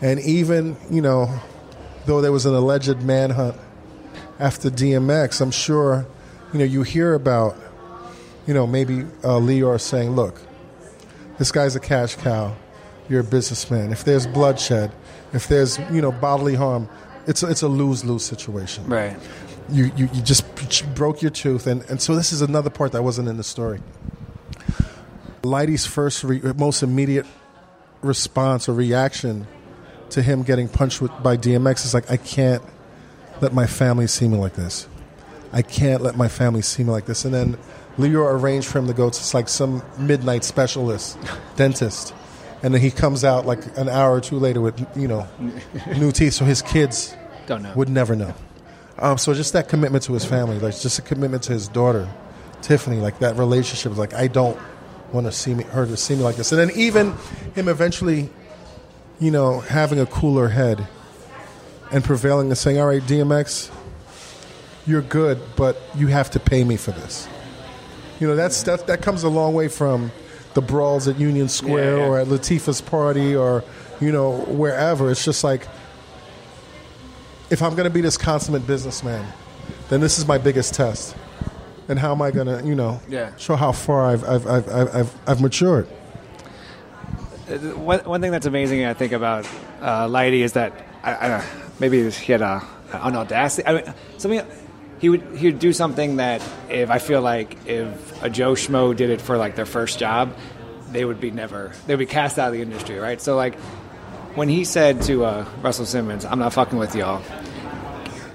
And 0.00 0.18
even 0.20 0.76
you 0.90 1.02
know, 1.02 1.38
though 2.06 2.20
there 2.20 2.32
was 2.32 2.46
an 2.46 2.54
alleged 2.54 3.02
manhunt 3.02 3.56
after 4.38 4.70
DMX, 4.70 5.40
I'm 5.40 5.50
sure 5.50 6.06
you 6.52 6.58
know 6.58 6.64
you 6.64 6.82
hear 6.82 7.14
about 7.14 7.56
you 8.46 8.54
know 8.54 8.66
maybe 8.66 9.02
uh, 9.22 9.38
Lyor 9.38 9.80
saying, 9.80 10.16
"Look, 10.16 10.40
this 11.42 11.50
guy's 11.50 11.74
a 11.74 11.80
cash 11.80 12.14
cow. 12.14 12.54
You're 13.08 13.22
a 13.22 13.24
businessman. 13.24 13.90
If 13.90 14.04
there's 14.04 14.28
bloodshed, 14.28 14.92
if 15.32 15.48
there's 15.48 15.76
you 15.90 16.00
know 16.00 16.12
bodily 16.12 16.54
harm, 16.54 16.88
it's 17.26 17.42
a, 17.42 17.48
it's 17.48 17.62
a 17.62 17.68
lose 17.68 18.04
lose 18.04 18.24
situation. 18.24 18.86
Right. 18.86 19.16
You, 19.68 19.90
you 19.96 20.08
you 20.14 20.22
just 20.22 20.44
broke 20.94 21.20
your 21.20 21.32
tooth, 21.32 21.66
and 21.66 21.82
and 21.90 22.00
so 22.00 22.14
this 22.14 22.32
is 22.32 22.42
another 22.42 22.70
part 22.70 22.92
that 22.92 23.02
wasn't 23.02 23.28
in 23.28 23.38
the 23.38 23.42
story. 23.42 23.80
Lighty's 25.42 25.84
first 25.84 26.22
re- 26.22 26.40
most 26.56 26.84
immediate 26.84 27.26
response 28.02 28.68
or 28.68 28.74
reaction 28.74 29.48
to 30.10 30.22
him 30.22 30.44
getting 30.44 30.68
punched 30.68 31.00
with, 31.00 31.10
by 31.24 31.36
DMX 31.36 31.84
is 31.84 31.92
like, 31.92 32.08
I 32.08 32.18
can't 32.18 32.62
let 33.40 33.52
my 33.52 33.66
family 33.66 34.06
see 34.06 34.28
me 34.28 34.36
like 34.36 34.54
this. 34.54 34.86
I 35.52 35.62
can't 35.62 36.02
let 36.02 36.16
my 36.16 36.28
family 36.28 36.62
see 36.62 36.84
me 36.84 36.90
like 36.90 37.06
this. 37.06 37.24
And 37.24 37.34
then 37.34 37.58
Lyor 37.98 38.32
arranged 38.40 38.66
for 38.68 38.78
him 38.78 38.86
to 38.86 38.94
go 38.94 39.10
to 39.10 39.36
like 39.36 39.48
some 39.48 39.82
midnight 39.98 40.44
specialist, 40.44 41.18
dentist. 41.56 42.14
And 42.62 42.72
then 42.72 42.80
he 42.80 42.90
comes 42.90 43.24
out 43.24 43.44
like 43.44 43.76
an 43.76 43.88
hour 43.88 44.12
or 44.14 44.20
two 44.20 44.38
later 44.38 44.60
with, 44.60 44.78
you 44.96 45.08
know, 45.08 45.26
new 45.98 46.12
teeth. 46.12 46.34
So 46.34 46.44
his 46.44 46.62
kids 46.62 47.14
Don't 47.46 47.62
know. 47.62 47.72
would 47.74 47.88
never 47.88 48.14
know. 48.14 48.34
Um, 48.98 49.18
so 49.18 49.34
just 49.34 49.52
that 49.54 49.68
commitment 49.68 50.04
to 50.04 50.12
his 50.12 50.24
family, 50.24 50.58
like 50.60 50.78
just 50.78 50.98
a 50.98 51.02
commitment 51.02 51.42
to 51.44 51.52
his 51.52 51.66
daughter, 51.66 52.08
Tiffany, 52.60 52.98
like 52.98 53.18
that 53.18 53.36
relationship 53.36 53.96
like, 53.96 54.14
I 54.14 54.28
don't 54.28 54.56
want 55.12 55.26
to 55.26 55.32
see 55.32 55.54
me, 55.54 55.64
her 55.64 55.84
to 55.86 55.96
see 55.96 56.14
me 56.14 56.22
like 56.22 56.36
this. 56.36 56.52
And 56.52 56.60
then 56.60 56.70
even 56.76 57.12
him 57.54 57.68
eventually, 57.68 58.30
you 59.18 59.30
know, 59.32 59.60
having 59.60 59.98
a 59.98 60.06
cooler 60.06 60.48
head 60.48 60.86
and 61.90 62.04
prevailing 62.04 62.46
and 62.48 62.56
saying, 62.56 62.78
all 62.78 62.86
right, 62.86 63.02
DMX, 63.02 63.70
you're 64.86 65.02
good, 65.02 65.40
but 65.56 65.80
you 65.96 66.06
have 66.08 66.30
to 66.30 66.40
pay 66.40 66.62
me 66.64 66.76
for 66.76 66.92
this. 66.92 67.28
You 68.22 68.28
know, 68.28 68.36
that's 68.36 68.62
that 68.62 68.86
that 68.86 69.02
comes 69.02 69.24
a 69.24 69.28
long 69.28 69.52
way 69.52 69.66
from 69.66 70.12
the 70.54 70.62
brawls 70.62 71.08
at 71.08 71.18
Union 71.18 71.48
Square 71.48 71.96
Yeah, 71.96 72.02
yeah. 72.04 72.08
or 72.08 72.18
at 72.20 72.28
Latifah's 72.28 72.80
party 72.80 73.34
or 73.34 73.64
you 74.00 74.12
know 74.12 74.42
wherever. 74.46 75.10
It's 75.10 75.24
just 75.24 75.42
like 75.42 75.66
if 77.50 77.60
I'm 77.62 77.72
going 77.74 77.82
to 77.82 77.90
be 77.90 78.00
this 78.00 78.16
consummate 78.16 78.64
businessman, 78.64 79.26
then 79.88 80.00
this 80.00 80.20
is 80.20 80.26
my 80.28 80.38
biggest 80.38 80.72
test. 80.72 81.16
And 81.88 81.98
how 81.98 82.12
am 82.12 82.22
I 82.22 82.30
going 82.30 82.46
to, 82.46 82.64
you 82.64 82.76
know, 82.76 83.00
Yeah. 83.08 83.34
show 83.38 83.56
how 83.56 83.72
far 83.72 84.06
I've 84.06 84.22
I've 84.22 84.46
I've 84.46 84.68
I've, 84.68 84.94
I've, 84.94 85.14
I've 85.26 85.40
matured? 85.40 85.86
One, 87.74 87.98
one 88.04 88.20
thing 88.20 88.30
that's 88.30 88.46
amazing, 88.46 88.84
I 88.84 88.94
think, 88.94 89.10
about 89.12 89.46
uh, 89.80 90.06
Lighty 90.06 90.42
is 90.42 90.52
that 90.52 90.72
I, 91.02 91.12
I 91.38 91.44
maybe 91.80 92.08
he 92.08 92.30
had 92.30 92.40
a, 92.40 92.62
an 92.92 93.16
audacity. 93.16 93.66
I 93.66 93.72
mean, 93.74 93.94
something 94.18 94.46
he 95.02 95.08
would 95.08 95.22
he 95.36 95.48
would 95.48 95.58
do 95.58 95.72
something 95.72 96.16
that 96.16 96.40
if 96.70 96.88
I 96.88 96.98
feel 96.98 97.20
like 97.20 97.66
if 97.66 98.22
a 98.22 98.30
Joe 98.30 98.52
Schmo 98.52 98.96
did 98.96 99.10
it 99.10 99.20
for 99.20 99.36
like 99.36 99.56
their 99.56 99.66
first 99.66 99.98
job, 99.98 100.32
they 100.92 101.04
would 101.04 101.20
be 101.20 101.32
never 101.32 101.72
they 101.86 101.94
would 101.94 101.98
be 101.98 102.06
cast 102.06 102.38
out 102.38 102.46
of 102.46 102.52
the 102.52 102.62
industry, 102.62 103.00
right? 103.00 103.20
So 103.20 103.34
like 103.34 103.56
when 104.36 104.48
he 104.48 104.64
said 104.64 105.02
to 105.02 105.24
uh, 105.24 105.44
Russell 105.60 105.86
Simmons, 105.86 106.24
"I'm 106.24 106.38
not 106.38 106.52
fucking 106.52 106.78
with 106.78 106.94
y'all." 106.94 107.20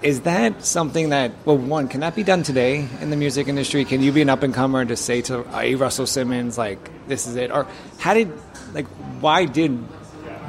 Is 0.03 0.21
that 0.21 0.63
something 0.63 1.09
that, 1.09 1.31
well, 1.43 1.57
one, 1.57 1.87
can 1.87 2.01
that 2.01 2.15
be 2.15 2.23
done 2.23 2.43
today 2.43 2.87
in 3.01 3.09
the 3.09 3.15
music 3.15 3.47
industry? 3.47 3.83
Can 3.83 4.03
you 4.03 4.11
be 4.11 4.21
an 4.21 4.29
up 4.29 4.43
and 4.43 4.53
comer 4.53 4.81
and 4.81 4.89
just 4.89 5.05
say 5.05 5.21
to 5.23 5.43
a 5.57 5.73
Russell 5.73 6.05
Simmons, 6.05 6.55
like, 6.55 6.91
this 7.07 7.25
is 7.25 7.35
it? 7.35 7.49
Or 7.49 7.65
how 7.97 8.13
did, 8.13 8.31
like, 8.73 8.85
why 9.21 9.45
did, 9.45 9.71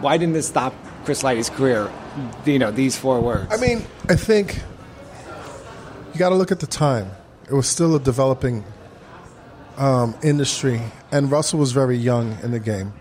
why 0.02 0.18
didn't 0.18 0.34
this 0.34 0.46
stop 0.46 0.74
Chris 1.06 1.24
Lighty's 1.24 1.48
career? 1.48 1.90
You 2.44 2.58
know, 2.58 2.70
these 2.70 2.98
four 2.98 3.22
words. 3.22 3.50
I 3.50 3.56
mean, 3.56 3.86
I 4.10 4.16
think 4.16 4.60
you 6.18 6.24
got 6.24 6.30
to 6.30 6.34
look 6.34 6.50
at 6.50 6.58
the 6.58 6.66
time. 6.66 7.12
It 7.48 7.52
was 7.52 7.68
still 7.68 7.94
a 7.94 8.00
developing 8.00 8.64
um, 9.76 10.16
industry, 10.24 10.80
and 11.12 11.30
Russell 11.30 11.60
was 11.60 11.70
very 11.70 11.96
young 11.96 12.36
in 12.42 12.50
the 12.50 12.58
game. 12.58 12.92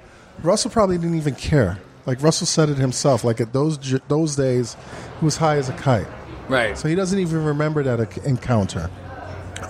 Russell 0.43 0.69
probably 0.69 0.99
didn't 0.99 1.17
even 1.17 1.33
care. 1.33 1.79
Like 2.05 2.21
Russell 2.21 2.45
said 2.45 2.69
it 2.69 2.77
himself. 2.77 3.23
Like 3.23 3.41
at 3.41 3.53
those 3.53 3.79
those 4.07 4.35
days, 4.35 4.77
he 5.19 5.25
was 5.25 5.35
high 5.35 5.57
as 5.57 5.67
a 5.67 5.73
kite. 5.73 6.05
Right. 6.47 6.77
So 6.77 6.87
he 6.87 6.93
doesn't 6.93 7.17
even 7.17 7.43
remember 7.43 7.81
that 7.81 8.17
encounter. 8.19 8.91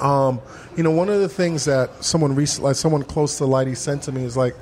Um, 0.02 0.42
you 0.76 0.84
know, 0.84 0.92
one 0.92 1.08
of 1.08 1.22
the 1.22 1.30
things 1.30 1.64
that 1.66 2.04
someone 2.04 2.36
recent, 2.36 2.66
like 2.66 2.76
someone 2.76 3.04
close 3.04 3.38
to 3.38 3.46
Lighty 3.46 3.78
sent 3.78 4.04
to 4.04 4.12
me 4.12 4.26
is 4.26 4.36
like 4.36 4.56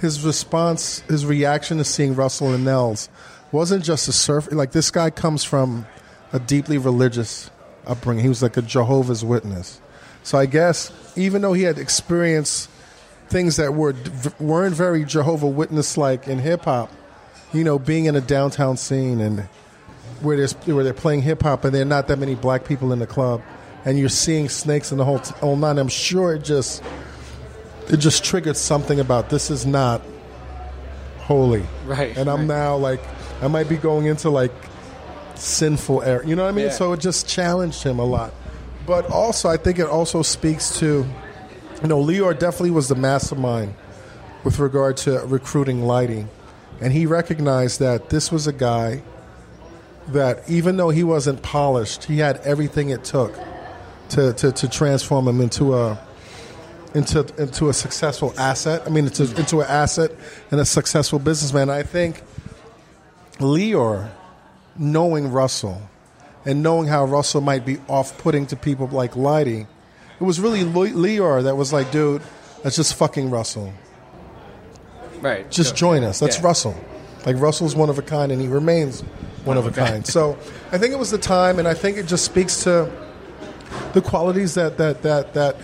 his 0.00 0.24
response, 0.24 1.00
his 1.00 1.26
reaction 1.26 1.76
to 1.76 1.84
seeing 1.84 2.14
Russell 2.14 2.54
and 2.54 2.64
Nels 2.64 3.10
wasn't 3.52 3.84
just 3.84 4.08
a 4.08 4.12
surf. 4.12 4.48
Like 4.50 4.72
this 4.72 4.90
guy 4.90 5.10
comes 5.10 5.44
from 5.44 5.84
a 6.32 6.40
deeply 6.40 6.78
religious 6.78 7.50
upbringing. 7.86 8.22
He 8.22 8.28
was 8.28 8.42
like 8.42 8.56
a 8.56 8.62
Jehovah's 8.62 9.24
Witness. 9.24 9.80
So 10.22 10.38
I 10.38 10.46
guess 10.46 10.92
even 11.16 11.42
though 11.42 11.52
he 11.52 11.62
had 11.62 11.78
experienced 11.78 12.70
things 13.28 13.56
that 13.56 13.74
were 13.74 13.94
weren't 14.38 14.74
very 14.74 15.04
Jehovah 15.04 15.46
Witness 15.46 15.96
like 15.96 16.28
in 16.28 16.38
hip 16.38 16.62
hop, 16.64 16.90
you 17.52 17.64
know, 17.64 17.78
being 17.78 18.04
in 18.06 18.14
a 18.16 18.20
downtown 18.20 18.76
scene 18.76 19.20
and 19.20 19.40
where 20.20 20.36
there's 20.36 20.52
where 20.66 20.84
they're 20.84 20.94
playing 20.94 21.22
hip 21.22 21.42
hop 21.42 21.64
and 21.64 21.74
there 21.74 21.82
are 21.82 21.86
not 21.86 22.08
that 22.08 22.18
many 22.18 22.34
black 22.34 22.64
people 22.64 22.92
in 22.92 22.98
the 23.00 23.06
club, 23.06 23.42
and 23.84 23.98
you're 23.98 24.08
seeing 24.08 24.48
snakes 24.48 24.92
in 24.92 24.98
the 24.98 25.04
whole 25.04 25.18
t- 25.18 25.34
whole 25.40 25.56
nine. 25.56 25.78
I'm 25.78 25.88
sure 25.88 26.34
it 26.34 26.44
just 26.44 26.82
it 27.88 27.96
just 27.96 28.22
triggered 28.24 28.56
something 28.56 29.00
about 29.00 29.28
this 29.28 29.50
is 29.50 29.66
not 29.66 30.02
holy, 31.18 31.64
Right, 31.84 32.16
And 32.16 32.28
I'm 32.28 32.40
right. 32.40 32.46
now 32.46 32.76
like 32.76 33.00
I 33.42 33.48
might 33.48 33.68
be 33.68 33.76
going 33.76 34.06
into 34.06 34.30
like 34.30 34.52
sinful 35.38 36.02
air. 36.02 36.24
You 36.24 36.36
know 36.36 36.44
what 36.44 36.50
I 36.50 36.52
mean? 36.52 36.66
Yeah. 36.66 36.72
So 36.72 36.92
it 36.92 37.00
just 37.00 37.28
challenged 37.28 37.82
him 37.82 37.98
a 37.98 38.04
lot. 38.04 38.32
But 38.86 39.06
also, 39.10 39.48
I 39.48 39.56
think 39.56 39.78
it 39.78 39.86
also 39.86 40.22
speaks 40.22 40.78
to, 40.80 41.06
you 41.82 41.88
know, 41.88 42.02
Lyor 42.02 42.38
definitely 42.38 42.70
was 42.70 42.88
the 42.88 42.94
mastermind 42.94 43.74
with 44.44 44.58
regard 44.58 44.96
to 44.98 45.20
recruiting 45.26 45.82
Lighty. 45.82 46.26
And 46.80 46.92
he 46.92 47.06
recognized 47.06 47.78
that 47.80 48.10
this 48.10 48.32
was 48.32 48.46
a 48.46 48.52
guy 48.52 49.02
that, 50.08 50.48
even 50.48 50.76
though 50.76 50.90
he 50.90 51.04
wasn't 51.04 51.42
polished, 51.42 52.04
he 52.04 52.18
had 52.18 52.38
everything 52.38 52.90
it 52.90 53.04
took 53.04 53.38
to, 54.10 54.32
to, 54.32 54.50
to 54.50 54.68
transform 54.68 55.28
him 55.28 55.40
into 55.40 55.74
a 55.74 55.98
into 56.94 57.20
into 57.38 57.68
a 57.68 57.72
successful 57.72 58.34
asset. 58.38 58.82
I 58.86 58.90
mean, 58.90 59.06
into 59.06 59.24
into 59.36 59.60
an 59.60 59.66
asset 59.66 60.12
and 60.50 60.60
a 60.60 60.64
successful 60.64 61.18
businessman. 61.18 61.70
I 61.70 61.82
think 61.82 62.22
Lyor, 63.38 64.10
knowing 64.76 65.30
Russell, 65.30 65.82
and 66.44 66.62
knowing 66.62 66.88
how 66.88 67.04
Russell 67.04 67.40
might 67.40 67.64
be 67.64 67.78
off-putting 67.88 68.46
to 68.46 68.56
people 68.56 68.88
like 68.88 69.12
Lighty, 69.12 69.66
it 70.20 70.24
was 70.24 70.40
really 70.40 70.64
Le- 70.64 70.88
Lyor 70.90 71.42
that 71.44 71.56
was 71.56 71.72
like, 71.72 71.90
dude, 71.92 72.22
that's 72.62 72.76
just 72.76 72.94
fucking 72.94 73.30
Russell. 73.30 73.72
right. 75.20 75.48
Just 75.50 75.70
So- 75.70 75.76
join 75.76 76.04
us. 76.04 76.18
That's 76.20 76.38
yeah. 76.38 76.44
Russell. 76.46 76.74
Like 77.24 77.38
Russell's 77.38 77.76
one 77.76 77.88
of 77.90 77.98
a 77.98 78.02
kind, 78.02 78.32
and 78.32 78.40
he 78.40 78.48
remains 78.48 79.02
one 79.44 79.56
of 79.56 79.66
a 79.66 79.70
kind. 79.70 80.04
So 80.06 80.36
I 80.72 80.78
think 80.78 80.92
it 80.92 80.98
was 80.98 81.10
the 81.12 81.18
time, 81.18 81.58
and 81.60 81.68
I 81.68 81.74
think 81.74 81.96
it 81.96 82.06
just 82.06 82.24
speaks 82.24 82.64
to 82.64 82.90
the 83.92 84.00
qualities 84.02 84.54
that 84.54 84.78
that 84.78 85.02
that 85.02 85.34
that 85.34 85.56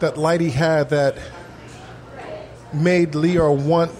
that 0.00 0.14
Lighty 0.16 0.50
had 0.50 0.90
that 0.90 1.16
made 2.72 3.12
Lyor 3.12 3.56
want 3.56 3.92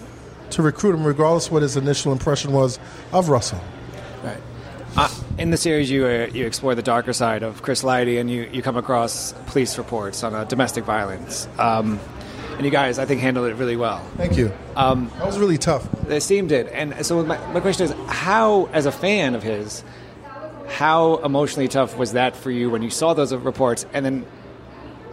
to 0.51 0.61
recruit 0.61 0.93
him, 0.95 1.05
regardless 1.05 1.49
what 1.49 1.61
his 1.61 1.77
initial 1.77 2.11
impression 2.11 2.51
was 2.51 2.79
of 3.13 3.29
Russell. 3.29 3.61
Right. 4.23 4.41
Uh, 4.95 5.09
in 5.37 5.51
the 5.51 5.57
series, 5.57 5.91
you 5.91 6.05
uh, 6.05 6.27
you 6.33 6.45
explore 6.45 6.73
the 6.73 6.81
darker 6.81 7.13
side 7.13 7.43
of 7.43 7.61
Chris 7.61 7.83
Lighty, 7.83 8.19
and 8.19 8.31
you, 8.31 8.49
you 8.51 8.61
come 8.61 8.77
across 8.77 9.33
police 9.47 9.77
reports 9.77 10.23
on 10.23 10.33
uh, 10.33 10.43
domestic 10.45 10.85
violence. 10.85 11.47
Um, 11.59 11.99
and 12.57 12.65
you 12.65 12.71
guys, 12.71 12.97
I 12.97 13.05
think, 13.05 13.21
handled 13.21 13.47
it 13.51 13.53
really 13.53 13.75
well. 13.75 13.99
Thank 14.17 14.35
you. 14.35 14.51
Um, 14.75 15.11
that 15.17 15.27
was 15.27 15.37
really 15.37 15.59
tough. 15.59 15.87
It 16.09 16.21
seemed 16.21 16.51
it. 16.51 16.67
And 16.73 17.05
so 17.05 17.23
my, 17.23 17.37
my 17.53 17.59
question 17.59 17.85
is, 17.85 17.93
how, 18.07 18.65
as 18.73 18.87
a 18.87 18.91
fan 18.91 19.35
of 19.35 19.43
his, 19.43 19.83
how 20.67 21.17
emotionally 21.17 21.67
tough 21.67 21.95
was 21.97 22.13
that 22.13 22.35
for 22.35 22.49
you 22.49 22.71
when 22.71 22.81
you 22.81 22.89
saw 22.89 23.13
those 23.13 23.31
reports? 23.31 23.85
And 23.93 24.03
then 24.03 24.25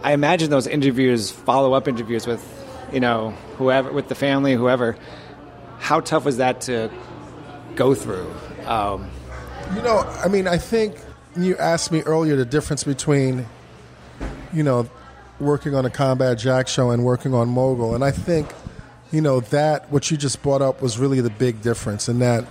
I 0.01 0.13
imagine 0.13 0.49
those 0.49 0.65
interviews, 0.65 1.29
follow 1.29 1.73
up 1.73 1.87
interviews 1.87 2.25
with, 2.25 2.43
you 2.91 2.99
know, 2.99 3.29
whoever, 3.57 3.91
with 3.91 4.07
the 4.07 4.15
family, 4.15 4.55
whoever. 4.55 4.97
How 5.77 5.99
tough 5.99 6.25
was 6.25 6.37
that 6.37 6.61
to 6.61 6.89
go 7.75 7.93
through? 7.93 8.33
Um, 8.67 9.09
You 9.73 9.81
know, 9.81 9.99
I 10.23 10.27
mean, 10.27 10.47
I 10.47 10.57
think 10.57 10.95
you 11.35 11.57
asked 11.57 11.91
me 11.91 12.01
earlier 12.01 12.35
the 12.35 12.45
difference 12.45 12.83
between, 12.83 13.45
you 14.53 14.63
know, 14.63 14.87
working 15.39 15.75
on 15.75 15.85
a 15.85 15.89
Combat 15.89 16.37
Jack 16.37 16.67
show 16.67 16.91
and 16.91 17.03
working 17.03 17.33
on 17.33 17.49
Mogul. 17.49 17.95
And 17.95 18.03
I 18.03 18.11
think, 18.11 18.53
you 19.11 19.21
know, 19.21 19.39
that, 19.39 19.91
what 19.91 20.09
you 20.11 20.17
just 20.17 20.41
brought 20.43 20.61
up 20.61 20.81
was 20.81 20.99
really 20.99 21.19
the 21.19 21.29
big 21.29 21.61
difference 21.61 22.07
in 22.07 22.19
that, 22.19 22.45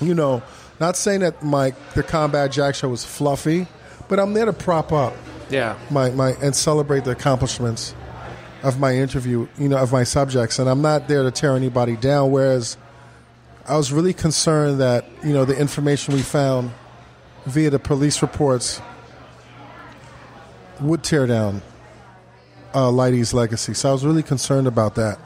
you 0.00 0.14
know, 0.14 0.42
not 0.80 0.96
saying 0.96 1.20
that 1.20 1.42
my, 1.42 1.72
the 1.94 2.02
Combat 2.02 2.52
Jack 2.52 2.74
show 2.74 2.88
was 2.88 3.04
fluffy, 3.04 3.66
but 4.08 4.20
I'm 4.20 4.34
there 4.34 4.44
to 4.44 4.52
prop 4.52 4.92
up 4.92 5.14
yeah. 5.50 5.78
my, 5.90 6.10
my, 6.10 6.32
and 6.42 6.54
celebrate 6.54 7.04
the 7.04 7.12
accomplishments 7.12 7.94
of 8.62 8.78
my 8.78 8.94
interview, 8.94 9.48
you 9.58 9.68
know, 9.68 9.78
of 9.78 9.92
my 9.92 10.04
subjects. 10.04 10.58
And 10.58 10.68
I'm 10.68 10.82
not 10.82 11.08
there 11.08 11.22
to 11.22 11.30
tear 11.30 11.56
anybody 11.56 11.96
down. 11.96 12.30
Whereas 12.30 12.76
I 13.66 13.78
was 13.78 13.92
really 13.92 14.12
concerned 14.12 14.80
that, 14.80 15.06
you 15.22 15.32
know, 15.32 15.46
the 15.46 15.58
information 15.58 16.12
we 16.12 16.20
found 16.20 16.70
via 17.46 17.70
the 17.70 17.78
police 17.78 18.20
reports 18.20 18.82
would 20.80 21.02
tear 21.02 21.26
down 21.26 21.62
uh, 22.74 22.90
Lighty's 22.90 23.32
legacy. 23.32 23.72
So 23.72 23.88
I 23.88 23.92
was 23.92 24.04
really 24.04 24.22
concerned 24.22 24.66
about 24.66 24.96
that. 24.96 25.18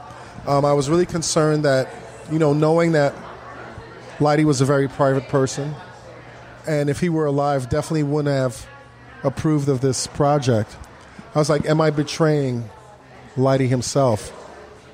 Um, 0.46 0.64
I 0.64 0.72
was 0.72 0.88
really 0.88 1.06
concerned 1.06 1.64
that, 1.64 1.92
you 2.30 2.38
know, 2.38 2.52
knowing 2.52 2.92
that 2.92 3.12
Lighty 4.18 4.44
was 4.44 4.60
a 4.60 4.64
very 4.64 4.86
private 4.86 5.28
person, 5.28 5.74
and 6.66 6.88
if 6.88 7.00
he 7.00 7.08
were 7.08 7.26
alive, 7.26 7.68
definitely 7.68 8.04
wouldn't 8.04 8.32
have 8.32 8.68
approved 9.24 9.68
of 9.68 9.80
this 9.80 10.06
project. 10.06 10.76
I 11.34 11.40
was 11.40 11.50
like, 11.50 11.66
am 11.66 11.80
I 11.80 11.90
betraying 11.90 12.70
Lighty 13.36 13.68
himself? 13.68 14.32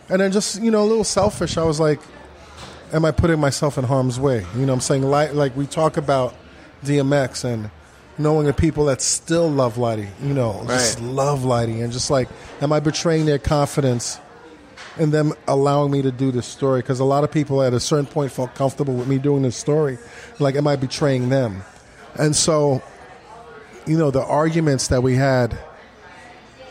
And 0.09 0.21
then 0.21 0.33
just, 0.33 0.63
you 0.63 0.71
know, 0.71 0.83
a 0.83 0.89
little 0.89 1.05
selfish, 1.05 1.59
I 1.59 1.65
was 1.65 1.79
like, 1.79 2.01
am 2.95 3.05
I 3.05 3.11
putting 3.11 3.41
myself 3.41 3.77
in 3.77 3.85
harm's 3.85 4.21
way? 4.21 4.47
You 4.57 4.65
know, 4.65 4.73
I'm 4.73 4.81
saying, 4.81 5.03
like, 5.03 5.35
like 5.35 5.57
we 5.57 5.67
talk 5.67 5.97
about 5.97 6.35
DMX 6.85 7.45
and 7.45 7.71
knowing 8.17 8.47
the 8.47 8.53
people 8.53 8.85
that 8.85 9.03
still 9.03 9.51
love 9.51 9.75
Lighty, 9.75 10.09
you 10.23 10.33
know, 10.33 10.63
just 10.69 11.01
love 11.01 11.41
Lighty, 11.41 11.83
and 11.83 11.93
just 11.93 12.09
like, 12.09 12.29
am 12.61 12.73
I 12.73 12.79
betraying 12.79 13.27
their 13.27 13.41
confidence 13.41 14.21
in 14.97 15.11
them 15.11 15.33
allowing 15.49 15.91
me 15.91 16.03
to 16.03 16.13
do 16.13 16.31
this 16.31 16.47
story? 16.47 16.81
Because 16.81 17.01
a 17.01 17.05
lot 17.05 17.25
of 17.25 17.33
people 17.33 17.63
at 17.63 17.75
a 17.75 17.81
certain 17.81 18.07
point 18.07 18.31
felt 18.31 18.55
comfortable 18.55 18.95
with 18.95 19.09
me 19.09 19.19
doing 19.19 19.43
this 19.43 19.57
story. 19.57 19.99
Like, 20.39 20.55
am 20.55 20.69
I 20.69 20.77
betraying 20.77 21.29
them? 21.31 21.65
And 22.15 22.37
so, 22.37 22.81
you 23.87 23.99
know, 23.99 24.13
the 24.13 24.23
arguments 24.25 24.87
that 24.89 25.03
we 25.03 25.17
had, 25.17 25.59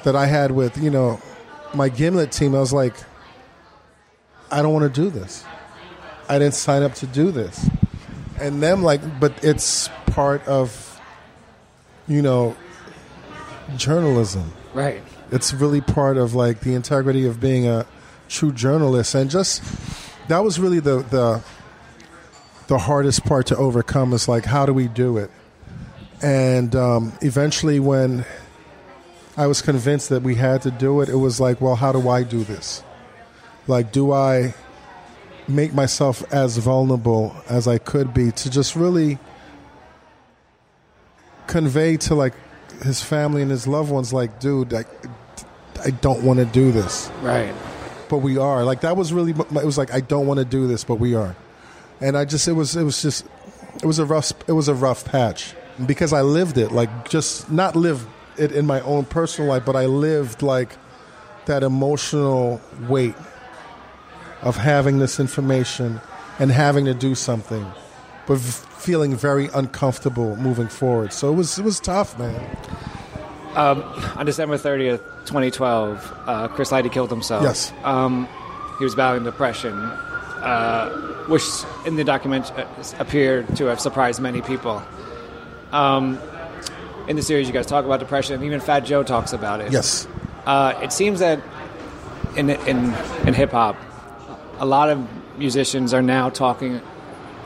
that 0.06 0.16
I 0.16 0.26
had 0.26 0.52
with, 0.52 0.78
you 0.78 0.90
know, 0.90 1.20
my 1.74 1.90
Gimlet 1.90 2.32
team, 2.32 2.56
I 2.56 2.60
was 2.60 2.72
like, 2.72 2.96
I 4.50 4.62
don't 4.62 4.72
want 4.72 4.94
to 4.94 5.02
do 5.02 5.10
this. 5.10 5.44
I 6.34 6.40
didn't 6.40 6.56
sign 6.56 6.82
up 6.82 6.96
to 6.96 7.06
do 7.06 7.30
this. 7.30 7.70
And 8.40 8.62
them 8.62 8.82
like, 8.82 9.02
but 9.20 9.44
it's 9.44 9.88
part 10.08 10.44
of, 10.48 11.00
you 12.08 12.24
know, 12.24 12.58
journalism. 13.78 14.52
Right. 14.74 15.04
It's 15.32 15.54
really 15.54 15.80
part 15.80 16.18
of 16.18 16.34
like 16.34 16.62
the 16.62 16.74
integrity 16.74 17.28
of 17.28 17.40
being 17.40 17.68
a 17.68 17.86
true 18.30 18.52
journalist, 18.52 19.14
and 19.14 19.30
just 19.30 19.62
that 20.28 20.44
was 20.44 20.60
really 20.60 20.80
the 20.80 21.04
the 21.04 21.44
the 22.66 22.80
hardest 22.80 23.24
part 23.26 23.46
to 23.48 23.56
overcome. 23.56 24.12
Is 24.14 24.28
like, 24.28 24.46
how 24.46 24.66
do 24.66 24.74
we 24.74 24.88
do 24.88 25.18
it? 25.18 25.30
And 26.24 26.76
um, 26.76 27.14
eventually, 27.22 27.80
when 27.80 28.26
I 29.38 29.46
was 29.46 29.62
convinced 29.62 30.10
that 30.10 30.24
we 30.24 30.34
had 30.34 30.64
to 30.64 30.72
do 30.72 31.02
it, 31.02 31.10
it 31.10 31.18
was 31.18 31.40
like, 31.40 31.62
well, 31.62 31.76
how 31.76 31.92
do 31.92 32.10
I 32.10 32.24
do 32.24 32.44
this? 32.44 32.84
Like, 33.68 33.92
do 33.92 34.12
I 34.12 34.56
make 35.48 35.74
myself 35.74 36.24
as 36.34 36.58
vulnerable 36.58 37.36
as 37.50 37.68
I 37.68 37.78
could 37.78 38.14
be 38.14 38.32
to 38.32 38.50
just 38.50 38.76
really 38.76 39.18
convey 41.48 41.98
to 41.98 42.16
like 42.16 42.34
his 42.84 43.02
family 43.02 43.42
and 43.42 43.52
his 43.52 43.68
loved 43.68 43.92
ones, 43.92 44.14
like, 44.14 44.40
dude, 44.40 44.74
I, 44.74 44.86
I 45.84 45.92
don't 45.92 46.24
want 46.24 46.40
to 46.40 46.46
do 46.46 46.72
this, 46.72 47.10
Right. 47.22 47.54
but 48.10 48.18
we 48.18 48.38
are. 48.38 48.64
Like 48.64 48.82
that 48.82 48.98
was 48.98 49.14
really, 49.14 49.32
it 49.32 49.66
was 49.66 49.78
like 49.78 49.94
I 49.94 50.00
don't 50.00 50.28
want 50.28 50.40
to 50.40 50.46
do 50.46 50.68
this, 50.68 50.84
but 50.84 50.96
we 50.96 51.16
are. 51.16 51.36
And 52.02 52.18
I 52.18 52.26
just, 52.26 52.48
it 52.48 52.54
was, 52.54 52.76
it 52.76 52.84
was 52.84 53.02
just, 53.02 53.26
it 53.82 53.86
was 53.86 54.00
a 54.00 54.06
rough, 54.06 54.32
it 54.48 54.54
was 54.54 54.68
a 54.68 54.74
rough 54.76 55.06
patch 55.06 55.54
because 55.86 56.14
I 56.14 56.22
lived 56.22 56.58
it, 56.58 56.72
like 56.72 57.10
just 57.10 57.52
not 57.52 57.76
live 57.76 58.06
it 58.38 58.52
in 58.52 58.66
my 58.66 58.82
own 58.82 59.06
personal 59.06 59.50
life, 59.50 59.64
but 59.66 59.76
I 59.76 59.86
lived 59.86 60.42
like 60.42 60.76
that 61.46 61.64
emotional 61.64 62.62
weight 62.88 63.16
of 64.44 64.58
having 64.58 65.00
this 65.00 65.20
information 65.20 66.00
and 66.40 66.52
having 66.52 66.86
to 66.86 66.94
do 66.94 67.16
something, 67.16 67.66
but 68.28 68.40
feeling 68.40 69.16
very 69.16 69.48
uncomfortable 69.54 70.36
moving 70.38 70.68
forward. 70.68 71.14
So 71.14 71.32
it 71.32 71.36
was, 71.36 71.58
it 71.58 71.64
was 71.64 71.80
tough, 71.80 72.18
man. 72.20 72.58
Um, 73.56 73.84
on 74.16 74.26
December 74.26 74.58
30th, 74.58 75.00
2012, 75.26 76.14
uh, 76.26 76.48
Chris 76.50 76.72
Lighty 76.72 76.92
killed 76.92 77.10
himself. 77.10 77.44
Yes. 77.44 77.72
Um, 77.84 78.28
he 78.80 78.84
was 78.84 78.96
battling 78.96 79.24
depression, 79.24 79.74
uh, 79.74 80.90
which 81.28 81.44
in 81.86 81.96
the 81.96 82.04
document 82.04 82.52
uh, 82.58 82.66
appeared 83.00 83.56
to 83.58 83.66
have 83.66 83.80
surprised 83.80 84.20
many 84.20 84.42
people. 84.42 84.84
Um, 85.72 86.20
in 87.08 87.16
the 87.16 87.22
series, 87.22 87.48
you 87.48 87.54
guys 87.54 87.66
talk 87.66 87.86
about 87.86 88.00
depression. 88.00 88.44
Even 88.44 88.60
Fat 88.60 88.82
Joe 88.82 89.04
talks 89.04 89.34
about 89.34 89.62
it. 89.62 89.72
Yes. 89.72 90.08
Uh, 90.46 90.80
it 90.82 90.92
seems 90.92 91.20
that 91.20 91.40
in 92.36 92.50
in 92.50 92.94
in 93.26 93.34
hip 93.34 93.52
hop, 93.52 93.76
a 94.60 94.66
lot 94.66 94.90
of 94.90 95.08
musicians 95.38 95.94
are 95.94 96.02
now 96.02 96.30
talking 96.30 96.82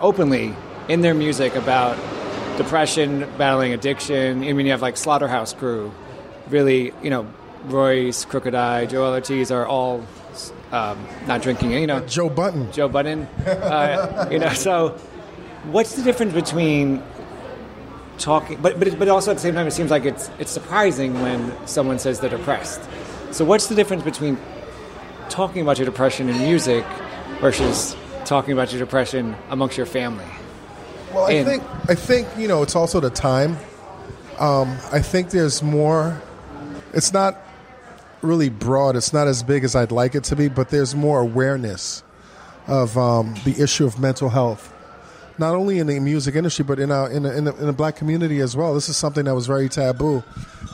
openly 0.01 0.53
in 0.87 1.01
their 1.01 1.13
music 1.13 1.55
about 1.55 1.97
depression, 2.57 3.27
battling 3.37 3.73
addiction. 3.73 4.43
I 4.43 4.53
mean, 4.53 4.65
you 4.65 4.71
have 4.71 4.81
like 4.81 4.97
Slaughterhouse 4.97 5.53
Crew, 5.53 5.93
really, 6.49 6.93
you 7.01 7.09
know, 7.09 7.27
Royce, 7.65 8.25
Crooked 8.25 8.55
I, 8.55 8.85
Joel 8.85 9.13
Ortiz 9.13 9.51
are 9.51 9.65
all 9.65 10.05
um, 10.71 11.07
not 11.27 11.41
drinking. 11.41 11.71
You 11.71 11.87
know, 11.87 11.99
Joe 12.01 12.29
Budden. 12.29 12.71
Joe 12.71 12.87
Budden. 12.87 13.23
Uh, 13.45 14.27
you 14.31 14.39
know, 14.39 14.53
so 14.53 14.89
what's 15.65 15.95
the 15.95 16.03
difference 16.03 16.33
between 16.33 17.03
talking, 18.17 18.59
but 18.61 18.79
but 18.79 18.97
but 18.97 19.07
also 19.07 19.31
at 19.31 19.35
the 19.35 19.41
same 19.41 19.53
time, 19.53 19.67
it 19.67 19.71
seems 19.71 19.91
like 19.91 20.05
it's 20.05 20.29
it's 20.39 20.51
surprising 20.51 21.21
when 21.21 21.53
someone 21.67 21.99
says 21.99 22.19
they're 22.19 22.29
depressed. 22.29 22.81
So 23.31 23.45
what's 23.45 23.67
the 23.67 23.75
difference 23.75 24.03
between 24.03 24.37
talking 25.29 25.61
about 25.61 25.77
your 25.77 25.85
depression 25.85 26.29
in 26.29 26.37
music 26.39 26.85
versus 27.39 27.95
talking 28.25 28.53
about 28.53 28.71
your 28.71 28.79
depression 28.79 29.35
amongst 29.49 29.77
your 29.77 29.85
family? 29.85 30.25
Well, 31.13 31.25
I 31.25 31.31
And- 31.33 31.47
think 31.47 31.63
I 31.89 31.95
think 31.95 32.27
you 32.37 32.47
know 32.47 32.63
it's 32.63 32.75
also 32.75 32.99
the 32.99 33.09
time. 33.09 33.57
Um, 34.39 34.77
I 34.91 34.99
think 34.99 35.29
there's 35.31 35.63
more. 35.63 36.21
It's 36.93 37.13
not 37.13 37.37
really 38.21 38.49
broad. 38.49 38.95
It's 38.95 39.13
not 39.13 39.27
as 39.27 39.43
big 39.43 39.63
as 39.63 39.75
I'd 39.75 39.91
like 39.91 40.15
it 40.15 40.23
to 40.25 40.35
be, 40.35 40.47
but 40.47 40.69
there's 40.69 40.95
more 40.95 41.19
awareness 41.19 42.03
of 42.67 42.97
um, 42.97 43.35
the 43.45 43.61
issue 43.61 43.85
of 43.85 43.97
mental 43.99 44.29
health, 44.29 44.73
not 45.37 45.55
only 45.55 45.79
in 45.79 45.87
the 45.87 45.99
music 45.99 46.35
industry 46.35 46.65
but 46.65 46.79
in 46.79 46.91
our 46.91 47.09
in 47.09 47.23
the, 47.23 47.37
in, 47.37 47.45
the, 47.45 47.55
in 47.55 47.65
the 47.67 47.73
black 47.73 47.95
community 47.95 48.39
as 48.41 48.55
well. 48.57 48.73
This 48.73 48.89
is 48.89 48.97
something 48.97 49.25
that 49.25 49.33
was 49.35 49.47
very 49.47 49.69
taboo, 49.69 50.23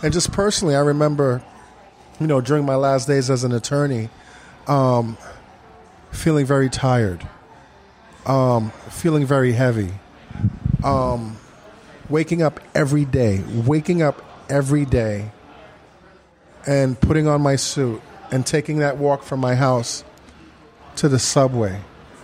and 0.02 0.12
just 0.12 0.32
personally, 0.32 0.76
I 0.76 0.80
remember, 0.80 1.44
you 2.20 2.26
know, 2.28 2.42
during 2.42 2.66
my 2.66 2.76
last 2.76 3.08
days 3.08 3.30
as 3.30 3.44
an 3.44 3.52
attorney, 3.52 4.10
um, 4.68 5.18
feeling 6.12 6.46
very 6.46 6.70
tired, 6.70 7.28
um, 8.26 8.72
feeling 8.90 9.26
very 9.26 9.54
heavy. 9.54 9.90
Um, 10.84 11.38
waking 12.10 12.42
up 12.42 12.60
every 12.76 13.06
day, 13.06 13.42
waking 13.66 14.02
up 14.02 14.24
every 14.50 14.86
day, 14.86 15.32
and 16.68 17.00
putting 17.00 17.28
on 17.28 17.42
my 17.42 17.56
suit 17.56 18.02
and 18.32 18.46
taking 18.46 18.80
that 18.80 18.98
walk 18.98 19.24
from 19.24 19.40
my 19.40 19.56
house 19.56 20.04
to 20.98 21.10
the 21.10 21.20
subway, 21.20 21.80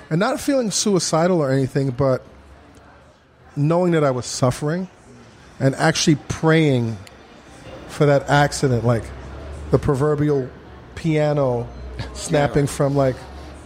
and 0.09 0.19
not 0.19 0.39
feeling 0.39 0.71
suicidal 0.71 1.41
or 1.41 1.51
anything, 1.51 1.91
but 1.91 2.23
knowing 3.55 3.93
that 3.93 4.03
I 4.03 4.11
was 4.11 4.25
suffering 4.25 4.87
and 5.59 5.75
actually 5.75 6.17
praying 6.27 6.97
for 7.87 8.05
that 8.05 8.29
accident, 8.29 8.85
like 8.85 9.03
the 9.71 9.79
proverbial 9.79 10.49
piano 10.95 11.67
snapping 12.13 12.67
from 12.67 12.95
like 12.95 13.15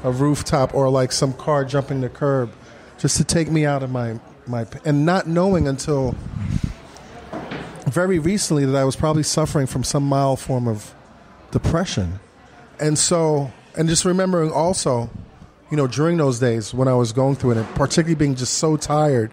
a 0.04 0.12
rooftop 0.12 0.74
or 0.74 0.90
like 0.90 1.12
some 1.12 1.34
car 1.34 1.64
jumping 1.64 2.02
the 2.02 2.10
curb 2.10 2.52
just 2.98 3.18
to 3.18 3.24
take 3.24 3.50
me 3.50 3.66
out 3.66 3.84
of 3.84 3.90
my 3.90 4.20
my 4.48 4.66
and 4.86 5.06
not 5.06 5.28
knowing 5.28 5.68
until 5.68 6.16
very 7.86 8.20
recently 8.20 8.66
that 8.66 8.76
I 8.76 8.84
was 8.84 8.96
probably 8.96 9.24
suffering 9.24 9.68
from 9.68 9.84
some 9.84 10.04
mild 10.04 10.40
form 10.40 10.68
of 10.68 10.94
depression. 11.52 12.20
And 12.80 12.98
so 12.98 13.52
and 13.78 13.90
just 13.90 14.06
remembering 14.06 14.52
also, 14.52 15.10
you 15.72 15.78
know, 15.78 15.88
during 15.88 16.18
those 16.18 16.40
days 16.40 16.74
when 16.74 16.88
I 16.88 16.94
was 16.94 17.12
going 17.12 17.36
through 17.36 17.52
it 17.52 17.58
and 17.58 17.68
particularly 17.76 18.16
being 18.16 18.36
just 18.36 18.56
so 18.56 18.78
tired 18.78 19.32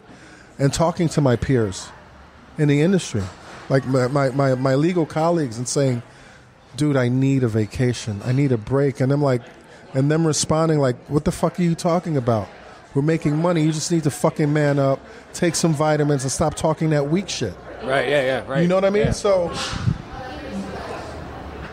and 0.59 0.73
talking 0.73 1.09
to 1.11 1.21
my 1.21 1.37
peers 1.37 1.89
in 2.59 2.69
the 2.69 2.81
industry, 2.83 3.23
like 3.69 3.87
my, 3.87 4.09
my, 4.09 4.31
my, 4.31 4.55
my 4.55 4.75
legal 4.75 5.07
colleagues, 5.07 5.57
and 5.57 5.67
saying, 5.67 6.03
dude, 6.77 6.97
I 6.97 7.09
need 7.09 7.43
a 7.43 7.49
vacation. 7.49 8.21
I 8.25 8.33
need 8.33 8.53
a 8.53 8.59
break. 8.59 9.01
And 9.01 9.12
I'm 9.12 9.23
like, 9.23 9.43
and 9.95 10.11
them 10.11 10.27
responding 10.27 10.79
like, 10.79 10.97
what 11.09 11.25
the 11.25 11.33
fuck 11.33 11.59
are 11.59 11.62
you 11.62 11.75
talking 11.75 12.16
about? 12.16 12.49
We're 12.95 13.03
making 13.03 13.37
money. 13.37 13.62
You 13.62 13.73
just 13.73 13.93
need 13.93 14.03
to 14.05 14.11
fucking 14.11 14.53
man 14.53 14.79
up, 14.79 15.01
take 15.33 15.55
some 15.55 15.75
vitamins, 15.75 16.23
and 16.23 16.33
stop 16.33 16.55
talking 16.55 16.91
that 16.91 17.09
weak 17.09 17.29
shit. 17.29 17.55
Right. 17.83 18.09
Yeah. 18.09 18.23
Yeah. 18.23 18.47
Right. 18.47 18.62
You 18.62 18.68
know 18.68 18.75
what 18.75 18.85
I 18.85 18.91
mean? 18.91 19.07
Yeah. 19.07 19.12
So, 19.12 19.53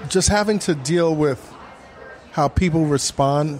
just 0.10 0.30
having 0.30 0.60
to 0.60 0.76
deal 0.76 1.16
with 1.16 1.54
how 2.32 2.48
people 2.48 2.86
respond 2.86 3.60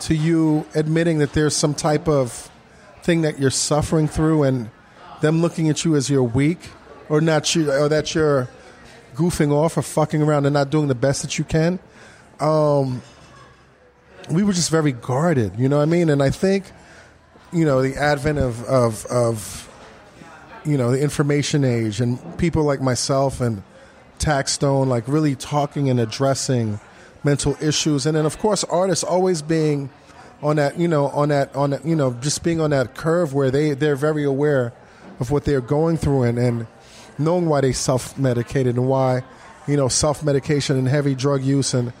to 0.00 0.14
you 0.14 0.66
admitting 0.74 1.18
that 1.18 1.32
there's 1.32 1.54
some 1.54 1.74
type 1.74 2.08
of 2.08 2.50
thing 3.02 3.22
that 3.22 3.38
you're 3.38 3.50
suffering 3.50 4.08
through 4.08 4.44
and 4.44 4.70
them 5.20 5.42
looking 5.42 5.68
at 5.68 5.84
you 5.84 5.96
as 5.96 6.08
you're 6.08 6.22
weak 6.22 6.70
or 7.08 7.20
not 7.20 7.54
you 7.54 7.70
or 7.70 7.88
that 7.88 8.14
you're 8.14 8.48
goofing 9.20 9.52
off 9.52 9.76
or 9.76 9.82
fucking 9.82 10.22
around 10.22 10.46
and 10.46 10.54
not 10.54 10.70
doing 10.70 10.88
the 10.88 10.94
best 10.94 11.22
that 11.22 11.38
you 11.38 11.44
can 11.44 11.78
um, 12.40 13.02
we 14.30 14.42
were 14.42 14.52
just 14.52 14.70
very 14.70 14.92
guarded 14.92 15.52
you 15.58 15.68
know 15.68 15.76
what 15.76 15.82
i 15.82 15.86
mean? 15.86 16.08
And 16.08 16.22
i 16.22 16.30
think 16.30 16.64
you 17.52 17.64
know 17.64 17.82
the 17.82 17.96
advent 17.96 18.38
of 18.38 18.64
of, 18.64 19.06
of 19.06 19.66
you 20.64 20.76
know 20.76 20.92
the 20.92 21.00
information 21.00 21.64
age 21.64 22.00
and 22.00 22.18
people 22.38 22.64
like 22.64 22.80
myself 22.80 23.40
and 23.40 23.62
Taxstone 24.18 24.86
like 24.86 25.08
really 25.08 25.34
talking 25.34 25.88
and 25.88 25.98
addressing 25.98 26.78
mental 27.24 27.56
issues. 27.60 28.06
And 28.06 28.16
then 28.16 28.26
of 28.26 28.38
course 28.38 28.64
artists 28.64 29.02
always 29.02 29.42
being 29.42 29.90
on 30.42 30.56
that 30.56 30.78
you 30.78 30.88
know 30.88 31.08
on 31.08 31.30
that 31.30 31.54
on 31.56 31.70
that 31.70 31.84
you 31.84 31.96
know 31.96 32.12
just 32.20 32.42
being 32.42 32.60
on 32.60 32.70
that 32.70 32.94
curve 32.94 33.34
where 33.34 33.50
they 33.50 33.72
they're 33.72 33.96
very 33.96 34.24
aware 34.24 34.72
of 35.18 35.30
what 35.30 35.44
they're 35.44 35.60
going 35.60 35.96
through 35.96 36.22
and 36.22 36.38
and 36.38 36.66
knowing 37.20 37.46
why 37.46 37.60
they 37.60 37.72
self-medicated 37.72 38.76
and 38.76 38.88
why 38.88 39.22
you 39.68 39.76
know 39.76 39.88
self-medication 39.88 40.76
and 40.76 40.88
heavy 40.88 41.14
drug 41.14 41.42
use 41.42 41.74
and 41.74 41.92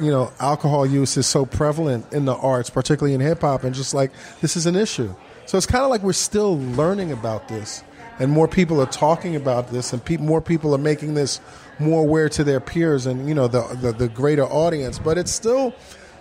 you 0.00 0.10
know 0.10 0.30
alcohol 0.38 0.86
use 0.86 1.16
is 1.16 1.26
so 1.26 1.46
prevalent 1.46 2.12
in 2.12 2.24
the 2.24 2.34
arts 2.34 2.70
particularly 2.70 3.14
in 3.14 3.20
hip 3.20 3.40
hop 3.40 3.64
and 3.64 3.74
just 3.74 3.94
like 3.94 4.12
this 4.40 4.56
is 4.56 4.66
an 4.66 4.76
issue. 4.76 5.14
So 5.46 5.56
it's 5.56 5.66
kind 5.66 5.84
of 5.84 5.90
like 5.90 6.02
we're 6.02 6.12
still 6.12 6.58
learning 6.58 7.12
about 7.12 7.48
this 7.48 7.82
and 8.18 8.30
more 8.30 8.48
people 8.48 8.80
are 8.80 8.86
talking 8.86 9.36
about 9.36 9.70
this 9.70 9.92
and 9.92 10.04
pe- 10.04 10.16
more 10.16 10.40
people 10.40 10.74
are 10.74 10.78
making 10.78 11.14
this 11.14 11.40
more 11.78 12.02
aware 12.02 12.28
to 12.30 12.44
their 12.44 12.60
peers 12.60 13.06
and 13.06 13.28
you 13.28 13.34
know 13.34 13.48
the, 13.48 13.62
the 13.80 13.92
the 13.92 14.08
greater 14.08 14.44
audience. 14.44 14.98
But 14.98 15.18
it's 15.18 15.32
still 15.32 15.74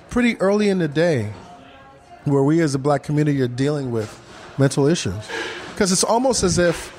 pretty 0.10 0.38
early 0.38 0.70
in 0.70 0.80
the 0.80 0.88
day 0.88 1.34
where 2.26 2.44
we 2.44 2.62
as 2.62 2.76
a 2.76 2.80
black 2.80 3.04
community 3.04 3.42
are 3.42 3.48
dealing 3.48 3.92
with 3.92 4.22
mental 4.58 4.88
issues. 4.88 5.30
Because 5.72 5.92
it's 5.92 6.04
almost 6.04 6.44
as 6.44 6.58
if 6.58 6.95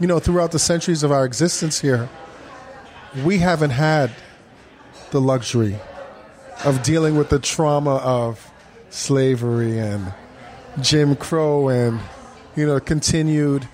you 0.00 0.06
know 0.06 0.18
throughout 0.18 0.52
the 0.52 0.58
centuries 0.58 1.02
of 1.02 1.12
our 1.12 1.24
existence 1.24 1.80
here 1.80 2.08
we 3.24 3.38
haven't 3.38 3.70
had 3.70 4.10
the 5.10 5.20
luxury 5.20 5.78
of 6.64 6.82
dealing 6.82 7.16
with 7.16 7.30
the 7.30 7.38
trauma 7.38 7.96
of 7.96 8.50
slavery 8.90 9.78
and 9.78 10.12
Jim 10.80 11.16
Crow 11.16 11.68
and 11.68 12.00
you 12.56 12.66
know 12.66 12.78
continued 12.80 13.66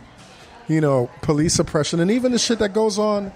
you 0.68 0.80
know 0.80 1.10
police 1.22 1.58
oppression 1.58 2.00
and 2.00 2.10
even 2.10 2.32
the 2.32 2.38
shit 2.38 2.58
that 2.58 2.72
goes 2.72 2.98
on 2.98 3.32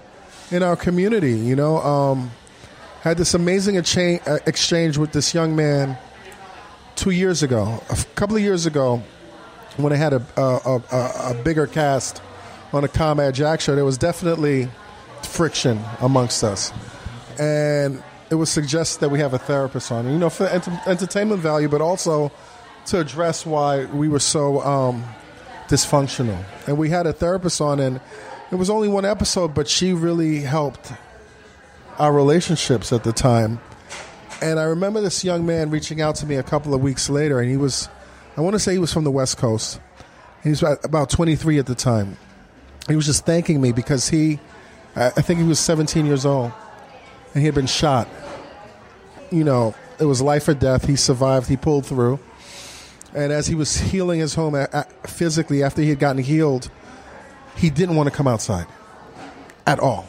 in 0.51 0.63
our 0.63 0.75
community 0.75 1.33
you 1.33 1.55
know. 1.55 1.77
Um, 1.77 2.31
had 3.01 3.17
this 3.17 3.33
amazing 3.33 3.75
exchange, 3.75 4.21
uh, 4.27 4.39
with 4.99 5.11
this 5.13 5.33
young 5.33 5.55
man 5.55 5.97
two 6.95 7.11
years 7.11 7.41
ago 7.43 7.81
a 7.89 7.95
couple 8.15 8.35
of 8.35 8.41
years 8.41 8.65
ago 8.65 9.01
when 9.77 9.93
I 9.93 9.95
had 9.95 10.11
a, 10.11 10.25
a, 10.35 10.81
a, 10.91 11.31
a 11.31 11.41
bigger 11.41 11.65
cast 11.65 12.21
on 12.73 12.83
a 12.83 12.87
Combat 12.87 13.33
Jack 13.33 13.61
show 13.61 13.75
there 13.75 13.85
was 13.85 13.97
definitely 13.97 14.69
friction 15.23 15.79
amongst 16.01 16.43
us 16.43 16.71
and 17.39 18.03
it 18.29 18.35
was 18.35 18.49
suggested 18.49 18.99
that 18.99 19.09
we 19.09 19.19
have 19.19 19.33
a 19.33 19.39
therapist 19.39 19.91
on, 19.91 20.09
you 20.09 20.17
know, 20.17 20.29
for 20.29 20.45
ent- 20.47 20.87
entertainment 20.87 21.41
value, 21.41 21.67
but 21.67 21.81
also 21.81 22.31
to 22.87 22.99
address 22.99 23.45
why 23.45 23.85
we 23.85 24.07
were 24.07 24.19
so 24.19 24.61
um, 24.61 25.03
dysfunctional. 25.67 26.43
And 26.67 26.77
we 26.77 26.89
had 26.89 27.07
a 27.07 27.13
therapist 27.13 27.59
on, 27.61 27.79
and 27.79 27.99
it 28.51 28.55
was 28.55 28.69
only 28.69 28.87
one 28.87 29.05
episode, 29.05 29.53
but 29.55 29.67
she 29.67 29.93
really 29.93 30.41
helped 30.41 30.91
our 31.97 32.13
relationships 32.13 32.93
at 32.93 33.03
the 33.03 33.13
time. 33.13 33.59
And 34.41 34.59
I 34.59 34.63
remember 34.63 35.01
this 35.01 35.23
young 35.23 35.45
man 35.45 35.69
reaching 35.69 36.01
out 36.01 36.15
to 36.15 36.25
me 36.25 36.35
a 36.35 36.43
couple 36.43 36.73
of 36.73 36.81
weeks 36.81 37.09
later, 37.09 37.39
and 37.39 37.49
he 37.49 37.57
was, 37.57 37.89
I 38.37 38.41
want 38.41 38.53
to 38.53 38.59
say 38.59 38.73
he 38.73 38.79
was 38.79 38.93
from 38.93 39.03
the 39.03 39.11
West 39.11 39.37
Coast. 39.37 39.79
He 40.43 40.49
was 40.49 40.63
about 40.63 41.09
23 41.09 41.59
at 41.59 41.65
the 41.65 41.75
time. 41.75 42.17
He 42.87 42.95
was 42.95 43.05
just 43.05 43.25
thanking 43.25 43.61
me 43.61 43.71
because 43.71 44.09
he, 44.09 44.39
I 44.95 45.09
think 45.09 45.39
he 45.39 45.45
was 45.45 45.59
17 45.59 46.05
years 46.05 46.25
old 46.25 46.51
and 47.33 47.41
he 47.41 47.45
had 47.45 47.55
been 47.55 47.67
shot. 47.67 48.07
You 49.31 49.43
know, 49.43 49.75
it 49.99 50.05
was 50.05 50.21
life 50.21 50.47
or 50.47 50.53
death. 50.55 50.85
He 50.85 50.95
survived. 50.95 51.47
He 51.47 51.57
pulled 51.57 51.85
through. 51.85 52.19
And 53.13 53.31
as 53.31 53.47
he 53.47 53.55
was 53.55 53.75
healing 53.77 54.19
his 54.19 54.33
home 54.35 54.55
physically, 55.05 55.61
after 55.63 55.81
he 55.81 55.89
had 55.89 55.99
gotten 55.99 56.21
healed, 56.23 56.69
he 57.55 57.69
didn't 57.69 57.95
want 57.95 58.09
to 58.09 58.15
come 58.15 58.27
outside 58.27 58.65
at 59.67 59.79
all. 59.79 60.07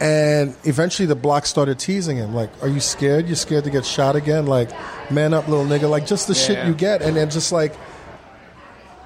And 0.00 0.54
eventually 0.64 1.06
the 1.06 1.14
block 1.14 1.46
started 1.46 1.78
teasing 1.78 2.16
him, 2.16 2.34
like, 2.34 2.50
Are 2.62 2.68
you 2.68 2.80
scared? 2.80 3.26
You're 3.26 3.36
scared 3.36 3.64
to 3.64 3.70
get 3.70 3.86
shot 3.86 4.16
again? 4.16 4.46
Like, 4.46 4.70
man 5.10 5.32
up, 5.32 5.48
little 5.48 5.64
nigga. 5.64 5.88
Like, 5.88 6.06
just 6.06 6.26
the 6.28 6.34
shit 6.34 6.58
Yeah. 6.58 6.68
you 6.68 6.74
get. 6.74 7.00
And 7.02 7.16
then 7.16 7.30
just 7.30 7.52
like 7.52 7.74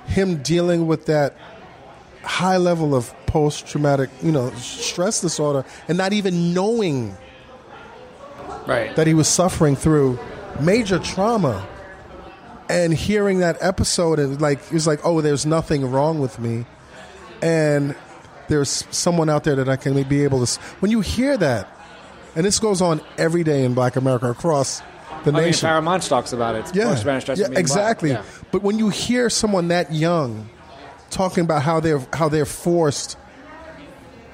him 0.06 0.42
dealing 0.42 0.86
with 0.86 1.06
that 1.06 1.36
high 2.28 2.56
level 2.58 2.94
of 2.94 3.12
post 3.26 3.66
traumatic, 3.66 4.10
you 4.22 4.30
know, 4.32 4.50
stress 4.56 5.20
disorder 5.20 5.64
and 5.88 5.96
not 5.98 6.12
even 6.12 6.52
knowing 6.54 7.16
Right. 8.66 8.94
that 8.96 9.06
he 9.06 9.14
was 9.14 9.28
suffering 9.28 9.76
through 9.76 10.18
major 10.60 10.98
trauma. 10.98 11.66
And 12.70 12.92
hearing 12.92 13.38
that 13.38 13.56
episode 13.62 14.18
and 14.18 14.38
like 14.42 14.62
he 14.68 14.74
was 14.74 14.86
like, 14.86 15.00
"Oh, 15.02 15.22
there's 15.22 15.46
nothing 15.46 15.90
wrong 15.90 16.18
with 16.20 16.38
me." 16.38 16.66
And 17.40 17.94
there's 18.48 18.84
someone 18.90 19.30
out 19.30 19.44
there 19.44 19.54
that 19.56 19.70
I 19.70 19.76
can 19.76 20.02
be 20.02 20.22
able 20.24 20.44
to 20.44 20.60
when 20.80 20.90
you 20.90 21.00
hear 21.00 21.36
that 21.38 21.66
and 22.36 22.44
this 22.44 22.58
goes 22.58 22.82
on 22.82 23.00
every 23.16 23.42
day 23.42 23.64
in 23.64 23.72
black 23.72 23.96
America 23.96 24.30
across 24.30 24.80
the 25.24 25.30
I 25.30 25.34
mean, 25.34 25.42
nation. 25.44 25.66
Paramount 25.66 26.02
talks 26.02 26.34
about 26.34 26.56
it. 26.56 26.58
It's 26.60 26.74
Yeah, 26.74 26.90
yeah 26.90 26.94
from 26.96 27.34
being 27.36 27.48
black. 27.48 27.58
exactly. 27.58 28.10
Yeah. 28.10 28.22
But 28.52 28.62
when 28.62 28.78
you 28.78 28.90
hear 28.90 29.30
someone 29.30 29.68
that 29.68 29.90
young 29.92 30.50
talking 31.18 31.42
about 31.42 31.62
how 31.62 31.80
they're 31.80 32.00
how 32.12 32.28
they're 32.28 32.46
forced 32.46 33.16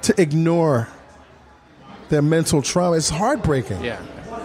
to 0.02 0.20
ignore 0.20 0.86
their 2.10 2.20
mental 2.20 2.60
trauma, 2.60 2.96
it's 2.96 3.08
heartbreaking. 3.08 3.82
Yeah. 3.82 3.98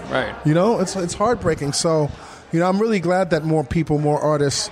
Right. 0.09 0.33
You 0.45 0.53
know, 0.53 0.79
it's 0.79 0.95
it's 0.95 1.13
heartbreaking. 1.13 1.73
So, 1.73 2.09
you 2.53 2.59
know, 2.61 2.69
I'm 2.69 2.79
really 2.79 3.01
glad 3.01 3.31
that 3.31 3.43
more 3.43 3.65
people, 3.65 3.99
more 3.99 4.19
artists. 4.21 4.71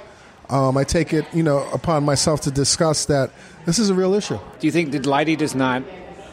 Um, 0.49 0.77
I 0.77 0.85
take 0.85 1.11
it, 1.11 1.25
you 1.33 1.43
know, 1.43 1.67
upon 1.73 2.05
myself 2.05 2.39
to 2.41 2.51
discuss 2.51 3.05
that 3.07 3.31
this 3.65 3.79
is 3.79 3.89
a 3.89 3.93
real 3.93 4.13
issue. 4.13 4.39
Do 4.59 4.67
you 4.67 4.71
think 4.71 4.91
did 4.91 5.03
Lighty 5.03 5.37
does 5.37 5.53
not 5.53 5.83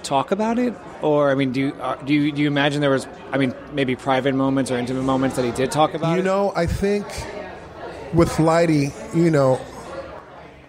talk 0.05 0.30
about 0.30 0.57
it, 0.61 0.72
or 1.03 1.32
I 1.32 1.35
mean, 1.35 1.51
do 1.51 1.61
you 1.61 1.72
uh, 1.80 1.97
do 2.05 2.14
you, 2.14 2.30
do 2.30 2.43
you 2.43 2.47
imagine 2.47 2.80
there 2.80 2.91
was, 2.91 3.09
I 3.32 3.39
mean, 3.39 3.53
maybe 3.72 3.97
private 3.97 4.37
moments 4.37 4.70
or 4.70 4.78
intimate 4.78 5.03
moments 5.03 5.35
that 5.35 5.45
he 5.45 5.51
did 5.51 5.72
talk 5.72 5.95
about? 5.95 6.12
You 6.12 6.20
it? 6.20 6.24
know, 6.24 6.53
I 6.55 6.66
think 6.66 7.07
with 8.14 8.30
Lighty, 8.39 8.93
you 9.16 9.32
know, 9.32 9.59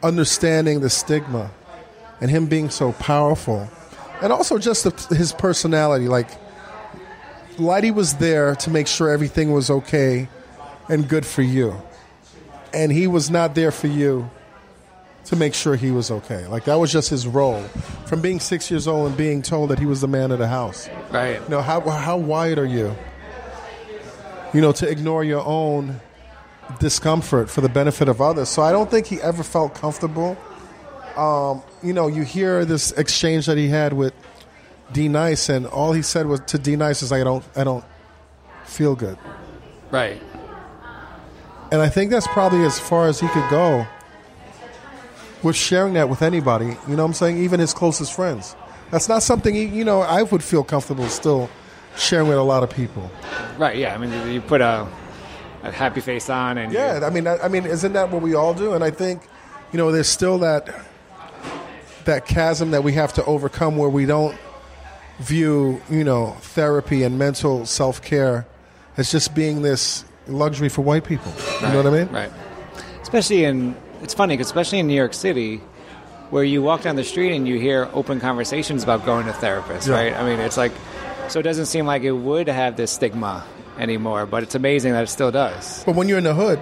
understanding 0.05 0.81
the 0.81 0.89
stigma 0.89 1.51
and 2.21 2.29
him 2.29 2.45
being 2.45 2.69
so 2.69 2.93
powerful, 2.93 3.69
and 4.21 4.31
also 4.31 4.57
just 4.57 4.83
the, 4.83 5.15
his 5.15 5.33
personality. 5.33 6.07
Like, 6.07 6.29
Lighty 7.57 7.93
was 7.93 8.15
there 8.15 8.55
to 8.55 8.69
make 8.69 8.87
sure 8.87 9.09
everything 9.09 9.51
was 9.51 9.69
okay 9.69 10.29
and 10.87 11.09
good 11.09 11.25
for 11.25 11.41
you, 11.41 11.81
and 12.73 12.91
he 12.91 13.07
was 13.07 13.29
not 13.29 13.55
there 13.55 13.71
for 13.71 13.87
you 13.87 14.29
to 15.25 15.35
make 15.35 15.55
sure 15.55 15.75
he 15.75 15.91
was 15.91 16.11
okay. 16.11 16.45
Like 16.47 16.65
that 16.65 16.75
was 16.75 16.91
just 16.91 17.09
his 17.09 17.27
role. 17.27 17.63
From 18.05 18.21
being 18.21 18.39
six 18.39 18.69
years 18.69 18.87
old 18.87 19.07
and 19.07 19.17
being 19.17 19.41
told 19.41 19.71
that 19.71 19.79
he 19.79 19.85
was 19.85 20.01
the 20.01 20.07
man 20.07 20.31
of 20.31 20.37
the 20.39 20.47
house. 20.47 20.87
Right. 21.11 21.41
You 21.41 21.49
know, 21.49 21.61
how 21.61 21.81
how 21.81 22.17
wired 22.17 22.59
are 22.59 22.65
you? 22.65 22.95
You 24.53 24.61
know, 24.61 24.71
to 24.73 24.87
ignore 24.87 25.23
your 25.23 25.43
own 25.43 25.99
discomfort 26.79 27.49
for 27.49 27.61
the 27.61 27.69
benefit 27.69 28.09
of 28.09 28.21
others. 28.21 28.49
So 28.49 28.61
I 28.61 28.71
don't 28.71 28.89
think 28.89 29.07
he 29.07 29.21
ever 29.21 29.43
felt 29.43 29.75
comfortable. 29.75 30.37
Um, 31.15 31.63
you 31.81 31.93
know, 31.93 32.07
you 32.07 32.23
hear 32.23 32.65
this 32.65 32.91
exchange 32.93 33.45
that 33.45 33.57
he 33.57 33.69
had 33.69 33.93
with 33.93 34.13
D 34.91 35.07
Nice, 35.07 35.49
and 35.49 35.65
all 35.65 35.93
he 35.93 36.01
said 36.01 36.25
was 36.27 36.41
to 36.41 36.57
D 36.57 36.75
Nice 36.75 37.01
is 37.01 37.11
like, 37.11 37.21
"I 37.21 37.23
don't, 37.23 37.43
I 37.55 37.63
don't 37.63 37.85
feel 38.65 38.95
good." 38.95 39.17
Right. 39.91 40.21
And 41.71 41.81
I 41.81 41.89
think 41.89 42.11
that's 42.11 42.27
probably 42.27 42.63
as 42.63 42.77
far 42.77 43.07
as 43.07 43.19
he 43.19 43.27
could 43.29 43.49
go 43.49 43.87
with 45.41 45.55
sharing 45.55 45.93
that 45.93 46.09
with 46.09 46.21
anybody. 46.21 46.65
You 46.65 46.95
know 46.95 47.03
what 47.03 47.09
I'm 47.09 47.13
saying? 47.13 47.37
Even 47.37 47.59
his 47.59 47.73
closest 47.73 48.13
friends. 48.13 48.55
That's 48.91 49.09
not 49.09 49.23
something, 49.23 49.55
he, 49.55 49.65
you 49.65 49.83
know, 49.83 50.01
I 50.01 50.23
would 50.23 50.43
feel 50.43 50.63
comfortable 50.63 51.07
still 51.09 51.49
sharing 51.97 52.27
with 52.27 52.37
a 52.37 52.43
lot 52.43 52.63
of 52.63 52.69
people. 52.69 53.09
Right. 53.57 53.77
Yeah. 53.77 53.95
I 53.95 53.97
mean, 53.97 54.31
you 54.31 54.41
put 54.41 54.61
a, 54.61 54.87
a 55.65 55.71
happy 55.71 56.01
face 56.01 56.29
on, 56.29 56.57
and 56.57 56.71
Yeah, 56.71 57.01
I 57.03 57.09
mean, 57.09 57.27
I, 57.27 57.37
I 57.39 57.47
mean, 57.47 57.65
isn't 57.65 57.93
that 57.93 58.11
what 58.11 58.21
we 58.21 58.33
all 58.35 58.53
do? 58.53 58.73
And 58.73 58.83
I 58.83 58.91
think, 58.91 59.21
you 59.71 59.77
know, 59.77 59.91
there's 59.91 60.07
still 60.07 60.39
that 60.39 60.69
that 62.05 62.25
chasm 62.27 62.71
that 62.71 62.83
we 62.83 62.93
have 62.93 63.13
to 63.13 63.25
overcome 63.25 63.77
where 63.77 63.89
we 63.89 64.05
don't 64.05 64.37
view, 65.19 65.81
you 65.89 66.03
know, 66.03 66.31
therapy 66.41 67.03
and 67.03 67.17
mental 67.17 67.65
self 67.65 68.01
care 68.01 68.45
as 68.97 69.11
just 69.11 69.33
being 69.33 69.61
this 69.63 70.05
luxury 70.27 70.69
for 70.69 70.81
white 70.83 71.03
people. 71.03 71.31
You 71.61 71.69
know 71.69 71.77
what 71.77 71.87
I 71.87 71.89
mean? 72.03 72.07
Right. 72.13 72.31
Especially 73.01 73.43
in, 73.45 73.75
it's 74.01 74.13
funny 74.13 74.37
cause 74.37 74.45
especially 74.45 74.79
in 74.79 74.87
New 74.87 74.93
York 74.95 75.13
City, 75.13 75.57
where 76.29 76.43
you 76.43 76.61
walk 76.61 76.81
down 76.81 76.95
the 76.95 77.03
street 77.03 77.35
and 77.35 77.47
you 77.47 77.59
hear 77.59 77.89
open 77.93 78.19
conversations 78.19 78.83
about 78.83 79.05
going 79.05 79.25
to 79.25 79.31
therapists, 79.31 79.87
Yeah. 79.87 79.95
right? 79.95 80.13
I 80.13 80.23
mean, 80.27 80.39
it's 80.39 80.57
like, 80.57 80.71
so 81.27 81.39
it 81.39 81.43
doesn't 81.43 81.65
seem 81.67 81.85
like 81.87 82.03
it 82.03 82.11
would 82.11 82.47
have 82.47 82.77
this 82.77 82.91
stigma 82.91 83.43
anymore, 83.79 84.25
but 84.25 84.43
it's 84.43 84.55
amazing 84.55 84.93
that 84.93 85.03
it 85.03 85.07
still 85.09 85.31
does. 85.31 85.83
But 85.85 85.95
when 85.95 86.07
you're 86.07 86.17
in 86.17 86.23
the 86.23 86.33
hood, 86.33 86.59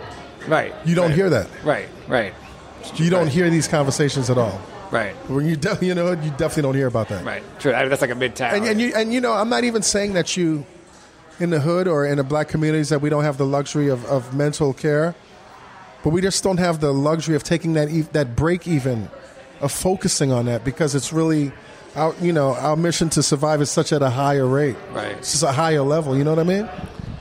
Right. 0.47 0.74
you 0.86 0.95
don't 0.95 1.07
right. 1.07 1.16
hear 1.16 1.30
that. 1.30 1.47
Right, 1.64 1.88
right, 2.07 2.34
You 2.95 3.09
don't 3.09 3.28
hear 3.28 3.49
these 3.49 3.68
conversations 3.68 4.30
at 4.30 4.38
all. 4.38 4.59
right, 4.91 5.14
When 5.30 5.45
you 5.47 5.55
de- 5.55 5.78
you 5.82 5.95
know 5.95 6.11
you 6.11 6.30
definitely 6.32 6.64
don't 6.64 6.76
hear 6.76 6.88
about 6.88 7.07
that. 7.09 7.24
right. 7.26 7.43
True. 7.59 7.74
I 7.74 7.82
mean, 7.82 7.89
that's 7.89 8.01
like 8.01 8.11
a 8.11 8.16
midtown. 8.16 8.53
And, 8.53 8.66
and 8.66 8.82
you 8.82 8.93
and 8.95 9.14
you 9.14 9.22
know 9.22 9.34
I'm 9.34 9.49
not 9.49 9.64
even 9.64 9.82
saying 9.82 10.14
that 10.14 10.36
you 10.38 10.66
in 11.39 11.49
the 11.49 11.59
hood 11.59 11.88
or 11.88 12.05
in 12.05 12.18
the 12.18 12.24
black 12.24 12.47
communities 12.47 12.89
that 12.89 12.99
we 13.01 13.09
don't 13.09 13.24
have 13.24 13.38
the 13.38 13.45
luxury 13.45 13.88
of, 13.89 14.05
of 14.05 14.36
mental 14.36 14.72
care, 14.74 15.16
but 16.03 16.09
we 16.11 16.22
just 16.22 16.43
don't 16.43 16.57
have 16.59 16.80
the 16.80 16.93
luxury 16.93 17.36
of 17.36 17.43
taking 17.43 17.74
that 17.74 17.89
e- 17.89 18.01
that 18.11 18.36
break 18.36 18.68
even 18.68 19.09
of 19.61 19.72
focusing 19.72 20.32
on 20.32 20.45
that 20.45 20.64
because 20.66 20.93
it's 20.93 21.14
really 21.14 21.51
our 21.95 22.15
you 22.21 22.33
know 22.33 22.55
our 22.55 22.75
mission 22.75 23.09
to 23.11 23.23
survive 23.23 23.61
is 23.61 23.69
such 23.69 23.93
at 23.93 24.01
a 24.01 24.09
higher 24.09 24.47
rate. 24.47 24.75
Right. 24.91 25.11
It's 25.17 25.31
just 25.31 25.43
a 25.43 25.51
higher 25.51 25.81
level. 25.81 26.17
You 26.17 26.23
know 26.23 26.31
what 26.31 26.39
I 26.39 26.43
mean? 26.43 26.69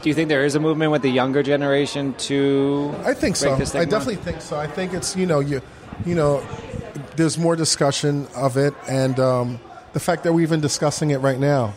Do 0.02 0.08
you 0.08 0.14
think 0.14 0.28
there 0.28 0.44
is 0.44 0.54
a 0.54 0.60
movement 0.60 0.90
with 0.90 1.02
the 1.02 1.10
younger 1.10 1.42
generation 1.42 2.14
to? 2.14 2.94
I 3.04 3.14
think 3.14 3.36
so. 3.36 3.54
I 3.54 3.84
definitely 3.84 4.16
think 4.16 4.40
so. 4.40 4.58
I 4.58 4.66
think 4.66 4.94
it's 4.94 5.16
you 5.16 5.26
know 5.26 5.40
you 5.40 5.62
you 6.04 6.14
know 6.14 6.44
there's 7.16 7.38
more 7.38 7.56
discussion 7.56 8.26
of 8.34 8.56
it, 8.56 8.74
and 8.88 9.20
um, 9.20 9.60
the 9.92 10.00
fact 10.00 10.24
that 10.24 10.32
we're 10.32 10.40
even 10.42 10.60
discussing 10.60 11.10
it 11.10 11.18
right 11.18 11.38
now. 11.38 11.74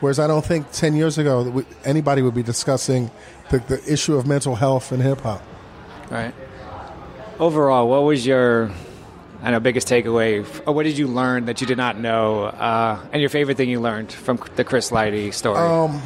Whereas 0.00 0.18
I 0.18 0.26
don't 0.26 0.44
think 0.44 0.70
ten 0.72 0.94
years 0.94 1.16
ago 1.16 1.64
anybody 1.84 2.20
would 2.20 2.34
be 2.34 2.42
discussing 2.42 3.10
the, 3.50 3.60
the 3.60 3.82
issue 3.90 4.16
of 4.16 4.26
mental 4.26 4.56
health 4.56 4.92
in 4.92 5.00
hip 5.00 5.20
hop. 5.20 5.42
Right. 6.10 6.34
Overall, 7.38 7.88
what 7.88 8.02
was 8.02 8.26
your, 8.26 8.70
I 9.44 9.50
know, 9.50 9.60
biggest 9.60 9.86
takeaway? 9.88 10.42
what 10.64 10.84
did 10.84 10.96
you 10.96 11.06
learn 11.06 11.44
that 11.44 11.60
you 11.60 11.66
did 11.66 11.76
not 11.76 11.98
know? 11.98 12.44
Uh, 12.44 12.98
and 13.12 13.20
your 13.20 13.28
favorite 13.28 13.58
thing 13.58 13.68
you 13.68 13.78
learned 13.78 14.10
from 14.10 14.40
the 14.56 14.64
Chris 14.64 14.90
Lighty 14.90 15.34
story? 15.34 15.58
Um, 15.58 16.00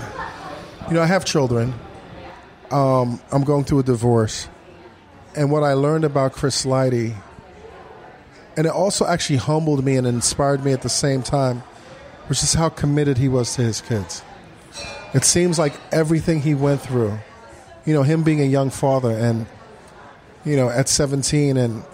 you 0.88 0.94
know, 0.94 1.02
I 1.02 1.06
have 1.06 1.24
children. 1.24 1.72
Um, 2.72 3.20
I'm 3.30 3.44
going 3.44 3.62
through 3.62 3.78
a 3.78 3.82
divorce, 3.84 4.48
and 5.36 5.52
what 5.52 5.62
I 5.62 5.74
learned 5.74 6.04
about 6.04 6.32
Chris 6.32 6.66
Lighty, 6.66 7.14
and 8.56 8.66
it 8.66 8.72
also 8.72 9.06
actually 9.06 9.36
humbled 9.36 9.84
me 9.84 9.96
and 9.96 10.04
inspired 10.04 10.64
me 10.64 10.72
at 10.72 10.82
the 10.82 10.88
same 10.88 11.22
time, 11.22 11.62
was 12.28 12.40
just 12.40 12.56
how 12.56 12.68
committed 12.68 13.18
he 13.18 13.28
was 13.28 13.54
to 13.54 13.62
his 13.62 13.80
kids. 13.80 14.20
It 15.14 15.24
seems 15.24 15.60
like 15.60 15.74
everything 15.92 16.42
he 16.42 16.54
went 16.54 16.80
through, 16.80 17.16
you 17.86 17.94
know, 17.94 18.02
him 18.02 18.24
being 18.24 18.40
a 18.40 18.46
young 18.46 18.70
father 18.70 19.12
and, 19.12 19.46
you 20.44 20.56
know, 20.56 20.68
at 20.68 20.88
17 20.88 21.56
and 21.56 21.84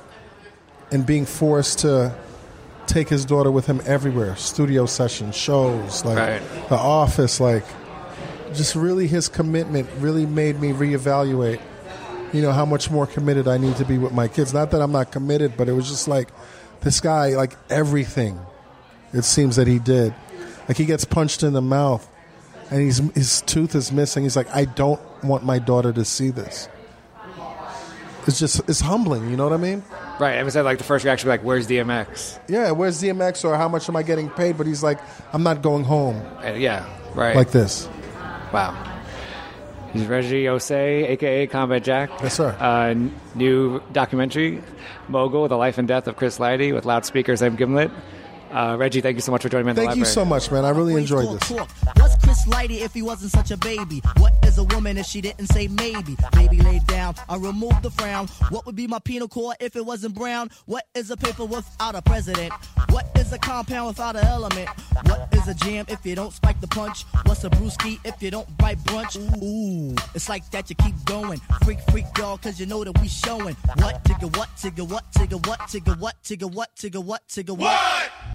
and 0.90 1.04
being 1.06 1.26
forced 1.26 1.80
to 1.80 2.14
take 2.86 3.08
his 3.08 3.24
daughter 3.24 3.50
with 3.50 3.66
him 3.66 3.80
everywhere, 3.86 4.36
studio 4.36 4.86
sessions, 4.86 5.34
shows, 5.34 6.04
like 6.04 6.18
Right. 6.18 6.68
the 6.68 6.76
office, 6.76 7.40
like 7.40 7.64
just 8.54 8.74
really 8.76 9.06
his 9.06 9.28
commitment 9.28 9.88
really 9.98 10.26
made 10.26 10.60
me 10.60 10.70
reevaluate 10.72 11.60
you 12.32 12.42
know 12.42 12.50
how 12.52 12.64
much 12.64 12.90
more 12.90 13.06
committed 13.06 13.46
I 13.46 13.58
need 13.58 13.76
to 13.76 13.84
be 13.84 13.96
with 13.96 14.12
my 14.12 14.26
kids. 14.26 14.52
Not 14.52 14.72
that 14.72 14.82
I'm 14.82 14.90
not 14.90 15.12
committed, 15.12 15.56
but 15.56 15.68
it 15.68 15.72
was 15.72 15.88
just 15.88 16.08
like 16.08 16.30
this 16.80 17.00
guy, 17.00 17.36
like 17.36 17.56
everything. 17.70 18.40
It 19.12 19.22
seems 19.22 19.54
that 19.54 19.68
he 19.68 19.78
did. 19.78 20.12
Like 20.66 20.76
he 20.76 20.84
gets 20.84 21.04
punched 21.04 21.44
in 21.44 21.52
the 21.52 21.62
mouth, 21.62 22.04
and 22.72 22.80
he's 22.82 22.98
his 23.14 23.40
tooth 23.42 23.76
is 23.76 23.92
missing. 23.92 24.24
He's 24.24 24.34
like, 24.34 24.48
I 24.52 24.64
don't 24.64 25.00
want 25.22 25.44
my 25.44 25.60
daughter 25.60 25.92
to 25.92 26.04
see 26.04 26.30
this. 26.30 26.68
It's 28.26 28.38
just 28.38 28.60
it's 28.68 28.80
humbling. 28.80 29.30
You 29.30 29.36
know 29.36 29.44
what 29.44 29.52
I 29.52 29.58
mean? 29.58 29.82
right. 30.18 30.32
And 30.34 30.44
was 30.44 30.56
like 30.56 30.78
the 30.78 30.84
first 30.84 31.04
reaction? 31.04 31.28
Like, 31.28 31.42
where's 31.42 31.66
DMX? 31.66 32.38
Yeah. 32.48 32.70
Where's 32.72 33.00
DMX 33.02 33.44
or 33.44 33.56
how 33.56 33.68
much 33.68 33.88
am 33.88 33.96
I 33.96 34.02
getting 34.02 34.30
paid? 34.30 34.56
But 34.56 34.66
he's 34.66 34.82
like, 34.82 34.98
I'm 35.32 35.42
not 35.42 35.62
going 35.62 35.84
home 35.84 36.22
Uh, 36.44 36.52
yeah. 36.52 36.86
Right. 37.14 37.36
like 37.36 37.50
this. 37.50 37.88
Wow. 38.52 38.74
He's 39.92 40.06
Reggie 40.06 40.44
Ossé, 40.44 41.08
aka 41.10 41.46
Combat 41.46 41.82
Jack. 41.82 42.10
Yes, 42.20 42.34
sir. 42.34 42.56
Uh, 42.58 42.94
new 43.36 43.80
documentary, 43.92 44.60
Mogul: 45.08 45.46
The 45.46 45.56
Life 45.56 45.78
and 45.78 45.86
Death 45.86 46.08
of 46.08 46.16
Chris 46.16 46.38
Lighty, 46.40 46.74
with 46.74 46.84
loudspeakers 46.84 47.42
I'm 47.42 47.54
Gimlet. 47.54 47.92
Uh, 48.50 48.74
Reggie, 48.76 49.00
thank 49.00 49.14
you 49.16 49.20
so 49.20 49.30
much 49.30 49.42
for 49.42 49.48
joining 49.48 49.66
me 49.66 49.70
in 49.70 49.76
the 49.76 49.82
Thank 49.82 49.96
you 49.96 50.02
library. 50.02 50.14
so 50.14 50.24
much, 50.24 50.50
man. 50.50 50.64
I 50.64 50.70
really 50.70 50.94
enjoyed 50.94 51.40
this. 51.40 51.52
Chris 52.34 52.46
Lighty 52.46 52.80
if 52.80 52.92
he 52.92 53.00
wasn't 53.00 53.30
such 53.30 53.52
a 53.52 53.56
baby? 53.56 54.02
What 54.16 54.32
is 54.44 54.58
a 54.58 54.64
woman 54.64 54.98
if 54.98 55.06
she 55.06 55.20
didn't 55.20 55.46
say 55.46 55.68
maybe? 55.68 56.16
Baby 56.32 56.60
laid 56.62 56.84
down, 56.88 57.14
I 57.28 57.36
removed 57.36 57.82
the 57.82 57.90
frown. 57.90 58.26
What 58.48 58.66
would 58.66 58.74
be 58.74 58.88
my 58.88 58.98
penal 58.98 59.28
code 59.28 59.54
if 59.60 59.76
it 59.76 59.86
wasn't 59.86 60.16
brown? 60.16 60.50
What 60.66 60.84
is 60.96 61.12
a 61.12 61.16
paper 61.16 61.44
without 61.44 61.94
a 61.94 62.02
president? 62.02 62.52
What 62.90 63.06
is 63.16 63.32
a 63.32 63.38
compound 63.38 63.86
without 63.86 64.16
an 64.16 64.26
element? 64.26 64.68
What 65.04 65.28
is 65.32 65.46
a 65.46 65.54
jam 65.54 65.84
if 65.88 66.04
you 66.04 66.16
don't 66.16 66.32
spike 66.32 66.60
the 66.60 66.66
punch? 66.66 67.04
What's 67.24 67.44
a 67.44 67.50
brewski 67.50 68.00
if 68.04 68.20
you 68.20 68.32
don't 68.32 68.48
bite 68.58 68.78
brunch? 68.78 69.14
Ooh, 69.40 69.94
it's 70.14 70.28
like 70.28 70.50
that 70.50 70.68
you 70.68 70.74
keep 70.74 70.96
going. 71.04 71.40
Freak, 71.64 71.78
freak, 71.92 72.06
y'all, 72.18 72.38
cause 72.38 72.58
you 72.58 72.66
know 72.66 72.82
that 72.82 73.00
we 73.00 73.06
showing. 73.06 73.54
What, 73.76 74.02
tigga, 74.02 74.36
what, 74.36 74.48
tigga, 74.56 74.88
what, 74.90 75.04
tigga, 75.12 75.46
what, 75.46 75.60
tigga, 75.60 76.00
what, 76.00 76.16
tigga, 76.24 76.52
what, 76.52 76.74
tigga, 76.74 77.04
what, 77.04 77.28
tigga, 77.28 77.56
what? 77.56 78.34